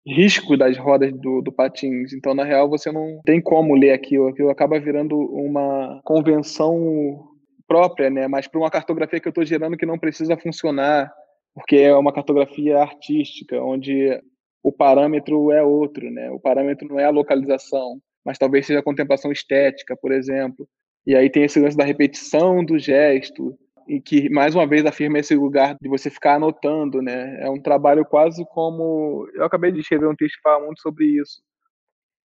risco 0.06 0.56
das 0.56 0.76
rodas 0.76 1.12
do, 1.12 1.40
do 1.40 1.52
patins, 1.52 2.12
então 2.12 2.34
na 2.34 2.44
real 2.44 2.68
você 2.68 2.92
não 2.92 3.20
tem 3.24 3.40
como 3.40 3.74
ler 3.74 3.92
aquilo, 3.92 4.28
aquilo 4.28 4.50
acaba 4.50 4.78
virando 4.78 5.16
uma 5.16 6.00
convenção 6.04 7.26
própria, 7.66 8.10
né, 8.10 8.28
mas 8.28 8.46
para 8.46 8.60
uma 8.60 8.70
cartografia 8.70 9.20
que 9.20 9.28
eu 9.28 9.30
estou 9.30 9.44
gerando 9.44 9.76
que 9.76 9.86
não 9.86 9.98
precisa 9.98 10.36
funcionar, 10.36 11.10
porque 11.54 11.76
é 11.76 11.94
uma 11.94 12.12
cartografia 12.12 12.78
artística, 12.78 13.62
onde 13.62 14.20
o 14.64 14.72
parâmetro 14.72 15.52
é 15.52 15.62
outro, 15.62 16.10
né? 16.10 16.30
O 16.30 16.40
parâmetro 16.40 16.88
não 16.88 16.98
é 16.98 17.04
a 17.04 17.10
localização, 17.10 18.00
mas 18.24 18.38
talvez 18.38 18.66
seja 18.66 18.80
a 18.80 18.82
contemplação 18.82 19.30
estética, 19.30 19.94
por 19.94 20.10
exemplo. 20.10 20.66
E 21.06 21.14
aí 21.14 21.28
tem 21.28 21.44
esse 21.44 21.60
lance 21.60 21.76
da 21.76 21.84
repetição 21.84 22.64
do 22.64 22.78
gesto, 22.78 23.54
e 23.86 24.00
que 24.00 24.30
mais 24.30 24.54
uma 24.54 24.66
vez 24.66 24.86
afirma 24.86 25.18
esse 25.18 25.34
lugar 25.34 25.76
de 25.78 25.86
você 25.86 26.08
ficar 26.08 26.36
anotando, 26.36 27.02
né? 27.02 27.38
É 27.42 27.50
um 27.50 27.60
trabalho 27.60 28.06
quase 28.06 28.42
como 28.46 29.28
eu 29.34 29.44
acabei 29.44 29.70
de 29.70 29.80
escrever 29.80 30.08
um 30.08 30.16
texto 30.16 30.36
que 30.36 30.42
fala 30.42 30.64
muito 30.64 30.80
sobre 30.80 31.04
isso. 31.04 31.42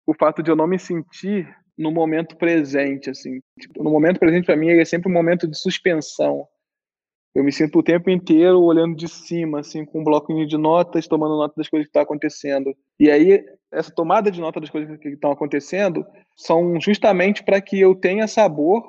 O 0.07 0.13
fato 0.13 0.43
de 0.43 0.51
eu 0.51 0.57
não 0.57 0.67
me 0.67 0.79
sentir 0.79 1.49
no 1.77 1.91
momento 1.91 2.37
presente, 2.37 3.09
assim. 3.09 3.41
Tipo, 3.59 3.83
no 3.83 3.91
momento 3.91 4.21
presente 4.21 4.45
para 4.45 4.57
mim 4.57 4.69
é 4.69 4.85
sempre 4.85 5.11
um 5.11 5.15
momento 5.15 5.49
de 5.49 5.59
suspensão 5.59 6.47
eu 7.37 7.45
me 7.45 7.53
sinto 7.53 7.79
o 7.79 7.83
tempo 7.83 8.09
inteiro 8.09 8.63
olhando 8.63 8.97
de 8.97 9.07
cima, 9.07 9.61
assim, 9.61 9.85
com 9.85 10.01
um 10.01 10.05
bloquinho 10.05 10.47
de 10.47 10.57
notas, 10.57 11.07
tomando 11.07 11.37
nota 11.37 11.53
das 11.55 11.69
coisas 11.69 11.85
que 11.85 11.91
estão 11.91 12.01
tá 12.01 12.05
acontecendo. 12.05 12.75
E 12.99 13.11
aí, 13.11 13.45
essa 13.71 13.93
tomada 13.95 14.31
de 14.31 14.41
nota 14.41 14.59
das 14.59 14.71
coisas 14.71 14.99
que 14.99 15.11
estão 15.11 15.33
acontecendo 15.33 16.03
são 16.35 16.81
justamente 16.81 17.45
para 17.45 17.61
que 17.61 17.79
eu 17.79 17.95
tenha 17.95 18.27
sabor 18.27 18.83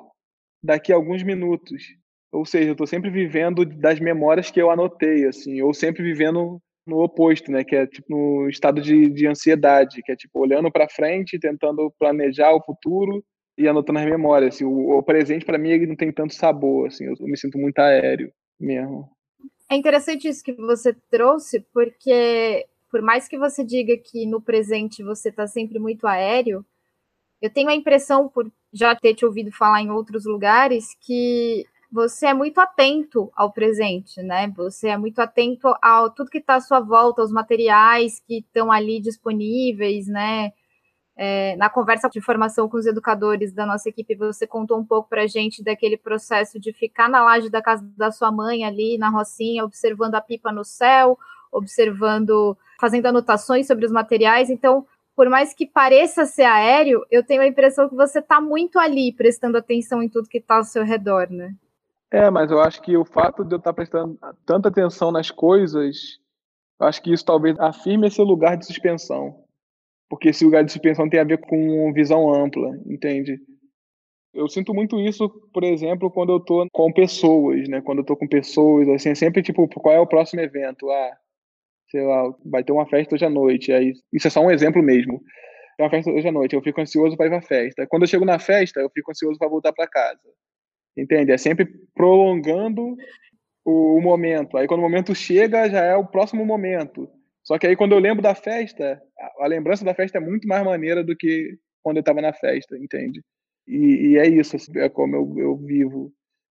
daqui 0.63 0.93
a 0.93 0.95
alguns 0.95 1.23
minutos. 1.23 1.83
Ou 2.31 2.45
seja, 2.45 2.69
eu 2.69 2.71
estou 2.71 2.87
sempre 2.87 3.09
vivendo 3.09 3.65
das 3.65 3.99
memórias 3.99 4.49
que 4.49 4.61
eu 4.61 4.71
anotei, 4.71 5.25
assim, 5.25 5.61
ou 5.61 5.73
sempre 5.73 6.01
vivendo 6.01 6.61
no 6.85 7.03
oposto, 7.03 7.51
né? 7.51 7.65
Que 7.65 7.75
é 7.75 7.85
tipo 7.85 8.05
no 8.09 8.47
estado 8.47 8.79
de, 8.79 9.09
de 9.09 9.27
ansiedade, 9.27 10.01
que 10.01 10.13
é 10.13 10.15
tipo 10.15 10.39
olhando 10.39 10.71
para 10.71 10.87
frente, 10.87 11.37
tentando 11.37 11.93
planejar 11.99 12.53
o 12.53 12.63
futuro 12.63 13.21
e 13.57 13.67
anotando 13.67 13.99
as 13.99 14.05
memórias. 14.05 14.55
Assim, 14.55 14.65
o, 14.65 14.97
o 14.97 15.03
presente 15.03 15.45
para 15.45 15.57
mim 15.57 15.69
ele 15.69 15.87
não 15.87 15.95
tem 15.95 16.11
tanto 16.11 16.33
sabor, 16.35 16.87
assim, 16.87 17.05
eu, 17.05 17.15
eu 17.19 17.27
me 17.27 17.37
sinto 17.37 17.57
muito 17.57 17.79
aéreo 17.79 18.31
mesmo. 18.59 19.09
É 19.69 19.75
interessante 19.75 20.27
isso 20.27 20.43
que 20.43 20.53
você 20.53 20.93
trouxe, 21.09 21.59
porque 21.73 22.65
por 22.89 23.01
mais 23.01 23.27
que 23.27 23.37
você 23.37 23.63
diga 23.63 23.97
que 23.97 24.25
no 24.25 24.41
presente 24.41 25.03
você 25.03 25.29
está 25.29 25.45
sempre 25.45 25.77
muito 25.79 26.07
aéreo, 26.07 26.65
eu 27.41 27.49
tenho 27.49 27.69
a 27.69 27.75
impressão, 27.75 28.29
por 28.29 28.51
já 28.71 28.95
ter 28.95 29.13
te 29.13 29.25
ouvido 29.25 29.51
falar 29.51 29.81
em 29.81 29.91
outros 29.91 30.25
lugares, 30.25 30.95
que 31.01 31.65
você 31.91 32.27
é 32.27 32.33
muito 32.33 32.59
atento 32.59 33.31
ao 33.35 33.51
presente, 33.51 34.21
né? 34.21 34.51
Você 34.55 34.89
é 34.89 34.97
muito 34.97 35.19
atento 35.19 35.73
ao 35.81 36.09
tudo 36.09 36.29
que 36.29 36.39
está 36.39 36.55
à 36.55 36.61
sua 36.61 36.79
volta, 36.79 37.21
aos 37.21 37.31
materiais 37.31 38.21
que 38.25 38.39
estão 38.39 38.71
ali 38.71 38.99
disponíveis, 38.99 40.07
né? 40.07 40.51
É, 41.19 41.55
na 41.55 41.67
conversa 41.67 42.07
de 42.07 42.21
formação 42.21 42.69
com 42.69 42.77
os 42.77 42.85
educadores 42.85 43.51
da 43.51 43.65
nossa 43.65 43.89
equipe, 43.89 44.13
você 44.13 44.45
contou 44.45 44.77
um 44.77 44.85
pouco 44.85 45.09
para 45.09 45.23
a 45.23 45.27
gente 45.27 45.63
daquele 45.63 45.97
processo 45.97 46.59
de 46.59 46.71
ficar 46.71 47.09
na 47.09 47.23
laje 47.23 47.49
da 47.49 47.59
casa 47.59 47.83
da 47.97 48.11
sua 48.11 48.31
mãe 48.31 48.63
ali 48.63 48.99
na 48.99 49.09
Rocinha, 49.09 49.65
observando 49.65 50.13
a 50.13 50.21
pipa 50.21 50.51
no 50.51 50.63
céu, 50.63 51.17
observando, 51.51 52.55
fazendo 52.79 53.07
anotações 53.07 53.65
sobre 53.65 53.87
os 53.87 53.91
materiais. 53.91 54.51
Então, 54.51 54.85
por 55.15 55.27
mais 55.27 55.55
que 55.55 55.65
pareça 55.65 56.27
ser 56.27 56.43
aéreo, 56.43 57.03
eu 57.09 57.23
tenho 57.23 57.41
a 57.41 57.47
impressão 57.47 57.89
que 57.89 57.95
você 57.95 58.19
está 58.19 58.39
muito 58.39 58.77
ali, 58.77 59.11
prestando 59.11 59.57
atenção 59.57 60.03
em 60.03 60.09
tudo 60.09 60.29
que 60.29 60.37
está 60.37 60.57
ao 60.57 60.63
seu 60.63 60.83
redor, 60.83 61.31
né? 61.31 61.55
É, 62.11 62.29
mas 62.29 62.51
eu 62.51 62.61
acho 62.61 62.79
que 62.79 62.95
o 62.95 63.03
fato 63.03 63.43
de 63.43 63.55
eu 63.55 63.57
estar 63.57 63.73
prestando 63.73 64.19
tanta 64.45 64.69
atenção 64.69 65.11
nas 65.11 65.31
coisas, 65.31 66.19
acho 66.79 67.01
que 67.01 67.11
isso 67.11 67.25
talvez 67.25 67.59
afirme 67.59 68.07
esse 68.07 68.21
lugar 68.21 68.55
de 68.55 68.67
suspensão. 68.67 69.46
Porque 70.09 70.29
esse 70.29 70.45
lugar 70.45 70.63
de 70.63 70.71
suspensão 70.71 71.09
tem 71.09 71.19
a 71.19 71.23
ver 71.23 71.39
com 71.39 71.91
visão 71.93 72.33
ampla, 72.33 72.69
entende? 72.85 73.39
Eu 74.33 74.47
sinto 74.47 74.73
muito 74.73 74.99
isso, 74.99 75.29
por 75.53 75.63
exemplo, 75.63 76.11
quando 76.11 76.31
eu 76.31 76.39
tô 76.39 76.67
com 76.71 76.91
pessoas, 76.93 77.67
né? 77.67 77.81
Quando 77.81 77.99
eu 77.99 78.05
tô 78.05 78.15
com 78.15 78.27
pessoas, 78.27 78.87
assim, 78.89 79.15
sempre 79.15 79.41
tipo, 79.41 79.67
qual 79.67 79.95
é 79.95 79.99
o 79.99 80.07
próximo 80.07 80.41
evento? 80.41 80.89
Ah, 80.91 81.17
sei 81.89 82.03
lá, 82.03 82.33
vai 82.45 82.63
ter 82.63 82.71
uma 82.71 82.85
festa 82.87 83.15
hoje 83.15 83.25
à 83.25 83.29
noite. 83.29 83.71
Aí, 83.71 83.93
isso 84.13 84.27
é 84.27 84.29
só 84.29 84.41
um 84.41 84.51
exemplo 84.51 84.81
mesmo. 84.83 85.21
Tem 85.77 85.85
uma 85.85 85.89
festa 85.89 86.11
hoje 86.11 86.27
à 86.27 86.31
noite, 86.31 86.55
eu 86.55 86.61
fico 86.61 86.81
ansioso 86.81 87.15
para 87.17 87.27
ir 87.27 87.29
pra 87.29 87.41
festa. 87.41 87.87
Quando 87.87 88.03
eu 88.03 88.07
chego 88.07 88.25
na 88.25 88.39
festa, 88.39 88.79
eu 88.79 88.89
fico 88.89 89.11
ansioso 89.11 89.37
para 89.37 89.49
voltar 89.49 89.73
para 89.73 89.87
casa. 89.87 90.19
Entende? 90.97 91.31
É 91.31 91.37
sempre 91.37 91.67
prolongando 91.93 92.95
o, 93.63 93.97
o, 93.97 94.01
momento. 94.01 94.57
Aí 94.57 94.67
quando 94.67 94.79
o 94.79 94.83
momento 94.83 95.13
chega, 95.13 95.69
já 95.69 95.83
é 95.83 95.95
o 95.95 96.05
próximo 96.07 96.45
momento. 96.45 97.09
Só 97.47 97.57
que 97.57 97.65
aí 97.65 97.77
quando 97.77 97.93
eu 97.93 97.99
lembro 97.99 98.21
da 98.21 98.35
festa, 98.35 99.01
a, 99.39 99.47
lembrança 99.47 99.85
da 99.85 99.93
festa 99.93 100.17
é 100.17 100.21
muito 100.21 100.45
mais 100.45 100.65
maneira 100.65 101.01
do 101.01 101.15
que 101.15 101.57
quando 101.81 101.95
eu 101.95 102.01
estava 102.01 102.21
na 102.21 102.33
festa, 102.33 102.77
entende? 102.77 103.23
E, 103.65 104.09
e, 104.09 104.17
é 104.17 104.27
isso, 104.27 104.57
assim, 104.57 104.77
é 104.77 104.89
como 104.89 105.15
eu, 105.15 105.33
eu 105.39 105.55
vivo 105.55 106.11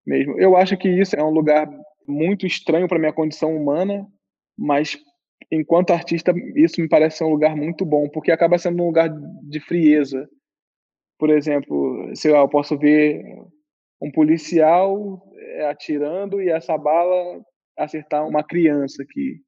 mesmo. 0.04 0.36
Eu 0.40 0.56
acho 0.56 0.76
que 0.76 0.88
isso 0.88 1.14
é 1.14 1.22
um 1.22 1.30
lugar 1.30 1.70
muito 2.08 2.44
estranho 2.44 2.88
para 2.88 2.98
minha 2.98 3.12
condição 3.12 3.56
humana, 3.56 4.04
mas 4.58 4.98
enquanto 5.48 5.92
artista 5.92 6.34
isso 6.56 6.80
me 6.80 6.88
parece 6.88 7.18
ser 7.18 7.24
um 7.24 7.30
lugar 7.30 7.54
muito 7.54 7.84
bom, 7.84 8.08
porque 8.08 8.32
acaba 8.32 8.58
sendo 8.58 8.82
um 8.82 8.86
lugar 8.86 9.08
de 9.44 9.60
frieza. 9.60 10.28
Por 11.20 11.30
exemplo, 11.30 12.06
lá, 12.24 12.38
eu 12.40 12.48
posso 12.48 12.76
ver 12.76 13.22
um 14.02 14.10
policial 14.10 15.22
eh, 15.36 15.66
atirando 15.70 16.42
e 16.42 16.48
essa 16.48 16.76
bala 16.76 17.40
acertar 17.78 18.26
uma 18.26 18.42
criança 18.42 19.04
aqui. 19.04 19.40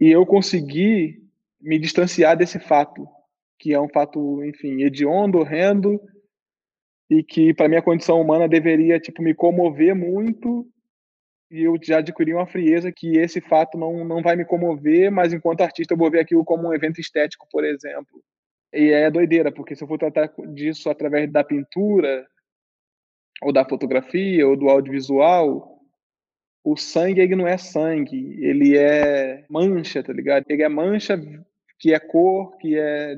E 0.00 0.10
eu 0.10 0.24
consegui 0.26 1.22
me 1.60 1.78
distanciar 1.78 2.36
desse 2.36 2.58
fato, 2.58 3.08
que 3.58 3.72
é 3.72 3.80
um 3.80 3.88
fato, 3.88 4.44
enfim, 4.44 4.82
hediondo, 4.82 5.38
horrendo, 5.38 6.00
e 7.08 7.22
que 7.22 7.54
para 7.54 7.68
minha 7.68 7.82
condição 7.82 8.20
humana 8.20 8.48
deveria 8.48 9.00
tipo 9.00 9.22
me 9.22 9.34
comover 9.34 9.94
muito 9.94 10.66
e 11.50 11.62
eu 11.62 11.78
já 11.80 11.98
adquiri 11.98 12.34
uma 12.34 12.46
frieza 12.46 12.90
que 12.90 13.16
esse 13.16 13.40
fato 13.40 13.78
não, 13.78 14.04
não 14.04 14.20
vai 14.20 14.34
me 14.34 14.44
comover, 14.44 15.10
mas 15.12 15.32
enquanto 15.32 15.60
artista 15.60 15.94
eu 15.94 15.98
vou 15.98 16.10
ver 16.10 16.20
aquilo 16.20 16.44
como 16.44 16.68
um 16.68 16.74
evento 16.74 17.00
estético, 17.00 17.46
por 17.50 17.64
exemplo. 17.64 18.22
E 18.72 18.90
é 18.90 19.10
doideira, 19.10 19.52
porque 19.52 19.76
se 19.76 19.84
eu 19.84 19.88
for 19.88 19.98
tratar 19.98 20.32
disso 20.52 20.90
através 20.90 21.30
da 21.30 21.44
pintura, 21.44 22.26
ou 23.42 23.52
da 23.52 23.64
fotografia, 23.64 24.46
ou 24.46 24.56
do 24.56 24.68
audiovisual, 24.68 25.75
o 26.66 26.76
sangue 26.76 27.20
ele 27.20 27.36
não 27.36 27.46
é 27.46 27.56
sangue, 27.56 28.36
ele 28.44 28.76
é 28.76 29.44
mancha, 29.48 30.02
tá 30.02 30.12
ligado? 30.12 30.44
Ele 30.48 30.64
é 30.64 30.68
mancha 30.68 31.16
que 31.78 31.94
é 31.94 32.00
cor, 32.00 32.56
que 32.56 32.76
é 32.76 33.16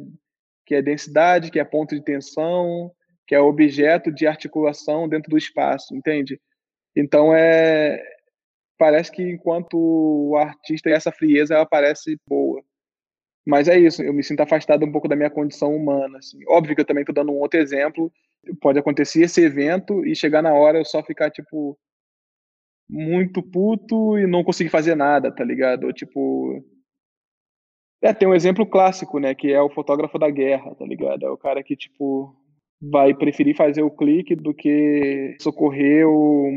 que 0.66 0.74
é 0.74 0.82
densidade, 0.82 1.50
que 1.50 1.58
é 1.58 1.64
ponto 1.64 1.94
de 1.94 2.04
tensão, 2.04 2.92
que 3.26 3.34
é 3.34 3.40
objeto 3.40 4.12
de 4.12 4.26
articulação 4.26 5.08
dentro 5.08 5.30
do 5.30 5.38
espaço, 5.38 5.96
entende? 5.96 6.38
Então 6.94 7.34
é 7.34 7.98
parece 8.76 9.10
que 9.10 9.22
enquanto 9.22 9.78
o 9.78 10.36
artista 10.36 10.90
essa 10.90 11.10
frieza 11.10 11.54
ela 11.54 11.64
parece 11.64 12.20
boa. 12.28 12.62
Mas 13.46 13.66
é 13.66 13.78
isso, 13.78 14.02
eu 14.02 14.12
me 14.12 14.22
sinto 14.22 14.42
afastado 14.42 14.84
um 14.84 14.92
pouco 14.92 15.08
da 15.08 15.16
minha 15.16 15.30
condição 15.30 15.74
humana. 15.74 16.18
Assim. 16.18 16.38
Óbvio 16.48 16.74
que 16.74 16.82
eu 16.82 16.86
também 16.86 17.00
estou 17.00 17.14
dando 17.14 17.32
um 17.32 17.40
outro 17.40 17.58
exemplo. 17.58 18.12
Pode 18.60 18.78
acontecer 18.78 19.22
esse 19.22 19.42
evento 19.42 20.04
e 20.04 20.14
chegar 20.14 20.42
na 20.42 20.52
hora 20.52 20.78
eu 20.78 20.84
só 20.84 21.02
ficar, 21.02 21.30
tipo, 21.30 21.78
muito 22.88 23.42
puto 23.42 24.16
e 24.18 24.26
não 24.26 24.42
conseguir 24.42 24.70
fazer 24.70 24.94
nada, 24.94 25.30
tá 25.30 25.44
ligado? 25.44 25.92
Tipo. 25.92 26.64
É, 28.00 28.14
tem 28.14 28.28
um 28.28 28.34
exemplo 28.34 28.64
clássico, 28.64 29.18
né? 29.18 29.34
Que 29.34 29.52
é 29.52 29.60
o 29.60 29.70
fotógrafo 29.70 30.18
da 30.18 30.30
guerra, 30.30 30.74
tá 30.74 30.84
ligado? 30.84 31.26
É 31.26 31.30
o 31.30 31.36
cara 31.36 31.62
que, 31.62 31.76
tipo, 31.76 32.34
vai 32.80 33.12
preferir 33.12 33.56
fazer 33.56 33.82
o 33.82 33.90
clique 33.90 34.36
do 34.36 34.54
que 34.54 35.36
socorrer 35.40 36.06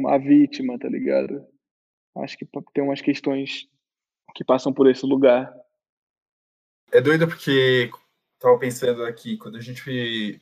a 0.08 0.17
vítima, 0.17 0.78
tá 0.78 0.88
ligado? 0.88 1.44
Acho 2.17 2.38
que 2.38 2.48
tem 2.74 2.84
umas 2.84 3.02
questões 3.02 3.67
que 4.36 4.44
passam 4.44 4.72
por 4.72 4.89
esse 4.89 5.06
lugar. 5.06 5.52
É 6.91 7.02
doido 7.02 7.28
porque 7.28 7.89
estava 8.36 8.58
pensando 8.60 9.04
aqui, 9.04 9.38
quando 9.38 9.58
a 9.58 9.62
gente 9.62 10.41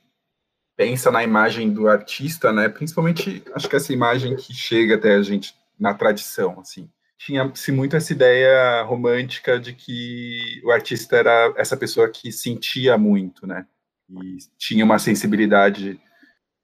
pensa 0.76 1.12
na 1.12 1.24
imagem 1.24 1.72
do 1.72 1.88
artista, 1.88 2.52
né, 2.52 2.70
principalmente 2.70 3.44
acho 3.54 3.70
que 3.70 3.76
essa 3.76 3.94
imagem 3.94 4.36
que 4.36 4.54
chega 4.54 4.96
até 4.96 5.16
a 5.16 5.22
gente 5.22 5.54
na 5.80 5.94
tradição, 5.94 6.60
assim, 6.60 6.90
tinha-se 7.18 7.72
muito 7.72 7.96
essa 7.96 8.14
ideia 8.14 8.82
romântica 8.84 9.60
de 9.60 9.74
que 9.74 10.62
o 10.64 10.72
artista 10.72 11.18
era 11.18 11.54
essa 11.58 11.78
pessoa 11.78 12.10
que 12.10 12.32
sentia 12.32 12.98
muito, 12.98 13.46
né, 13.48 13.66
e 14.10 14.38
tinha 14.58 14.84
uma 14.84 15.00
sensibilidade 15.00 16.00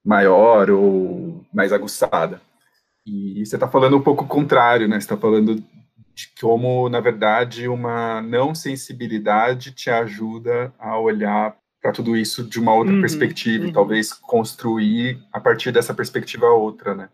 maior 0.03 0.69
ou 0.69 1.43
mais 1.53 1.73
aguçada. 1.73 2.41
E 3.05 3.45
você 3.45 3.55
está 3.55 3.67
falando 3.67 3.97
um 3.97 4.01
pouco 4.01 4.23
o 4.23 4.27
contrário, 4.27 4.87
né? 4.87 4.99
Você 4.99 5.05
está 5.05 5.17
falando 5.17 5.63
de 6.15 6.31
como, 6.39 6.89
na 6.89 6.99
verdade, 6.99 7.67
uma 7.67 8.21
não 8.21 8.55
sensibilidade 8.55 9.71
te 9.71 9.89
ajuda 9.89 10.73
a 10.79 10.97
olhar 10.97 11.55
para 11.81 11.91
tudo 11.91 12.17
isso 12.17 12.43
de 12.43 12.59
uma 12.59 12.73
outra 12.73 12.93
uhum, 12.93 13.01
perspectiva 13.01 13.65
uhum. 13.65 13.69
e 13.69 13.73
talvez 13.73 14.11
construir 14.13 15.19
a 15.31 15.39
partir 15.39 15.71
dessa 15.71 15.93
perspectiva 15.93 16.47
outra, 16.47 16.95
né? 16.95 17.09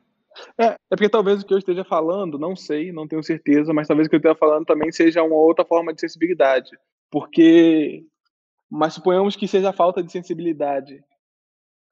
É, 0.59 0.65
é 0.65 0.77
porque 0.89 1.09
talvez 1.09 1.41
o 1.41 1.45
que 1.45 1.53
eu 1.53 1.57
esteja 1.57 1.83
falando, 1.83 2.39
não 2.39 2.55
sei, 2.55 2.91
não 2.91 3.07
tenho 3.07 3.23
certeza, 3.23 3.73
mas 3.73 3.87
talvez 3.87 4.07
o 4.07 4.09
que 4.09 4.15
eu 4.15 4.19
esteja 4.19 4.35
falando 4.35 4.65
também 4.65 4.91
seja 4.91 5.23
uma 5.23 5.35
outra 5.35 5.65
forma 5.65 5.93
de 5.93 6.01
sensibilidade. 6.01 6.69
Porque, 7.09 8.05
mas 8.69 8.93
suponhamos 8.93 9.35
que 9.35 9.47
seja 9.47 9.73
falta 9.73 10.01
de 10.01 10.11
sensibilidade. 10.11 11.03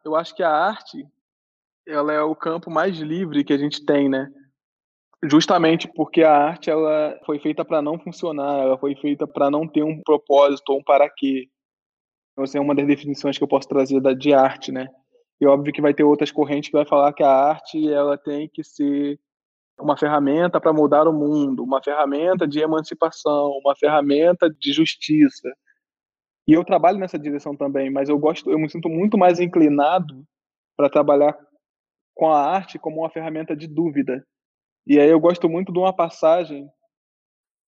Eu 0.04 0.16
acho 0.16 0.34
que 0.36 0.44
a 0.44 0.50
arte, 0.50 1.06
ela 1.88 2.14
é 2.14 2.22
o 2.22 2.36
campo 2.36 2.72
mais 2.72 2.98
livre 2.98 3.44
que 3.44 3.54
a 3.54 3.58
gente 3.58 3.86
tem, 3.86 4.08
né? 4.08 4.32
justamente 5.24 5.88
porque 5.88 6.24
a 6.24 6.34
arte 6.34 6.70
ela 6.70 7.20
foi 7.26 7.40
feita 7.40 7.66
para 7.66 7.82
não 7.82 8.00
funcionar, 8.00 8.60
ela 8.60 8.78
foi 8.78 8.96
feita 8.96 9.28
para 9.28 9.52
não 9.52 9.68
ter 9.68 9.84
um 9.84 10.02
propósito 10.02 10.70
ou 10.70 10.80
um 10.80 10.84
para 10.84 11.10
quê. 11.10 11.50
Essa 12.38 12.58
é 12.58 12.62
uma 12.62 12.74
das 12.74 12.88
definições 12.88 13.38
que 13.38 13.44
eu 13.44 13.48
posso 13.48 13.68
trazer 13.68 14.00
da 14.00 14.14
de 14.14 14.34
arte, 14.34 14.72
né? 14.72 14.88
E 15.42 15.48
óbvio 15.48 15.74
que 15.74 15.82
vai 15.82 15.94
ter 15.94 16.04
outras 16.04 16.32
correntes 16.32 16.70
que 16.70 16.78
vai 16.78 16.86
falar 16.86 17.14
que 17.14 17.24
a 17.24 17.32
arte 17.32 17.92
ela 17.92 18.18
tem 18.18 18.50
que 18.50 18.64
ser 18.64 19.20
uma 19.80 19.98
ferramenta 19.98 20.60
para 20.60 20.74
mudar 20.74 21.08
o 21.08 21.14
mundo, 21.14 21.64
uma 21.64 21.82
ferramenta 21.82 22.46
de 22.48 22.60
emancipação, 22.60 23.52
uma 23.64 23.76
ferramenta 23.76 24.50
de 24.50 24.74
justiça. 24.74 25.50
E 26.46 26.54
eu 26.54 26.66
trabalho 26.66 26.98
nessa 26.98 27.18
direção 27.18 27.56
também, 27.56 27.90
mas 27.90 28.10
eu 28.10 28.18
gosto, 28.20 28.52
eu 28.52 28.60
me 28.60 28.70
sinto 28.70 28.90
muito 28.90 29.18
mais 29.18 29.40
inclinado 29.40 30.26
para 30.76 30.90
trabalhar 30.90 31.38
com 32.14 32.30
a 32.30 32.42
arte 32.42 32.78
como 32.78 33.02
uma 33.02 33.10
ferramenta 33.10 33.56
de 33.56 33.68
dúvida, 33.68 34.26
e 34.86 35.00
aí 35.00 35.10
eu 35.10 35.20
gosto 35.20 35.48
muito 35.48 35.72
de 35.72 35.78
uma 35.78 35.94
passagem. 35.94 36.68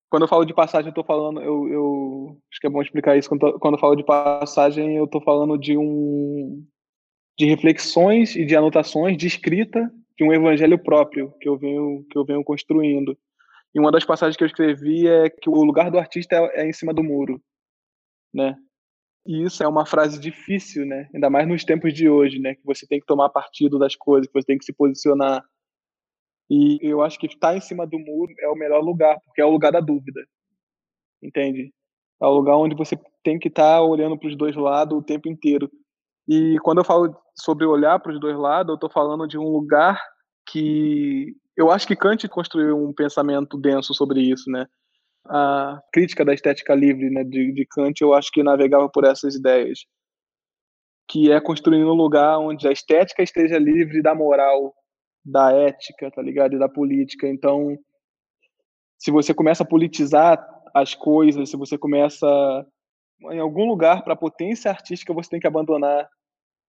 Quando 0.10 0.24
eu 0.24 0.28
falo 0.28 0.44
de 0.44 0.56
passagem, 0.56 0.88
eu 0.88 0.92
estou 0.92 1.04
falando, 1.04 1.40
eu, 1.40 1.70
eu, 1.70 2.42
acho 2.52 2.60
que 2.60 2.68
é 2.68 2.70
bom 2.70 2.82
explicar 2.82 3.16
isso. 3.16 3.30
Quando, 3.30 3.60
quando 3.60 3.76
eu 3.76 3.80
falo 3.80 3.96
de 3.96 4.04
passagem, 4.04 4.98
eu 4.98 5.06
estou 5.06 5.22
falando 5.22 5.58
de 5.58 5.78
um 5.78 6.66
de 7.38 7.46
reflexões 7.46 8.36
e 8.36 8.46
de 8.46 8.56
anotações 8.56 9.18
de 9.18 9.28
escrita 9.28 9.92
de 10.18 10.24
um 10.24 10.34
evangelho 10.34 10.78
próprio 10.78 11.32
que 11.40 11.50
eu 11.50 11.58
venho 11.58 12.06
que 12.10 12.18
eu 12.18 12.26
venho 12.26 12.44
construindo. 12.44 13.18
E 13.74 13.80
uma 13.80 13.92
das 13.92 14.06
passagens 14.06 14.36
que 14.36 14.44
eu 14.44 14.48
escrevi 14.48 15.08
é 15.08 15.30
que 15.30 15.50
o 15.50 15.64
lugar 15.64 15.90
do 15.90 15.98
artista 15.98 16.36
é, 16.36 16.62
é 16.62 16.70
em 16.70 16.74
cima 16.74 16.94
do 16.94 17.04
muro, 17.04 17.42
né? 18.34 18.56
E 19.26 19.44
isso 19.44 19.64
é 19.64 19.68
uma 19.68 19.86
frase 19.86 20.20
difícil, 20.20 20.86
né? 20.86 21.08
Ainda 21.14 21.30
mais 21.30 21.48
nos 21.48 21.64
tempos 21.64 21.94
de 21.94 22.10
hoje, 22.10 22.40
né? 22.40 22.56
Que 22.56 22.66
você 22.66 22.88
tem 22.88 23.00
que 23.00 23.06
tomar 23.06 23.30
partido 23.30 23.78
das 23.78 23.96
coisas, 23.96 24.28
que 24.28 24.34
você 24.34 24.46
tem 24.46 24.58
que 24.58 24.66
se 24.66 24.74
posicionar. 24.74 25.44
E 26.50 26.80
eu 26.82 27.02
acho 27.02 27.18
que 27.18 27.28
estar 27.28 27.56
em 27.56 27.62
cima 27.62 27.88
do 27.88 28.00
muro 28.00 28.34
é 28.40 28.48
o 28.50 28.56
melhor 28.56 28.82
lugar, 28.84 29.20
porque 29.22 29.42
é 29.42 29.46
o 29.46 29.52
lugar 29.52 29.72
da 29.72 29.80
dúvida. 29.80 30.26
Entende? 31.22 31.72
É 32.22 32.26
o 32.26 32.34
lugar 32.34 32.58
onde 32.58 32.76
você 32.76 33.00
tem 33.24 33.40
que 33.40 33.48
estar 33.48 33.82
olhando 33.82 34.18
para 34.18 34.28
os 34.28 34.36
dois 34.36 34.56
lados 34.56 34.98
o 34.98 35.04
tempo 35.04 35.30
inteiro. 35.30 35.72
E 36.34 36.58
quando 36.60 36.78
eu 36.78 36.86
falo 36.86 37.14
sobre 37.36 37.66
olhar 37.66 38.00
para 38.00 38.14
os 38.14 38.18
dois 38.18 38.38
lados, 38.38 38.70
eu 38.70 38.76
estou 38.76 38.90
falando 38.90 39.28
de 39.28 39.38
um 39.38 39.50
lugar 39.50 40.02
que 40.50 41.36
eu 41.58 41.70
acho 41.70 41.86
que 41.86 41.94
Kant 41.94 42.26
construiu 42.30 42.82
um 42.82 42.94
pensamento 42.94 43.58
denso 43.58 43.94
sobre 43.94 44.22
isso, 44.22 44.50
né? 44.50 44.66
A 45.28 45.82
crítica 45.92 46.24
da 46.24 46.34
estética 46.34 46.74
livre, 46.74 47.10
né, 47.10 47.26
de, 47.26 47.52
de 47.52 47.66
Kant, 47.66 48.00
eu 48.02 48.14
acho 48.14 48.32
que 48.32 48.42
navegava 48.42 48.88
por 48.88 49.04
essas 49.04 49.36
ideias, 49.36 49.80
que 51.06 51.30
é 51.30 51.42
construir 51.42 51.84
um 51.84 51.94
lugar 51.94 52.40
onde 52.40 52.66
a 52.66 52.72
estética 52.72 53.22
esteja 53.22 53.60
livre 53.60 54.02
da 54.02 54.16
moral, 54.16 54.74
da 55.26 55.52
ética, 55.52 56.10
tá 56.12 56.22
ligado, 56.22 56.56
e 56.56 56.60
da 56.60 56.70
política. 56.70 57.28
Então, 57.28 57.78
se 58.98 59.12
você 59.12 59.34
começa 59.34 59.64
a 59.64 59.68
politizar 59.68 60.42
as 60.74 60.96
coisas, 60.96 61.50
se 61.50 61.58
você 61.58 61.78
começa 61.78 62.26
em 63.32 63.40
algum 63.40 63.66
lugar 63.66 64.02
para 64.02 64.14
a 64.14 64.18
potência 64.18 64.72
artística, 64.72 65.14
você 65.14 65.30
tem 65.30 65.40
que 65.42 65.48
abandonar 65.48 66.10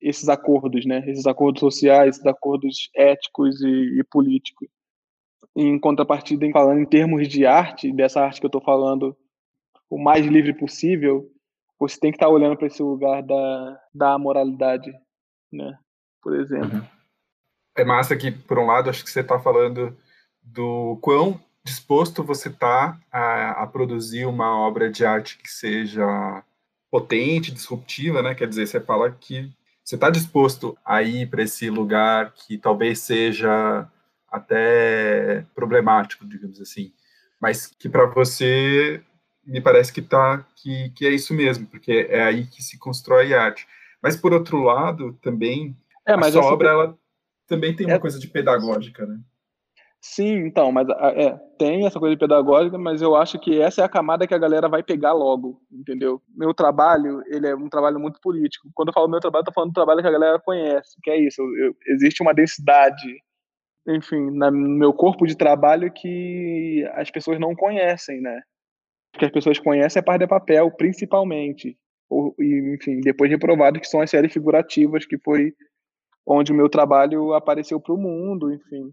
esses 0.03 0.29
acordos, 0.29 0.85
né? 0.85 1.03
Esses 1.07 1.27
acordos 1.27 1.61
sociais, 1.61 2.17
esses 2.17 2.27
acordos 2.27 2.91
éticos 2.95 3.61
e, 3.63 4.01
e 4.01 4.05
políticos. 4.05 4.69
Em 5.55 5.79
contrapartida, 5.79 6.45
em 6.45 6.53
falando 6.53 6.81
em 6.81 6.87
termos 6.87 7.29
de 7.29 7.47
arte, 7.47 7.93
dessa 7.93 8.21
arte 8.21 8.41
que 8.41 8.47
eu 8.47 8.49
estou 8.49 8.63
falando, 8.63 9.17
o 9.89 9.99
mais 9.99 10.27
livre 10.27 10.55
possível, 10.55 11.31
você 11.79 11.99
tem 11.99 12.11
que 12.11 12.17
estar 12.17 12.27
tá 12.27 12.33
olhando 12.33 12.57
para 12.57 12.67
esse 12.67 12.83
lugar 12.83 13.23
da, 13.23 13.81
da 13.95 14.19
moralidade, 14.19 14.93
né? 15.53 15.79
Por 16.23 16.35
exemplo. 16.35 16.79
Uhum. 16.79 16.85
É 17.77 17.85
massa 17.85 18.17
que, 18.17 18.31
por 18.31 18.59
um 18.59 18.67
lado, 18.67 18.91
acho 18.91 19.05
que 19.05 19.11
você 19.11 19.21
está 19.21 19.39
falando 19.39 19.97
do 20.43 20.99
quão 21.01 21.41
disposto 21.65 22.25
você 22.25 22.49
está 22.49 23.01
a, 23.11 23.63
a, 23.63 23.67
produzir 23.67 24.27
uma 24.27 24.59
obra 24.59 24.91
de 24.91 25.05
arte 25.05 25.39
que 25.39 25.49
seja 25.49 26.45
potente, 26.91 27.53
disruptiva, 27.53 28.21
né? 28.23 28.35
Quer 28.35 28.49
dizer, 28.49 28.67
você 28.67 28.81
fala 28.81 29.11
que 29.11 29.51
você 29.85 29.97
está 29.97 30.11
disposto 30.11 30.77
a 30.85 31.03
ir 31.03 31.29
para 31.29 31.43
esse 31.43 31.69
lugar 31.69 32.33
que 32.33 32.57
talvez 32.57 33.01
seja 33.01 33.89
até 34.31 35.45
problemático, 35.55 36.27
digamos 36.27 36.61
assim, 36.61 36.93
mas 37.41 37.67
que 37.67 37.89
para 37.89 38.07
você 38.07 39.03
me 39.45 39.61
parece 39.61 39.93
que 39.93 40.01
tá 40.01 40.47
que, 40.57 40.91
que 40.91 41.07
é 41.07 41.11
isso 41.11 41.35
mesmo, 41.35 41.67
porque 41.67 42.07
é 42.09 42.23
aí 42.23 42.47
que 42.47 42.63
se 42.63 42.79
constrói 42.79 43.35
arte. 43.35 43.67
Mas 44.01 44.17
por 44.17 44.33
outro 44.33 44.63
lado, 44.63 45.13
também 45.21 45.77
é, 46.07 46.15
a 46.15 46.31
sua 46.31 46.45
obra 46.45 46.71
ela 46.71 46.99
também 47.47 47.75
tem 47.75 47.87
uma 47.87 47.97
é... 47.97 47.99
coisa 47.99 48.19
de 48.19 48.29
pedagógica, 48.29 49.05
né? 49.05 49.21
Sim, 50.05 50.47
então, 50.47 50.73
mas 50.73 50.89
é, 50.89 51.39
tem 51.57 51.87
essa 51.87 52.01
coisa 52.01 52.17
pedagógica, 52.19 52.77
mas 52.77 53.01
eu 53.01 53.15
acho 53.15 53.39
que 53.39 53.61
essa 53.61 53.83
é 53.83 53.85
a 53.85 53.89
camada 53.89 54.27
que 54.27 54.35
a 54.35 54.39
galera 54.39 54.69
vai 54.69 54.83
pegar 54.83 55.13
logo, 55.13 55.63
entendeu? 55.71 56.21
Meu 56.35 56.53
trabalho, 56.53 57.23
ele 57.29 57.47
é 57.47 57.55
um 57.55 57.69
trabalho 57.69 58.01
muito 58.01 58.21
político. 58.21 58.69
Quando 58.75 58.89
eu 58.89 58.93
falo 58.95 59.09
meu 59.09 59.21
trabalho, 59.21 59.43
eu 59.43 59.47
tô 59.47 59.53
falando 59.53 59.71
do 59.71 59.75
trabalho 59.75 60.01
que 60.03 60.09
a 60.09 60.11
galera 60.11 60.41
conhece, 60.41 60.99
que 61.01 61.09
é 61.09 61.17
isso. 61.17 61.41
Eu, 61.41 61.77
existe 61.87 62.21
uma 62.21 62.35
densidade, 62.35 63.23
enfim, 63.89 64.31
no 64.33 64.51
meu 64.53 64.93
corpo 64.93 65.27
de 65.27 65.37
trabalho 65.37 65.93
que 65.93 66.85
as 66.95 67.11
pessoas 67.11 67.41
não 67.41 67.55
conhecem, 67.55 68.21
né? 68.21 68.43
O 69.15 69.19
que 69.21 69.27
as 69.27 69.33
pessoas 69.33 69.59
conhecem 69.61 70.01
é 70.01 70.05
par 70.05 70.19
de 70.19 70.27
papel, 70.27 70.71
principalmente. 70.73 71.79
Ou, 72.11 72.35
enfim, 72.41 73.01
depois 73.01 73.31
reprovado, 73.31 73.81
que 73.81 73.89
são 73.89 74.01
as 74.01 74.11
séries 74.11 74.33
figurativas, 74.33 75.07
que 75.07 75.19
foi 75.19 75.55
onde 76.27 76.53
o 76.53 76.57
meu 76.57 76.69
trabalho 76.69 77.35
apareceu 77.35 77.81
para 77.81 77.95
o 77.95 77.99
mundo, 77.99 78.53
enfim 78.53 78.93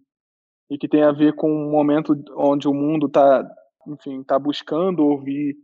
e 0.70 0.78
que 0.78 0.88
tem 0.88 1.04
a 1.04 1.12
ver 1.12 1.34
com 1.34 1.52
um 1.52 1.72
momento 1.72 2.16
onde 2.36 2.68
o 2.68 2.74
mundo 2.74 3.08
está, 3.08 3.50
enfim, 3.88 4.22
está 4.22 4.38
buscando 4.38 5.06
ouvir 5.06 5.58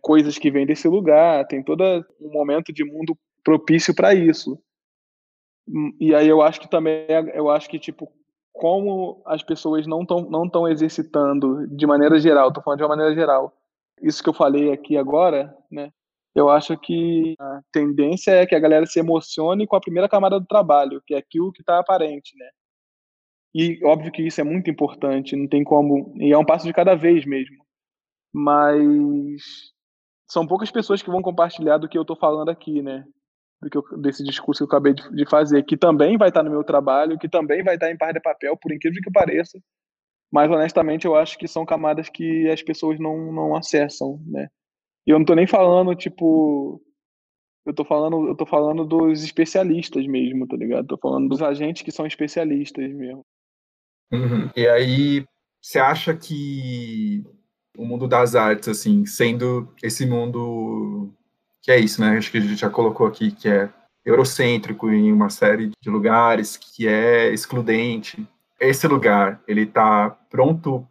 coisas 0.00 0.38
que 0.38 0.50
vêm 0.50 0.66
desse 0.66 0.88
lugar, 0.88 1.46
tem 1.46 1.62
todo 1.62 1.82
um 2.20 2.32
momento 2.32 2.72
de 2.72 2.84
mundo 2.84 3.16
propício 3.44 3.94
para 3.94 4.14
isso. 4.14 4.58
E 6.00 6.14
aí 6.14 6.26
eu 6.26 6.42
acho 6.42 6.60
que 6.60 6.68
também, 6.68 7.06
eu 7.34 7.50
acho 7.50 7.68
que 7.68 7.78
tipo, 7.78 8.10
como 8.52 9.22
as 9.26 9.42
pessoas 9.42 9.86
não 9.86 10.02
estão 10.02 10.22
não 10.22 10.48
tão 10.48 10.66
exercitando 10.66 11.66
de 11.68 11.86
maneira 11.86 12.18
geral, 12.18 12.48
estou 12.48 12.62
falando 12.62 12.78
de 12.78 12.84
uma 12.84 12.96
maneira 12.96 13.14
geral, 13.14 13.52
isso 14.02 14.22
que 14.22 14.28
eu 14.28 14.34
falei 14.34 14.72
aqui 14.72 14.96
agora, 14.96 15.54
né? 15.70 15.92
Eu 16.34 16.48
acho 16.48 16.76
que 16.78 17.34
a 17.38 17.60
tendência 17.72 18.30
é 18.30 18.46
que 18.46 18.54
a 18.54 18.60
galera 18.60 18.86
se 18.86 18.98
emocione 19.00 19.66
com 19.66 19.76
a 19.76 19.80
primeira 19.80 20.08
camada 20.08 20.38
do 20.38 20.46
trabalho, 20.46 21.02
que 21.06 21.14
é 21.14 21.18
aquilo 21.18 21.52
que 21.52 21.62
está 21.62 21.78
aparente, 21.78 22.36
né? 22.36 22.48
E 23.54 23.84
óbvio 23.84 24.12
que 24.12 24.22
isso 24.22 24.40
é 24.40 24.44
muito 24.44 24.70
importante, 24.70 25.36
não 25.36 25.48
tem 25.48 25.64
como. 25.64 26.14
E 26.18 26.32
é 26.32 26.38
um 26.38 26.44
passo 26.44 26.66
de 26.66 26.72
cada 26.72 26.94
vez 26.94 27.24
mesmo. 27.24 27.56
Mas 28.32 29.42
são 30.28 30.46
poucas 30.46 30.70
pessoas 30.70 31.02
que 31.02 31.10
vão 31.10 31.22
compartilhar 31.22 31.78
do 31.78 31.88
que 31.88 31.96
eu 31.96 32.02
estou 32.02 32.16
falando 32.16 32.50
aqui, 32.50 32.82
né? 32.82 33.04
Do 33.60 33.70
que 33.70 33.78
eu, 33.78 33.82
desse 34.00 34.22
discurso 34.22 34.58
que 34.58 34.64
eu 34.64 34.78
acabei 34.78 34.94
de, 34.94 35.10
de, 35.14 35.28
fazer, 35.28 35.64
que 35.64 35.76
também 35.76 36.16
vai 36.18 36.28
estar 36.28 36.42
no 36.42 36.50
meu 36.50 36.62
trabalho, 36.62 37.18
que 37.18 37.28
também 37.28 37.62
vai 37.64 37.74
estar 37.74 37.90
em 37.90 37.96
par 37.96 38.12
de 38.12 38.20
papel, 38.20 38.56
por 38.56 38.72
incrível 38.72 39.00
que 39.02 39.10
pareça. 39.10 39.58
Mas 40.30 40.50
honestamente 40.50 41.06
eu 41.06 41.16
acho 41.16 41.38
que 41.38 41.48
são 41.48 41.64
camadas 41.64 42.08
que 42.10 42.48
as 42.50 42.62
pessoas 42.62 43.00
não, 43.00 43.32
não 43.32 43.56
acessam, 43.56 44.20
né? 44.26 44.48
E 45.06 45.10
eu 45.10 45.14
não 45.14 45.22
estou 45.22 45.36
nem 45.36 45.46
falando, 45.46 45.94
tipo, 45.94 46.82
eu 47.66 47.74
tô 47.74 47.84
falando, 47.84 48.28
eu 48.28 48.36
tô 48.36 48.46
falando 48.46 48.84
dos 48.84 49.24
especialistas 49.24 50.06
mesmo, 50.06 50.46
tá 50.46 50.56
ligado? 50.56 50.86
Tô 50.86 50.98
falando 50.98 51.28
dos 51.28 51.42
agentes 51.42 51.82
que 51.82 51.90
são 51.90 52.06
especialistas 52.06 52.92
mesmo. 52.92 53.24
Uhum. 54.12 54.50
E 54.56 54.66
aí, 54.66 55.26
você 55.60 55.78
acha 55.78 56.14
que 56.14 57.24
o 57.76 57.84
mundo 57.84 58.08
das 58.08 58.34
artes, 58.34 58.68
assim, 58.68 59.06
sendo 59.06 59.72
esse 59.82 60.06
mundo 60.06 61.12
que 61.62 61.70
é 61.70 61.78
isso, 61.78 62.00
né? 62.00 62.16
Acho 62.16 62.30
que 62.30 62.38
a 62.38 62.40
gente 62.40 62.56
já 62.56 62.70
colocou 62.70 63.06
aqui 63.06 63.30
que 63.30 63.48
é 63.48 63.68
eurocêntrico 64.04 64.90
em 64.90 65.12
uma 65.12 65.28
série 65.28 65.70
de 65.80 65.90
lugares, 65.90 66.56
que 66.56 66.88
é 66.88 67.32
excludente. 67.32 68.26
Esse 68.58 68.88
lugar, 68.88 69.40
ele 69.46 69.66
tá 69.66 70.10
pronto 70.30 70.88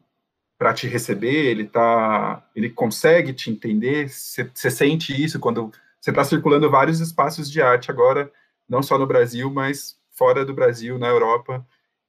para 0.57 0.73
te 0.73 0.87
receber, 0.87 1.47
ele 1.47 1.65
tá, 1.65 2.43
ele 2.55 2.69
consegue 2.69 3.33
te 3.33 3.49
entender. 3.49 4.07
Você 4.09 4.69
sente 4.69 5.19
isso 5.19 5.39
quando 5.39 5.71
você 5.99 6.11
está 6.11 6.23
circulando 6.23 6.69
vários 6.69 6.99
espaços 6.99 7.49
de 7.49 7.61
arte 7.61 7.89
agora, 7.89 8.31
não 8.69 8.83
só 8.83 8.97
no 8.97 9.07
Brasil, 9.07 9.51
mas 9.51 9.97
fora 10.11 10.45
do 10.45 10.53
Brasil, 10.53 10.99
na 10.99 11.07
Europa 11.07 11.65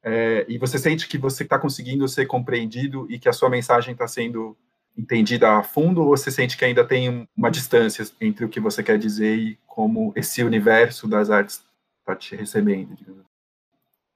é, 0.09 0.47
e 0.49 0.57
você 0.57 0.79
sente 0.79 1.07
que 1.07 1.19
você 1.19 1.43
está 1.43 1.59
conseguindo 1.59 2.09
ser 2.09 2.27
compreendido 2.27 3.07
e 3.11 3.19
que 3.19 3.29
a 3.29 3.33
sua 3.33 3.51
mensagem 3.51 3.93
está 3.93 4.09
sendo 4.09 4.57
entendida 4.97 5.59
a 5.59 5.63
fundo, 5.63 6.01
ou 6.01 6.09
você 6.09 6.31
sente 6.31 6.57
que 6.57 6.65
ainda 6.65 6.85
tem 6.85 7.29
uma 7.37 7.51
distância 7.51 8.05
entre 8.21 8.45
o 8.45 8.49
que 8.49 8.59
você 8.59 8.83
quer 8.83 8.99
dizer 8.99 9.37
e 9.37 9.59
como 9.67 10.13
esse 10.17 10.43
universo 10.43 11.07
das 11.07 11.31
artes 11.31 11.63
está 12.01 12.17
te 12.17 12.35
recebendo? 12.35 12.97
Digamos? 12.97 13.25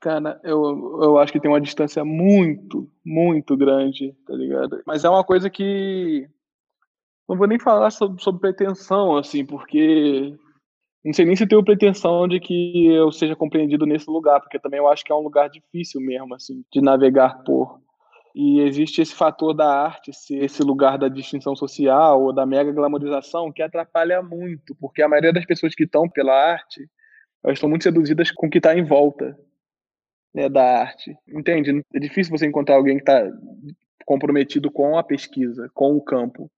Cara, 0.00 0.40
eu, 0.42 0.98
eu 1.02 1.18
acho 1.18 1.32
que 1.32 1.38
tem 1.38 1.50
uma 1.50 1.60
distância 1.60 2.04
muito, 2.04 2.90
muito 3.04 3.56
grande, 3.56 4.16
tá 4.26 4.34
ligado? 4.34 4.82
Mas 4.84 5.04
é 5.04 5.08
uma 5.08 5.22
coisa 5.22 5.48
que. 5.48 6.28
Não 7.28 7.36
vou 7.36 7.46
nem 7.46 7.58
falar 7.58 7.90
sobre, 7.90 8.20
sobre 8.20 8.40
pretensão, 8.40 9.16
assim, 9.16 9.44
porque 9.44 10.36
não 11.04 11.12
sei 11.12 11.24
nem 11.24 11.34
se 11.34 11.46
tenho 11.46 11.64
pretensão 11.64 12.28
de 12.28 12.38
que 12.38 12.86
eu 12.86 13.10
seja 13.10 13.34
compreendido 13.34 13.84
nesse 13.84 14.08
lugar, 14.08 14.40
porque 14.40 14.58
também 14.58 14.78
eu 14.78 14.88
acho 14.88 15.04
que 15.04 15.10
é 15.10 15.14
um 15.14 15.22
lugar 15.22 15.50
difícil 15.50 16.00
mesmo, 16.00 16.34
assim, 16.34 16.64
de 16.72 16.80
navegar 16.80 17.42
por. 17.42 17.80
E 18.34 18.60
existe 18.60 19.02
esse 19.02 19.14
fator 19.14 19.52
da 19.52 19.66
arte 19.66 20.10
esse 20.30 20.62
lugar 20.62 20.96
da 20.96 21.08
distinção 21.08 21.54
social 21.54 22.22
ou 22.22 22.32
da 22.32 22.46
mega 22.46 22.72
glamorização 22.72 23.52
que 23.52 23.62
atrapalha 23.62 24.22
muito, 24.22 24.74
porque 24.80 25.02
a 25.02 25.08
maioria 25.08 25.32
das 25.32 25.44
pessoas 25.44 25.74
que 25.74 25.84
estão 25.84 26.08
pela 26.08 26.32
arte, 26.32 26.88
elas 27.44 27.56
estão 27.56 27.68
muito 27.68 27.82
seduzidas 27.82 28.30
com 28.30 28.46
o 28.46 28.50
que 28.50 28.58
está 28.58 28.74
em 28.74 28.84
volta 28.84 29.36
né, 30.32 30.48
da 30.48 30.80
arte. 30.80 31.14
Entende? 31.28 31.84
É 31.92 31.98
difícil 31.98 32.36
você 32.36 32.46
encontrar 32.46 32.76
alguém 32.76 32.96
que 32.96 33.02
está 33.02 33.28
comprometido 34.06 34.70
com 34.70 34.96
a 34.96 35.02
pesquisa, 35.02 35.68
com 35.74 35.96
o 35.96 36.02
campo 36.02 36.50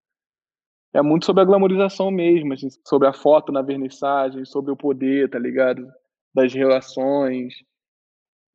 é 0.94 1.02
muito 1.02 1.26
sobre 1.26 1.42
a 1.42 1.44
glamorização 1.44 2.08
mesmo, 2.08 2.52
assim, 2.52 2.68
sobre 2.86 3.08
a 3.08 3.12
foto 3.12 3.50
na 3.50 3.60
vernissagem, 3.60 4.44
sobre 4.44 4.70
o 4.70 4.76
poder, 4.76 5.28
tá 5.28 5.40
ligado? 5.40 5.84
Das 6.32 6.54
relações. 6.54 7.52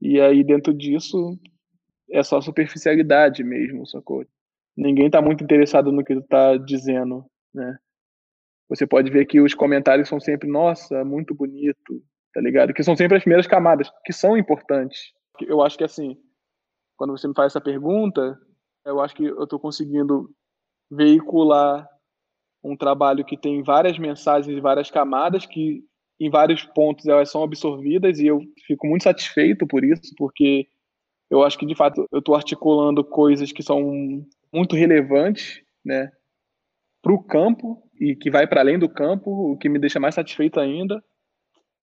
E 0.01 0.21
aí, 0.21 0.41
dentro 0.41 0.73
disso, 0.73 1.37
é 2.09 2.23
só 2.23 2.39
superficialidade 2.39 3.43
mesmo, 3.43 3.85
sacou? 3.85 4.25
Ninguém 4.75 5.09
tá 5.09 5.21
muito 5.21 5.43
interessado 5.43 5.91
no 5.91 6.03
que 6.03 6.15
tu 6.15 6.21
tá 6.21 6.55
dizendo, 6.55 7.25
né? 7.53 7.77
Você 8.69 8.87
pode 8.87 9.11
ver 9.11 9.25
que 9.25 9.41
os 9.41 9.53
comentários 9.53 10.07
são 10.07 10.19
sempre, 10.19 10.47
nossa, 10.47 11.03
muito 11.03 11.35
bonito, 11.35 12.01
tá 12.33 12.39
ligado? 12.39 12.73
Que 12.73 12.83
são 12.83 12.95
sempre 12.95 13.17
as 13.17 13.23
primeiras 13.23 13.47
camadas, 13.47 13.91
que 14.05 14.13
são 14.13 14.37
importantes. 14.37 15.11
eu 15.41 15.61
acho 15.61 15.77
que 15.77 15.83
assim, 15.83 16.17
quando 16.95 17.11
você 17.11 17.27
me 17.27 17.33
faz 17.35 17.51
essa 17.51 17.59
pergunta, 17.59 18.39
eu 18.85 19.01
acho 19.01 19.13
que 19.13 19.25
eu 19.25 19.43
estou 19.43 19.59
conseguindo 19.59 20.29
veicular 20.89 21.85
um 22.63 22.75
trabalho 22.75 23.25
que 23.25 23.37
tem 23.37 23.63
várias 23.63 23.97
mensagens 23.97 24.55
e 24.55 24.61
várias 24.61 24.91
camadas 24.91 25.45
que 25.45 25.83
em 26.19 26.29
vários 26.29 26.63
pontos 26.63 27.07
elas 27.07 27.31
são 27.31 27.43
absorvidas 27.43 28.19
e 28.19 28.27
eu 28.27 28.41
fico 28.67 28.85
muito 28.85 29.03
satisfeito 29.03 29.65
por 29.65 29.83
isso, 29.83 30.13
porque 30.17 30.67
eu 31.29 31.43
acho 31.43 31.57
que 31.57 31.65
de 31.65 31.75
fato 31.75 32.05
eu 32.11 32.19
estou 32.19 32.35
articulando 32.35 33.03
coisas 33.03 33.51
que 33.51 33.63
são 33.63 34.25
muito 34.51 34.75
relevantes, 34.75 35.61
né, 35.85 36.11
para 37.01 37.13
o 37.13 37.23
campo 37.23 37.81
e 37.99 38.15
que 38.15 38.29
vai 38.29 38.45
para 38.45 38.61
além 38.61 38.77
do 38.77 38.89
campo, 38.89 39.51
o 39.51 39.57
que 39.57 39.69
me 39.69 39.79
deixa 39.79 39.99
mais 39.99 40.15
satisfeito 40.15 40.59
ainda. 40.59 41.01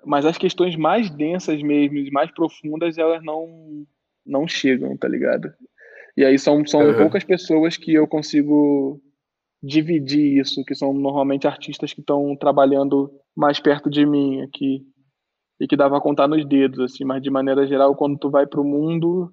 Mas 0.05 0.27
as 0.27 0.37
questões 0.37 0.77
mais 0.77 1.11
densas 1.11 1.63
mesmo, 1.63 1.99
mais 2.13 2.31
profundas, 2.31 2.99
elas 2.99 3.23
não 3.25 3.87
não 4.25 4.47
chegam, 4.47 4.97
tá 4.97 5.09
ligado? 5.09 5.53
E 6.17 6.25
aí 6.25 6.39
são, 6.39 6.67
são 6.67 6.81
uhum. 6.81 6.97
poucas 6.97 7.23
pessoas 7.23 7.77
que 7.77 7.95
eu 7.95 8.07
consigo 8.09 9.01
dividir 9.63 10.39
isso, 10.41 10.65
que 10.65 10.75
são 10.75 10.93
normalmente 10.93 11.47
artistas 11.47 11.93
que 11.93 12.01
estão 12.01 12.37
trabalhando 12.37 13.11
mais 13.35 13.59
perto 13.59 13.91
de 13.91 14.05
mim 14.07 14.43
aqui 14.43 14.83
e 15.61 15.67
que 15.67 15.77
dá 15.77 15.89
pra 15.89 16.01
contar 16.01 16.29
nos 16.29 16.45
dedos, 16.47 16.81
assim, 16.81 17.05
mas 17.05 17.23
de 17.23 17.31
maneira 17.31 17.67
geral, 17.67 17.95
quando 17.97 18.19
tu 18.19 18.31
vai 18.31 18.47
pro 18.47 18.63
mundo, 18.63 19.33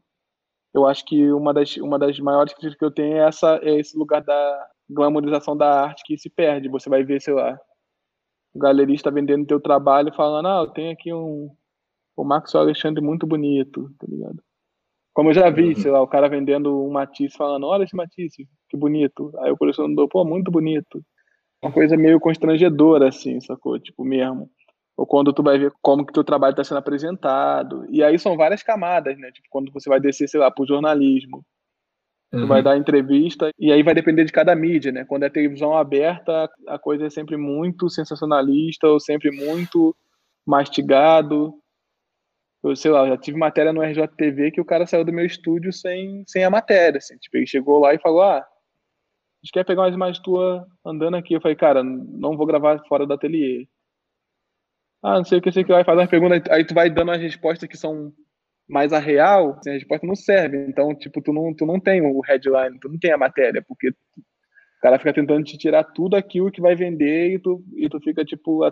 eu 0.74 0.88
acho 0.88 1.06
que 1.06 1.32
uma 1.32 1.54
das, 1.54 1.76
uma 1.78 2.00
das 2.00 2.18
maiores 2.20 2.54
críticas 2.54 2.78
que 2.78 2.86
eu 2.86 2.92
tenho 2.92 3.18
é, 3.18 3.28
essa, 3.28 3.60
é 3.62 3.80
esse 3.80 3.98
lugar 3.98 4.24
da 4.24 4.70
glamorização 4.90 5.56
da 5.56 5.84
arte 5.84 6.04
que 6.06 6.18
se 6.18 6.30
perde. 6.30 6.70
Você 6.70 6.90
vai 6.90 7.04
ver, 7.04 7.22
sei 7.22 7.34
lá, 7.34 7.58
o 8.54 8.60
galerista 8.60 9.12
vendendo 9.12 9.46
teu 9.46 9.60
trabalho 9.60 10.14
falando, 10.14 10.48
ah, 10.48 10.64
eu 10.66 10.72
tenho 10.72 10.92
aqui 10.92 11.14
um 11.14 11.50
o 12.16 12.24
Marcos 12.24 12.54
Alexandre 12.56 13.04
muito 13.04 13.26
bonito, 13.26 13.90
tá 13.98 14.06
ligado? 14.08 14.42
Como 15.14 15.30
eu 15.30 15.34
já 15.34 15.50
vi, 15.50 15.70
uhum. 15.70 15.76
sei 15.76 15.92
lá, 15.92 16.02
o 16.02 16.08
cara 16.08 16.30
vendendo 16.30 16.84
um 16.84 16.92
Matisse 16.92 17.38
falando, 17.38 17.66
olha 17.66 17.84
esse 17.84 17.96
Matisse, 17.96 18.48
que 18.74 18.78
bonito. 18.78 19.32
Aí 19.40 19.52
o 19.52 19.58
colecionador, 19.58 20.08
pô, 20.08 20.26
muito 20.26 20.50
bonito. 20.50 21.06
Uma 21.62 21.72
coisa 21.72 21.96
meio 21.96 22.20
constrangedora, 22.20 23.08
assim, 23.08 23.40
sacou? 23.40 23.80
Tipo, 23.80 24.04
mesmo. 24.04 24.50
Ou 24.98 25.06
quando 25.06 25.32
tu 25.32 25.44
vai 25.44 25.58
ver 25.60 25.72
como 25.82 26.06
que 26.06 26.12
teu 26.12 26.24
trabalho 26.24 26.52
está 26.52 26.64
sendo 26.64 26.80
apresentado. 26.80 27.86
E 27.90 28.04
aí 28.04 28.18
são 28.18 28.36
várias 28.36 28.64
camadas, 28.64 29.18
né? 29.18 29.32
Tipo, 29.32 29.48
quando 29.50 29.72
você 29.72 29.88
vai 29.90 30.00
descer, 30.00 30.28
sei 30.28 30.40
lá, 30.40 30.50
pro 30.50 30.66
jornalismo. 30.66 31.46
Uhum. 32.34 32.42
Tu 32.42 32.48
vai 32.48 32.60
uhum. 32.60 32.64
dar 32.64 32.78
entrevista, 32.78 33.52
e 33.60 33.72
aí 33.72 33.84
vai 33.84 33.94
depender 33.94 34.26
de 34.26 34.32
cada 34.32 34.56
mídia, 34.56 34.92
né? 34.92 35.06
Quando 35.06 35.24
é 35.24 35.30
televisão 35.30 35.78
aberta, 35.78 36.50
a 36.68 36.80
coisa 36.80 37.06
é 37.06 37.10
sempre 37.10 37.38
muito 37.38 37.90
sensacionalista, 37.90 38.88
ou 38.88 39.00
sempre 39.00 39.30
muito 39.30 39.96
mastigado 40.46 41.54
eu 42.64 42.76
sei 42.76 42.92
lá, 42.92 43.06
já 43.08 43.18
tive 43.18 43.38
matéria 43.38 43.74
no 43.74 43.82
RJTV 43.82 44.52
que 44.52 44.62
o 44.62 44.66
cara 44.66 44.88
saiu 44.88 45.04
do 45.04 45.12
meu 45.12 45.26
estúdio 45.26 45.74
sem, 45.74 46.24
sem 46.26 46.44
a 46.44 46.50
matéria, 46.50 46.98
assim, 46.98 47.18
tipo, 47.18 47.36
ele 47.36 47.46
chegou 47.46 47.80
lá 47.80 47.94
e 47.94 48.00
falou, 48.00 48.24
ah, 48.24 48.46
gente 49.44 49.52
quer 49.52 49.66
pegar 49.66 49.82
umas 49.82 49.94
imagens 49.94 50.24
tua 50.24 50.66
andando 50.86 51.16
aqui, 51.16 51.34
eu 51.34 51.41
falei, 51.41 51.56
cara, 51.56 51.84
não 51.84 52.38
vou 52.38 52.46
gravar 52.46 52.80
fora 52.88 53.06
do 53.06 53.14
ateliê. 53.14 53.68
Ah, 55.02 55.18
não 55.18 55.26
sei 55.26 55.39
o 55.39 55.41
que, 55.41 55.52
sei 55.52 55.64
que 55.64 55.74
vai 55.74 55.84
fazer 55.84 56.00
uma 56.00 56.08
pergunta, 56.08 56.41
aí 56.54 56.66
tu 56.66 56.74
vai 56.74 56.89
dando 56.89 57.12
as 57.12 57.22
respostas 57.22 57.68
que 57.68 57.78
são 57.78 58.14
mais 58.70 58.94
a 58.94 59.00
real, 59.00 59.58
assim, 59.60 59.72
a 59.72 59.74
resposta 59.74 60.08
não 60.08 60.16
serve, 60.16 60.66
então, 60.66 60.96
tipo, 60.96 61.22
tu 61.22 61.34
não, 61.34 61.54
tu 61.54 61.66
não 61.66 61.78
tem 61.78 62.02
o 62.02 62.22
headline, 62.22 62.80
tu 62.80 62.88
não 62.88 62.98
tem 62.98 63.12
a 63.12 63.18
matéria, 63.18 63.62
porque 63.68 63.89
o 63.89 64.82
cara 64.82 64.98
fica 64.98 65.14
tentando 65.14 65.44
te 65.44 65.58
tirar 65.58 65.84
tudo 65.84 66.16
aquilo 66.16 66.52
que 66.52 66.62
vai 66.62 66.74
vender 66.74 67.34
e 67.34 67.39
tu, 67.39 67.62
e 67.76 67.89
tu 67.89 68.00
fica, 68.00 68.24
tipo, 68.24 68.64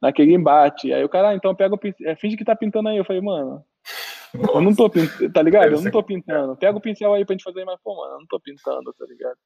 naquele 0.00 0.34
embate. 0.34 0.92
Aí 0.92 1.02
o 1.04 1.08
cara, 1.08 1.30
ah, 1.30 1.34
então 1.34 1.54
pega 1.54 1.74
o 1.74 1.78
pincel, 1.78 2.08
é, 2.08 2.16
finge 2.16 2.36
que 2.36 2.44
tá 2.44 2.54
pintando 2.54 2.88
aí. 2.88 2.96
Eu 2.96 3.04
falei, 3.04 3.20
mano, 3.20 3.64
Nossa. 4.34 4.52
eu 4.52 4.60
não 4.60 4.74
tô 4.74 4.88
pintando, 4.88 5.32
tá 5.32 5.42
ligado? 5.42 5.72
Eu 5.72 5.82
não 5.82 5.90
tô 5.90 6.02
pintando. 6.02 6.56
Pega 6.56 6.76
o 6.76 6.80
pincel 6.80 7.14
aí 7.14 7.24
pra 7.24 7.34
gente 7.34 7.44
fazer 7.44 7.64
mais, 7.64 7.80
pô, 7.82 7.96
mano, 7.96 8.14
eu 8.14 8.18
não 8.20 8.26
tô 8.26 8.40
pintando, 8.40 8.92
tá 8.92 9.06
ligado? 9.06 9.36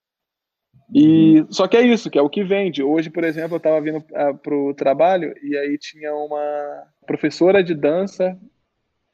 E 0.92 1.40
uhum. 1.40 1.52
só 1.52 1.68
que 1.68 1.76
é 1.76 1.82
isso, 1.82 2.10
que 2.10 2.18
é 2.18 2.22
o 2.22 2.30
que 2.30 2.44
vende. 2.44 2.82
Hoje, 2.82 3.10
por 3.10 3.24
exemplo, 3.24 3.56
eu 3.56 3.60
tava 3.60 3.80
vindo 3.80 3.98
uh, 3.98 4.36
pro 4.42 4.74
trabalho 4.74 5.34
e 5.42 5.56
aí 5.56 5.78
tinha 5.78 6.14
uma 6.14 6.84
professora 7.06 7.62
de 7.62 7.74
dança 7.74 8.38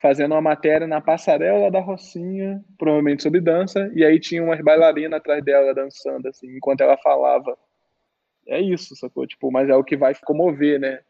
fazendo 0.00 0.32
uma 0.32 0.40
matéria 0.40 0.86
na 0.86 1.00
passarela 1.00 1.70
da 1.70 1.80
Rocinha, 1.80 2.64
provavelmente 2.78 3.22
sobre 3.22 3.40
dança, 3.40 3.90
e 3.94 4.04
aí 4.04 4.20
tinha 4.20 4.42
umas 4.42 4.60
bailarinas 4.60 5.18
atrás 5.18 5.44
dela 5.44 5.74
dançando 5.74 6.28
assim, 6.28 6.56
enquanto 6.56 6.82
ela 6.82 6.96
falava. 6.96 7.56
É 8.46 8.60
isso, 8.60 8.96
sacou? 8.96 9.26
Tipo, 9.26 9.50
mas 9.50 9.68
é 9.68 9.74
o 9.74 9.84
que 9.84 9.96
vai 9.96 10.14
comover, 10.24 10.78
né? 10.78 11.00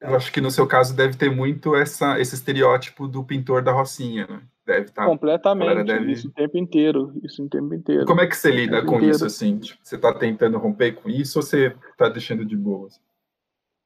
Eu 0.00 0.14
acho 0.14 0.32
que 0.32 0.40
no 0.40 0.50
seu 0.50 0.66
caso 0.66 0.94
deve 0.94 1.16
ter 1.16 1.30
muito 1.30 1.74
essa, 1.74 2.20
esse 2.20 2.34
estereótipo 2.34 3.08
do 3.08 3.24
pintor 3.24 3.62
da 3.62 3.72
Rocinha, 3.72 4.26
né? 4.28 4.42
Deve 4.64 4.86
estar. 4.86 5.02
Tá, 5.02 5.08
Completamente. 5.08 5.84
Deve... 5.84 6.12
Isso 6.12 6.28
o 6.28 6.32
tempo 6.32 6.58
inteiro. 6.58 7.12
Isso 7.24 7.42
o 7.42 7.48
tempo 7.48 7.74
inteiro. 7.74 8.04
Como 8.04 8.20
é 8.20 8.26
que 8.26 8.36
você 8.36 8.50
lida 8.50 8.84
com 8.84 8.96
inteiro. 8.96 9.16
isso, 9.16 9.24
assim? 9.24 9.58
Tipo, 9.58 9.80
você 9.82 9.96
está 9.96 10.12
tentando 10.14 10.58
romper 10.58 10.92
com 10.92 11.08
isso 11.08 11.38
ou 11.38 11.42
você 11.42 11.74
está 11.90 12.08
deixando 12.08 12.44
de 12.44 12.56
boa? 12.56 12.88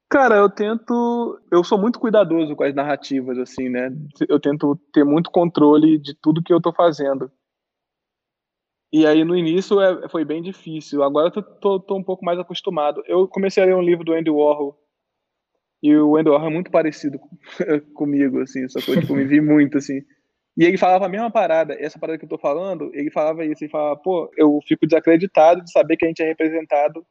Cara, 0.09 0.35
eu 0.35 0.49
tento. 0.49 1.41
Eu 1.49 1.63
sou 1.63 1.79
muito 1.79 1.99
cuidadoso 1.99 2.55
com 2.55 2.63
as 2.63 2.75
narrativas, 2.75 3.37
assim, 3.39 3.69
né? 3.69 3.89
Eu 4.29 4.39
tento 4.39 4.75
ter 4.91 5.03
muito 5.03 5.31
controle 5.31 5.97
de 5.97 6.13
tudo 6.13 6.43
que 6.43 6.53
eu 6.53 6.57
estou 6.57 6.73
fazendo. 6.73 7.31
E 8.91 9.07
aí, 9.07 9.23
no 9.23 9.35
início, 9.35 9.81
é, 9.81 10.07
foi 10.09 10.23
bem 10.23 10.43
difícil. 10.43 11.01
Agora 11.01 11.31
eu 11.33 11.41
tô, 11.41 11.79
tô, 11.79 11.97
um 11.97 12.03
pouco 12.03 12.23
mais 12.23 12.37
acostumado. 12.37 13.01
Eu 13.07 13.27
comecei 13.27 13.63
a 13.63 13.65
ler 13.65 13.75
um 13.75 13.81
livro 13.81 14.03
do 14.03 14.13
Andy 14.13 14.29
Warhol 14.29 14.77
e 15.83 15.93
o 15.97 16.11
Wendell 16.11 16.35
é 16.35 16.49
muito 16.49 16.71
parecido 16.71 17.19
comigo, 17.93 18.39
assim, 18.39 18.69
só 18.69 18.79
que 18.79 18.89
eu 18.89 19.01
tipo, 19.01 19.13
me 19.13 19.25
vi 19.25 19.41
muito, 19.41 19.77
assim. 19.77 20.01
E 20.55 20.63
ele 20.63 20.77
falava 20.77 21.07
a 21.07 21.09
mesma 21.09 21.29
parada, 21.29 21.75
essa 21.77 21.99
parada 21.99 22.17
que 22.17 22.23
eu 22.23 22.29
tô 22.29 22.37
falando, 22.37 22.89
ele 22.93 23.11
falava 23.11 23.43
isso, 23.43 23.65
ele 23.65 23.71
falava, 23.71 23.97
pô, 23.97 24.31
eu 24.37 24.59
fico 24.65 24.87
desacreditado 24.87 25.61
de 25.61 25.69
saber 25.69 25.97
que 25.97 26.05
a 26.05 26.07
gente 26.07 26.23
é 26.23 26.25
representado 26.25 27.05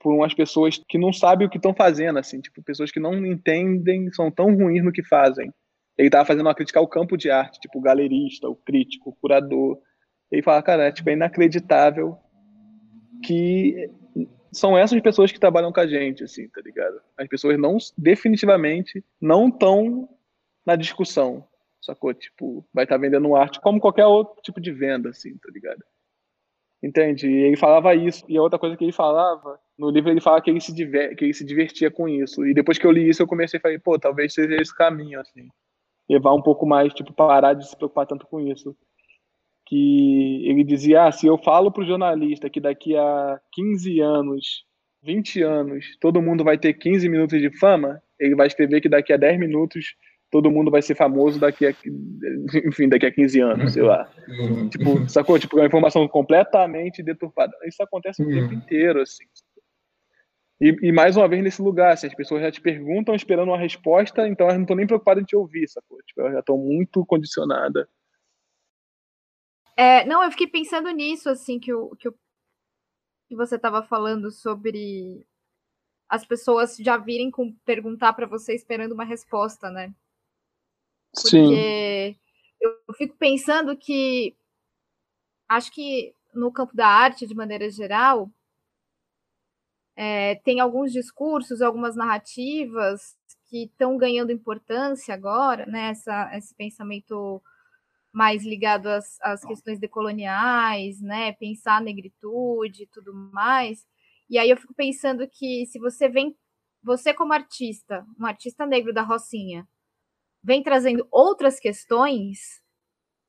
por 0.00 0.12
umas 0.12 0.34
pessoas 0.34 0.82
que 0.88 0.98
não 0.98 1.12
sabem 1.12 1.46
o 1.46 1.50
que 1.50 1.58
estão 1.58 1.72
fazendo, 1.72 2.18
assim, 2.18 2.40
tipo, 2.40 2.60
pessoas 2.64 2.90
que 2.90 2.98
não 2.98 3.24
entendem, 3.24 4.10
são 4.12 4.28
tão 4.28 4.56
ruins 4.56 4.82
no 4.82 4.90
que 4.90 5.04
fazem. 5.04 5.52
Ele 5.96 6.10
tava 6.10 6.24
fazendo 6.24 6.46
uma 6.46 6.54
crítica 6.54 6.80
ao 6.80 6.88
campo 6.88 7.16
de 7.16 7.30
arte, 7.30 7.60
tipo, 7.60 7.78
o 7.78 7.82
galerista, 7.82 8.48
o 8.48 8.56
crítico, 8.56 9.10
o 9.10 9.14
curador. 9.14 9.78
Ele 10.32 10.42
fala, 10.42 10.62
cara, 10.62 10.88
é, 10.88 10.92
tipo, 10.92 11.10
é 11.10 11.12
inacreditável 11.12 12.16
que 13.22 13.88
são 14.52 14.76
essas 14.76 15.00
pessoas 15.00 15.30
que 15.30 15.40
trabalham 15.40 15.72
com 15.72 15.80
a 15.80 15.86
gente, 15.86 16.24
assim, 16.24 16.48
tá 16.48 16.60
ligado? 16.60 17.00
As 17.16 17.28
pessoas 17.28 17.58
não, 17.58 17.76
definitivamente, 17.96 19.04
não 19.20 19.48
estão 19.48 20.08
na 20.64 20.76
discussão, 20.76 21.46
sacou? 21.80 22.12
Tipo, 22.12 22.64
vai 22.72 22.84
estar 22.84 22.96
tá 22.96 23.00
vendendo 23.00 23.34
arte 23.34 23.60
como 23.60 23.80
qualquer 23.80 24.06
outro 24.06 24.40
tipo 24.42 24.60
de 24.60 24.72
venda, 24.72 25.10
assim, 25.10 25.36
tá 25.38 25.50
ligado? 25.52 25.82
Entende? 26.82 27.28
E 27.28 27.42
ele 27.42 27.56
falava 27.56 27.94
isso. 27.94 28.24
E 28.28 28.36
a 28.38 28.42
outra 28.42 28.58
coisa 28.58 28.76
que 28.76 28.84
ele 28.84 28.92
falava, 28.92 29.60
no 29.78 29.90
livro 29.90 30.10
ele 30.10 30.20
fala 30.20 30.40
que 30.40 30.50
ele 30.50 30.60
se, 30.60 30.74
diver, 30.74 31.14
que 31.14 31.24
ele 31.24 31.34
se 31.34 31.44
divertia 31.44 31.90
com 31.90 32.08
isso. 32.08 32.46
E 32.46 32.54
depois 32.54 32.78
que 32.78 32.86
eu 32.86 32.90
li 32.90 33.08
isso, 33.08 33.22
eu 33.22 33.26
comecei 33.26 33.58
a 33.58 33.60
falar, 33.60 33.78
pô, 33.80 33.98
talvez 33.98 34.32
seja 34.32 34.56
esse 34.56 34.74
caminho, 34.74 35.20
assim. 35.20 35.48
Levar 36.08 36.34
um 36.34 36.42
pouco 36.42 36.66
mais, 36.66 36.92
tipo, 36.94 37.12
parar 37.12 37.54
de 37.54 37.68
se 37.68 37.76
preocupar 37.76 38.06
tanto 38.06 38.26
com 38.26 38.40
isso 38.40 38.76
que 39.70 40.42
ele 40.44 40.64
dizia: 40.64 41.04
ah, 41.04 41.12
se 41.12 41.28
eu 41.28 41.38
falo 41.38 41.70
para 41.70 41.84
o 41.84 41.86
jornalista 41.86 42.50
que 42.50 42.60
daqui 42.60 42.96
a 42.96 43.40
15 43.52 44.00
anos, 44.00 44.64
20 45.00 45.42
anos, 45.42 45.96
todo 46.00 46.20
mundo 46.20 46.42
vai 46.42 46.58
ter 46.58 46.74
15 46.74 47.08
minutos 47.08 47.40
de 47.40 47.56
fama, 47.56 48.02
ele 48.18 48.34
vai 48.34 48.48
escrever 48.48 48.80
que 48.80 48.88
daqui 48.88 49.12
a 49.12 49.16
10 49.16 49.38
minutos 49.38 49.94
todo 50.28 50.50
mundo 50.50 50.72
vai 50.72 50.82
ser 50.82 50.96
famoso 50.96 51.38
daqui 51.38 51.66
a, 51.66 51.70
enfim, 52.66 52.88
daqui 52.88 53.06
a 53.06 53.12
15 53.12 53.40
anos, 53.40 53.72
sei 53.72 53.82
lá. 53.82 54.10
Uhum. 54.28 54.68
tipo, 54.68 55.08
sacou? 55.08 55.38
Tipo, 55.38 55.58
é 55.58 55.62
uma 55.62 55.68
informação 55.68 56.06
completamente 56.08 57.00
deturpada. 57.00 57.52
Isso 57.64 57.80
acontece 57.80 58.22
o 58.22 58.26
tempo 58.26 58.52
uhum. 58.52 58.58
inteiro, 58.58 59.00
assim. 59.00 59.24
E, 60.60 60.76
e, 60.82 60.92
mais 60.92 61.16
uma 61.16 61.26
vez 61.26 61.42
nesse 61.42 61.62
lugar, 61.62 61.92
assim, 61.92 62.08
as 62.08 62.14
pessoas 62.14 62.42
já 62.42 62.50
te 62.50 62.60
perguntam 62.60 63.14
esperando 63.14 63.48
uma 63.48 63.58
resposta, 63.58 64.28
então 64.28 64.46
elas 64.46 64.56
não 64.56 64.64
estão 64.64 64.76
nem 64.76 64.86
preocupadas 64.86 65.22
em 65.22 65.26
te 65.26 65.34
ouvir, 65.34 65.66
sacou? 65.68 65.98
Tipo, 66.02 66.20
elas 66.22 66.32
já 66.34 66.40
estão 66.40 66.58
muito 66.58 67.06
condicionadas 67.06 67.86
é, 69.80 70.04
não, 70.04 70.22
eu 70.22 70.30
fiquei 70.30 70.46
pensando 70.46 70.90
nisso, 70.90 71.30
assim, 71.30 71.58
que, 71.58 71.72
o, 71.72 71.96
que, 71.96 72.06
o, 72.06 72.14
que 73.26 73.34
você 73.34 73.56
estava 73.56 73.82
falando 73.82 74.30
sobre 74.30 75.26
as 76.06 76.22
pessoas 76.22 76.76
já 76.76 76.98
virem 76.98 77.30
com 77.30 77.54
perguntar 77.64 78.12
para 78.12 78.26
você 78.26 78.54
esperando 78.54 78.92
uma 78.92 79.04
resposta, 79.04 79.70
né? 79.70 79.94
Porque 81.14 81.30
Sim. 81.30 82.16
eu 82.60 82.94
fico 82.94 83.16
pensando 83.16 83.74
que 83.74 84.36
acho 85.48 85.72
que 85.72 86.14
no 86.34 86.52
campo 86.52 86.76
da 86.76 86.86
arte, 86.86 87.26
de 87.26 87.34
maneira 87.34 87.70
geral, 87.70 88.30
é, 89.96 90.34
tem 90.44 90.60
alguns 90.60 90.92
discursos, 90.92 91.62
algumas 91.62 91.96
narrativas 91.96 93.16
que 93.48 93.64
estão 93.64 93.96
ganhando 93.96 94.30
importância 94.30 95.14
agora, 95.14 95.64
né? 95.64 95.88
Essa, 95.88 96.36
esse 96.36 96.54
pensamento 96.54 97.42
mais 98.12 98.44
ligado 98.44 98.88
às, 98.88 99.20
às 99.22 99.44
questões 99.44 99.78
decoloniais, 99.78 101.00
né? 101.00 101.32
Pensar 101.32 101.76
a 101.76 101.80
negritude 101.80 102.84
e 102.84 102.86
tudo 102.86 103.12
mais. 103.14 103.86
E 104.28 104.38
aí 104.38 104.50
eu 104.50 104.56
fico 104.56 104.74
pensando 104.74 105.26
que 105.28 105.66
se 105.66 105.78
você 105.78 106.08
vem, 106.08 106.36
você 106.82 107.12
como 107.14 107.32
artista, 107.32 108.04
um 108.18 108.26
artista 108.26 108.66
negro 108.66 108.92
da 108.92 109.02
Rocinha, 109.02 109.66
vem 110.42 110.62
trazendo 110.62 111.06
outras 111.10 111.60
questões, 111.60 112.62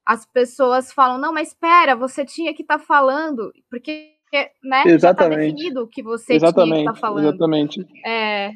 as 0.06 0.26
pessoas 0.26 0.92
falam, 0.92 1.18
não, 1.18 1.34
mas 1.34 1.50
espera, 1.50 1.96
você 1.96 2.26
tinha 2.26 2.54
que 2.54 2.62
estar 2.62 2.80
tá 2.80 2.84
falando, 2.84 3.52
porque 3.70 4.16
né, 4.64 4.84
exatamente. 4.86 5.02
já 5.02 5.12
está 5.12 5.28
definido 5.30 5.88
que 5.88 6.02
você 6.02 6.34
exatamente, 6.34 6.74
tinha 6.74 6.84
que 6.86 6.90
estar 6.90 6.94
tá 6.94 7.00
falando. 7.00 7.28
Exatamente. 7.28 7.88
É... 8.06 8.52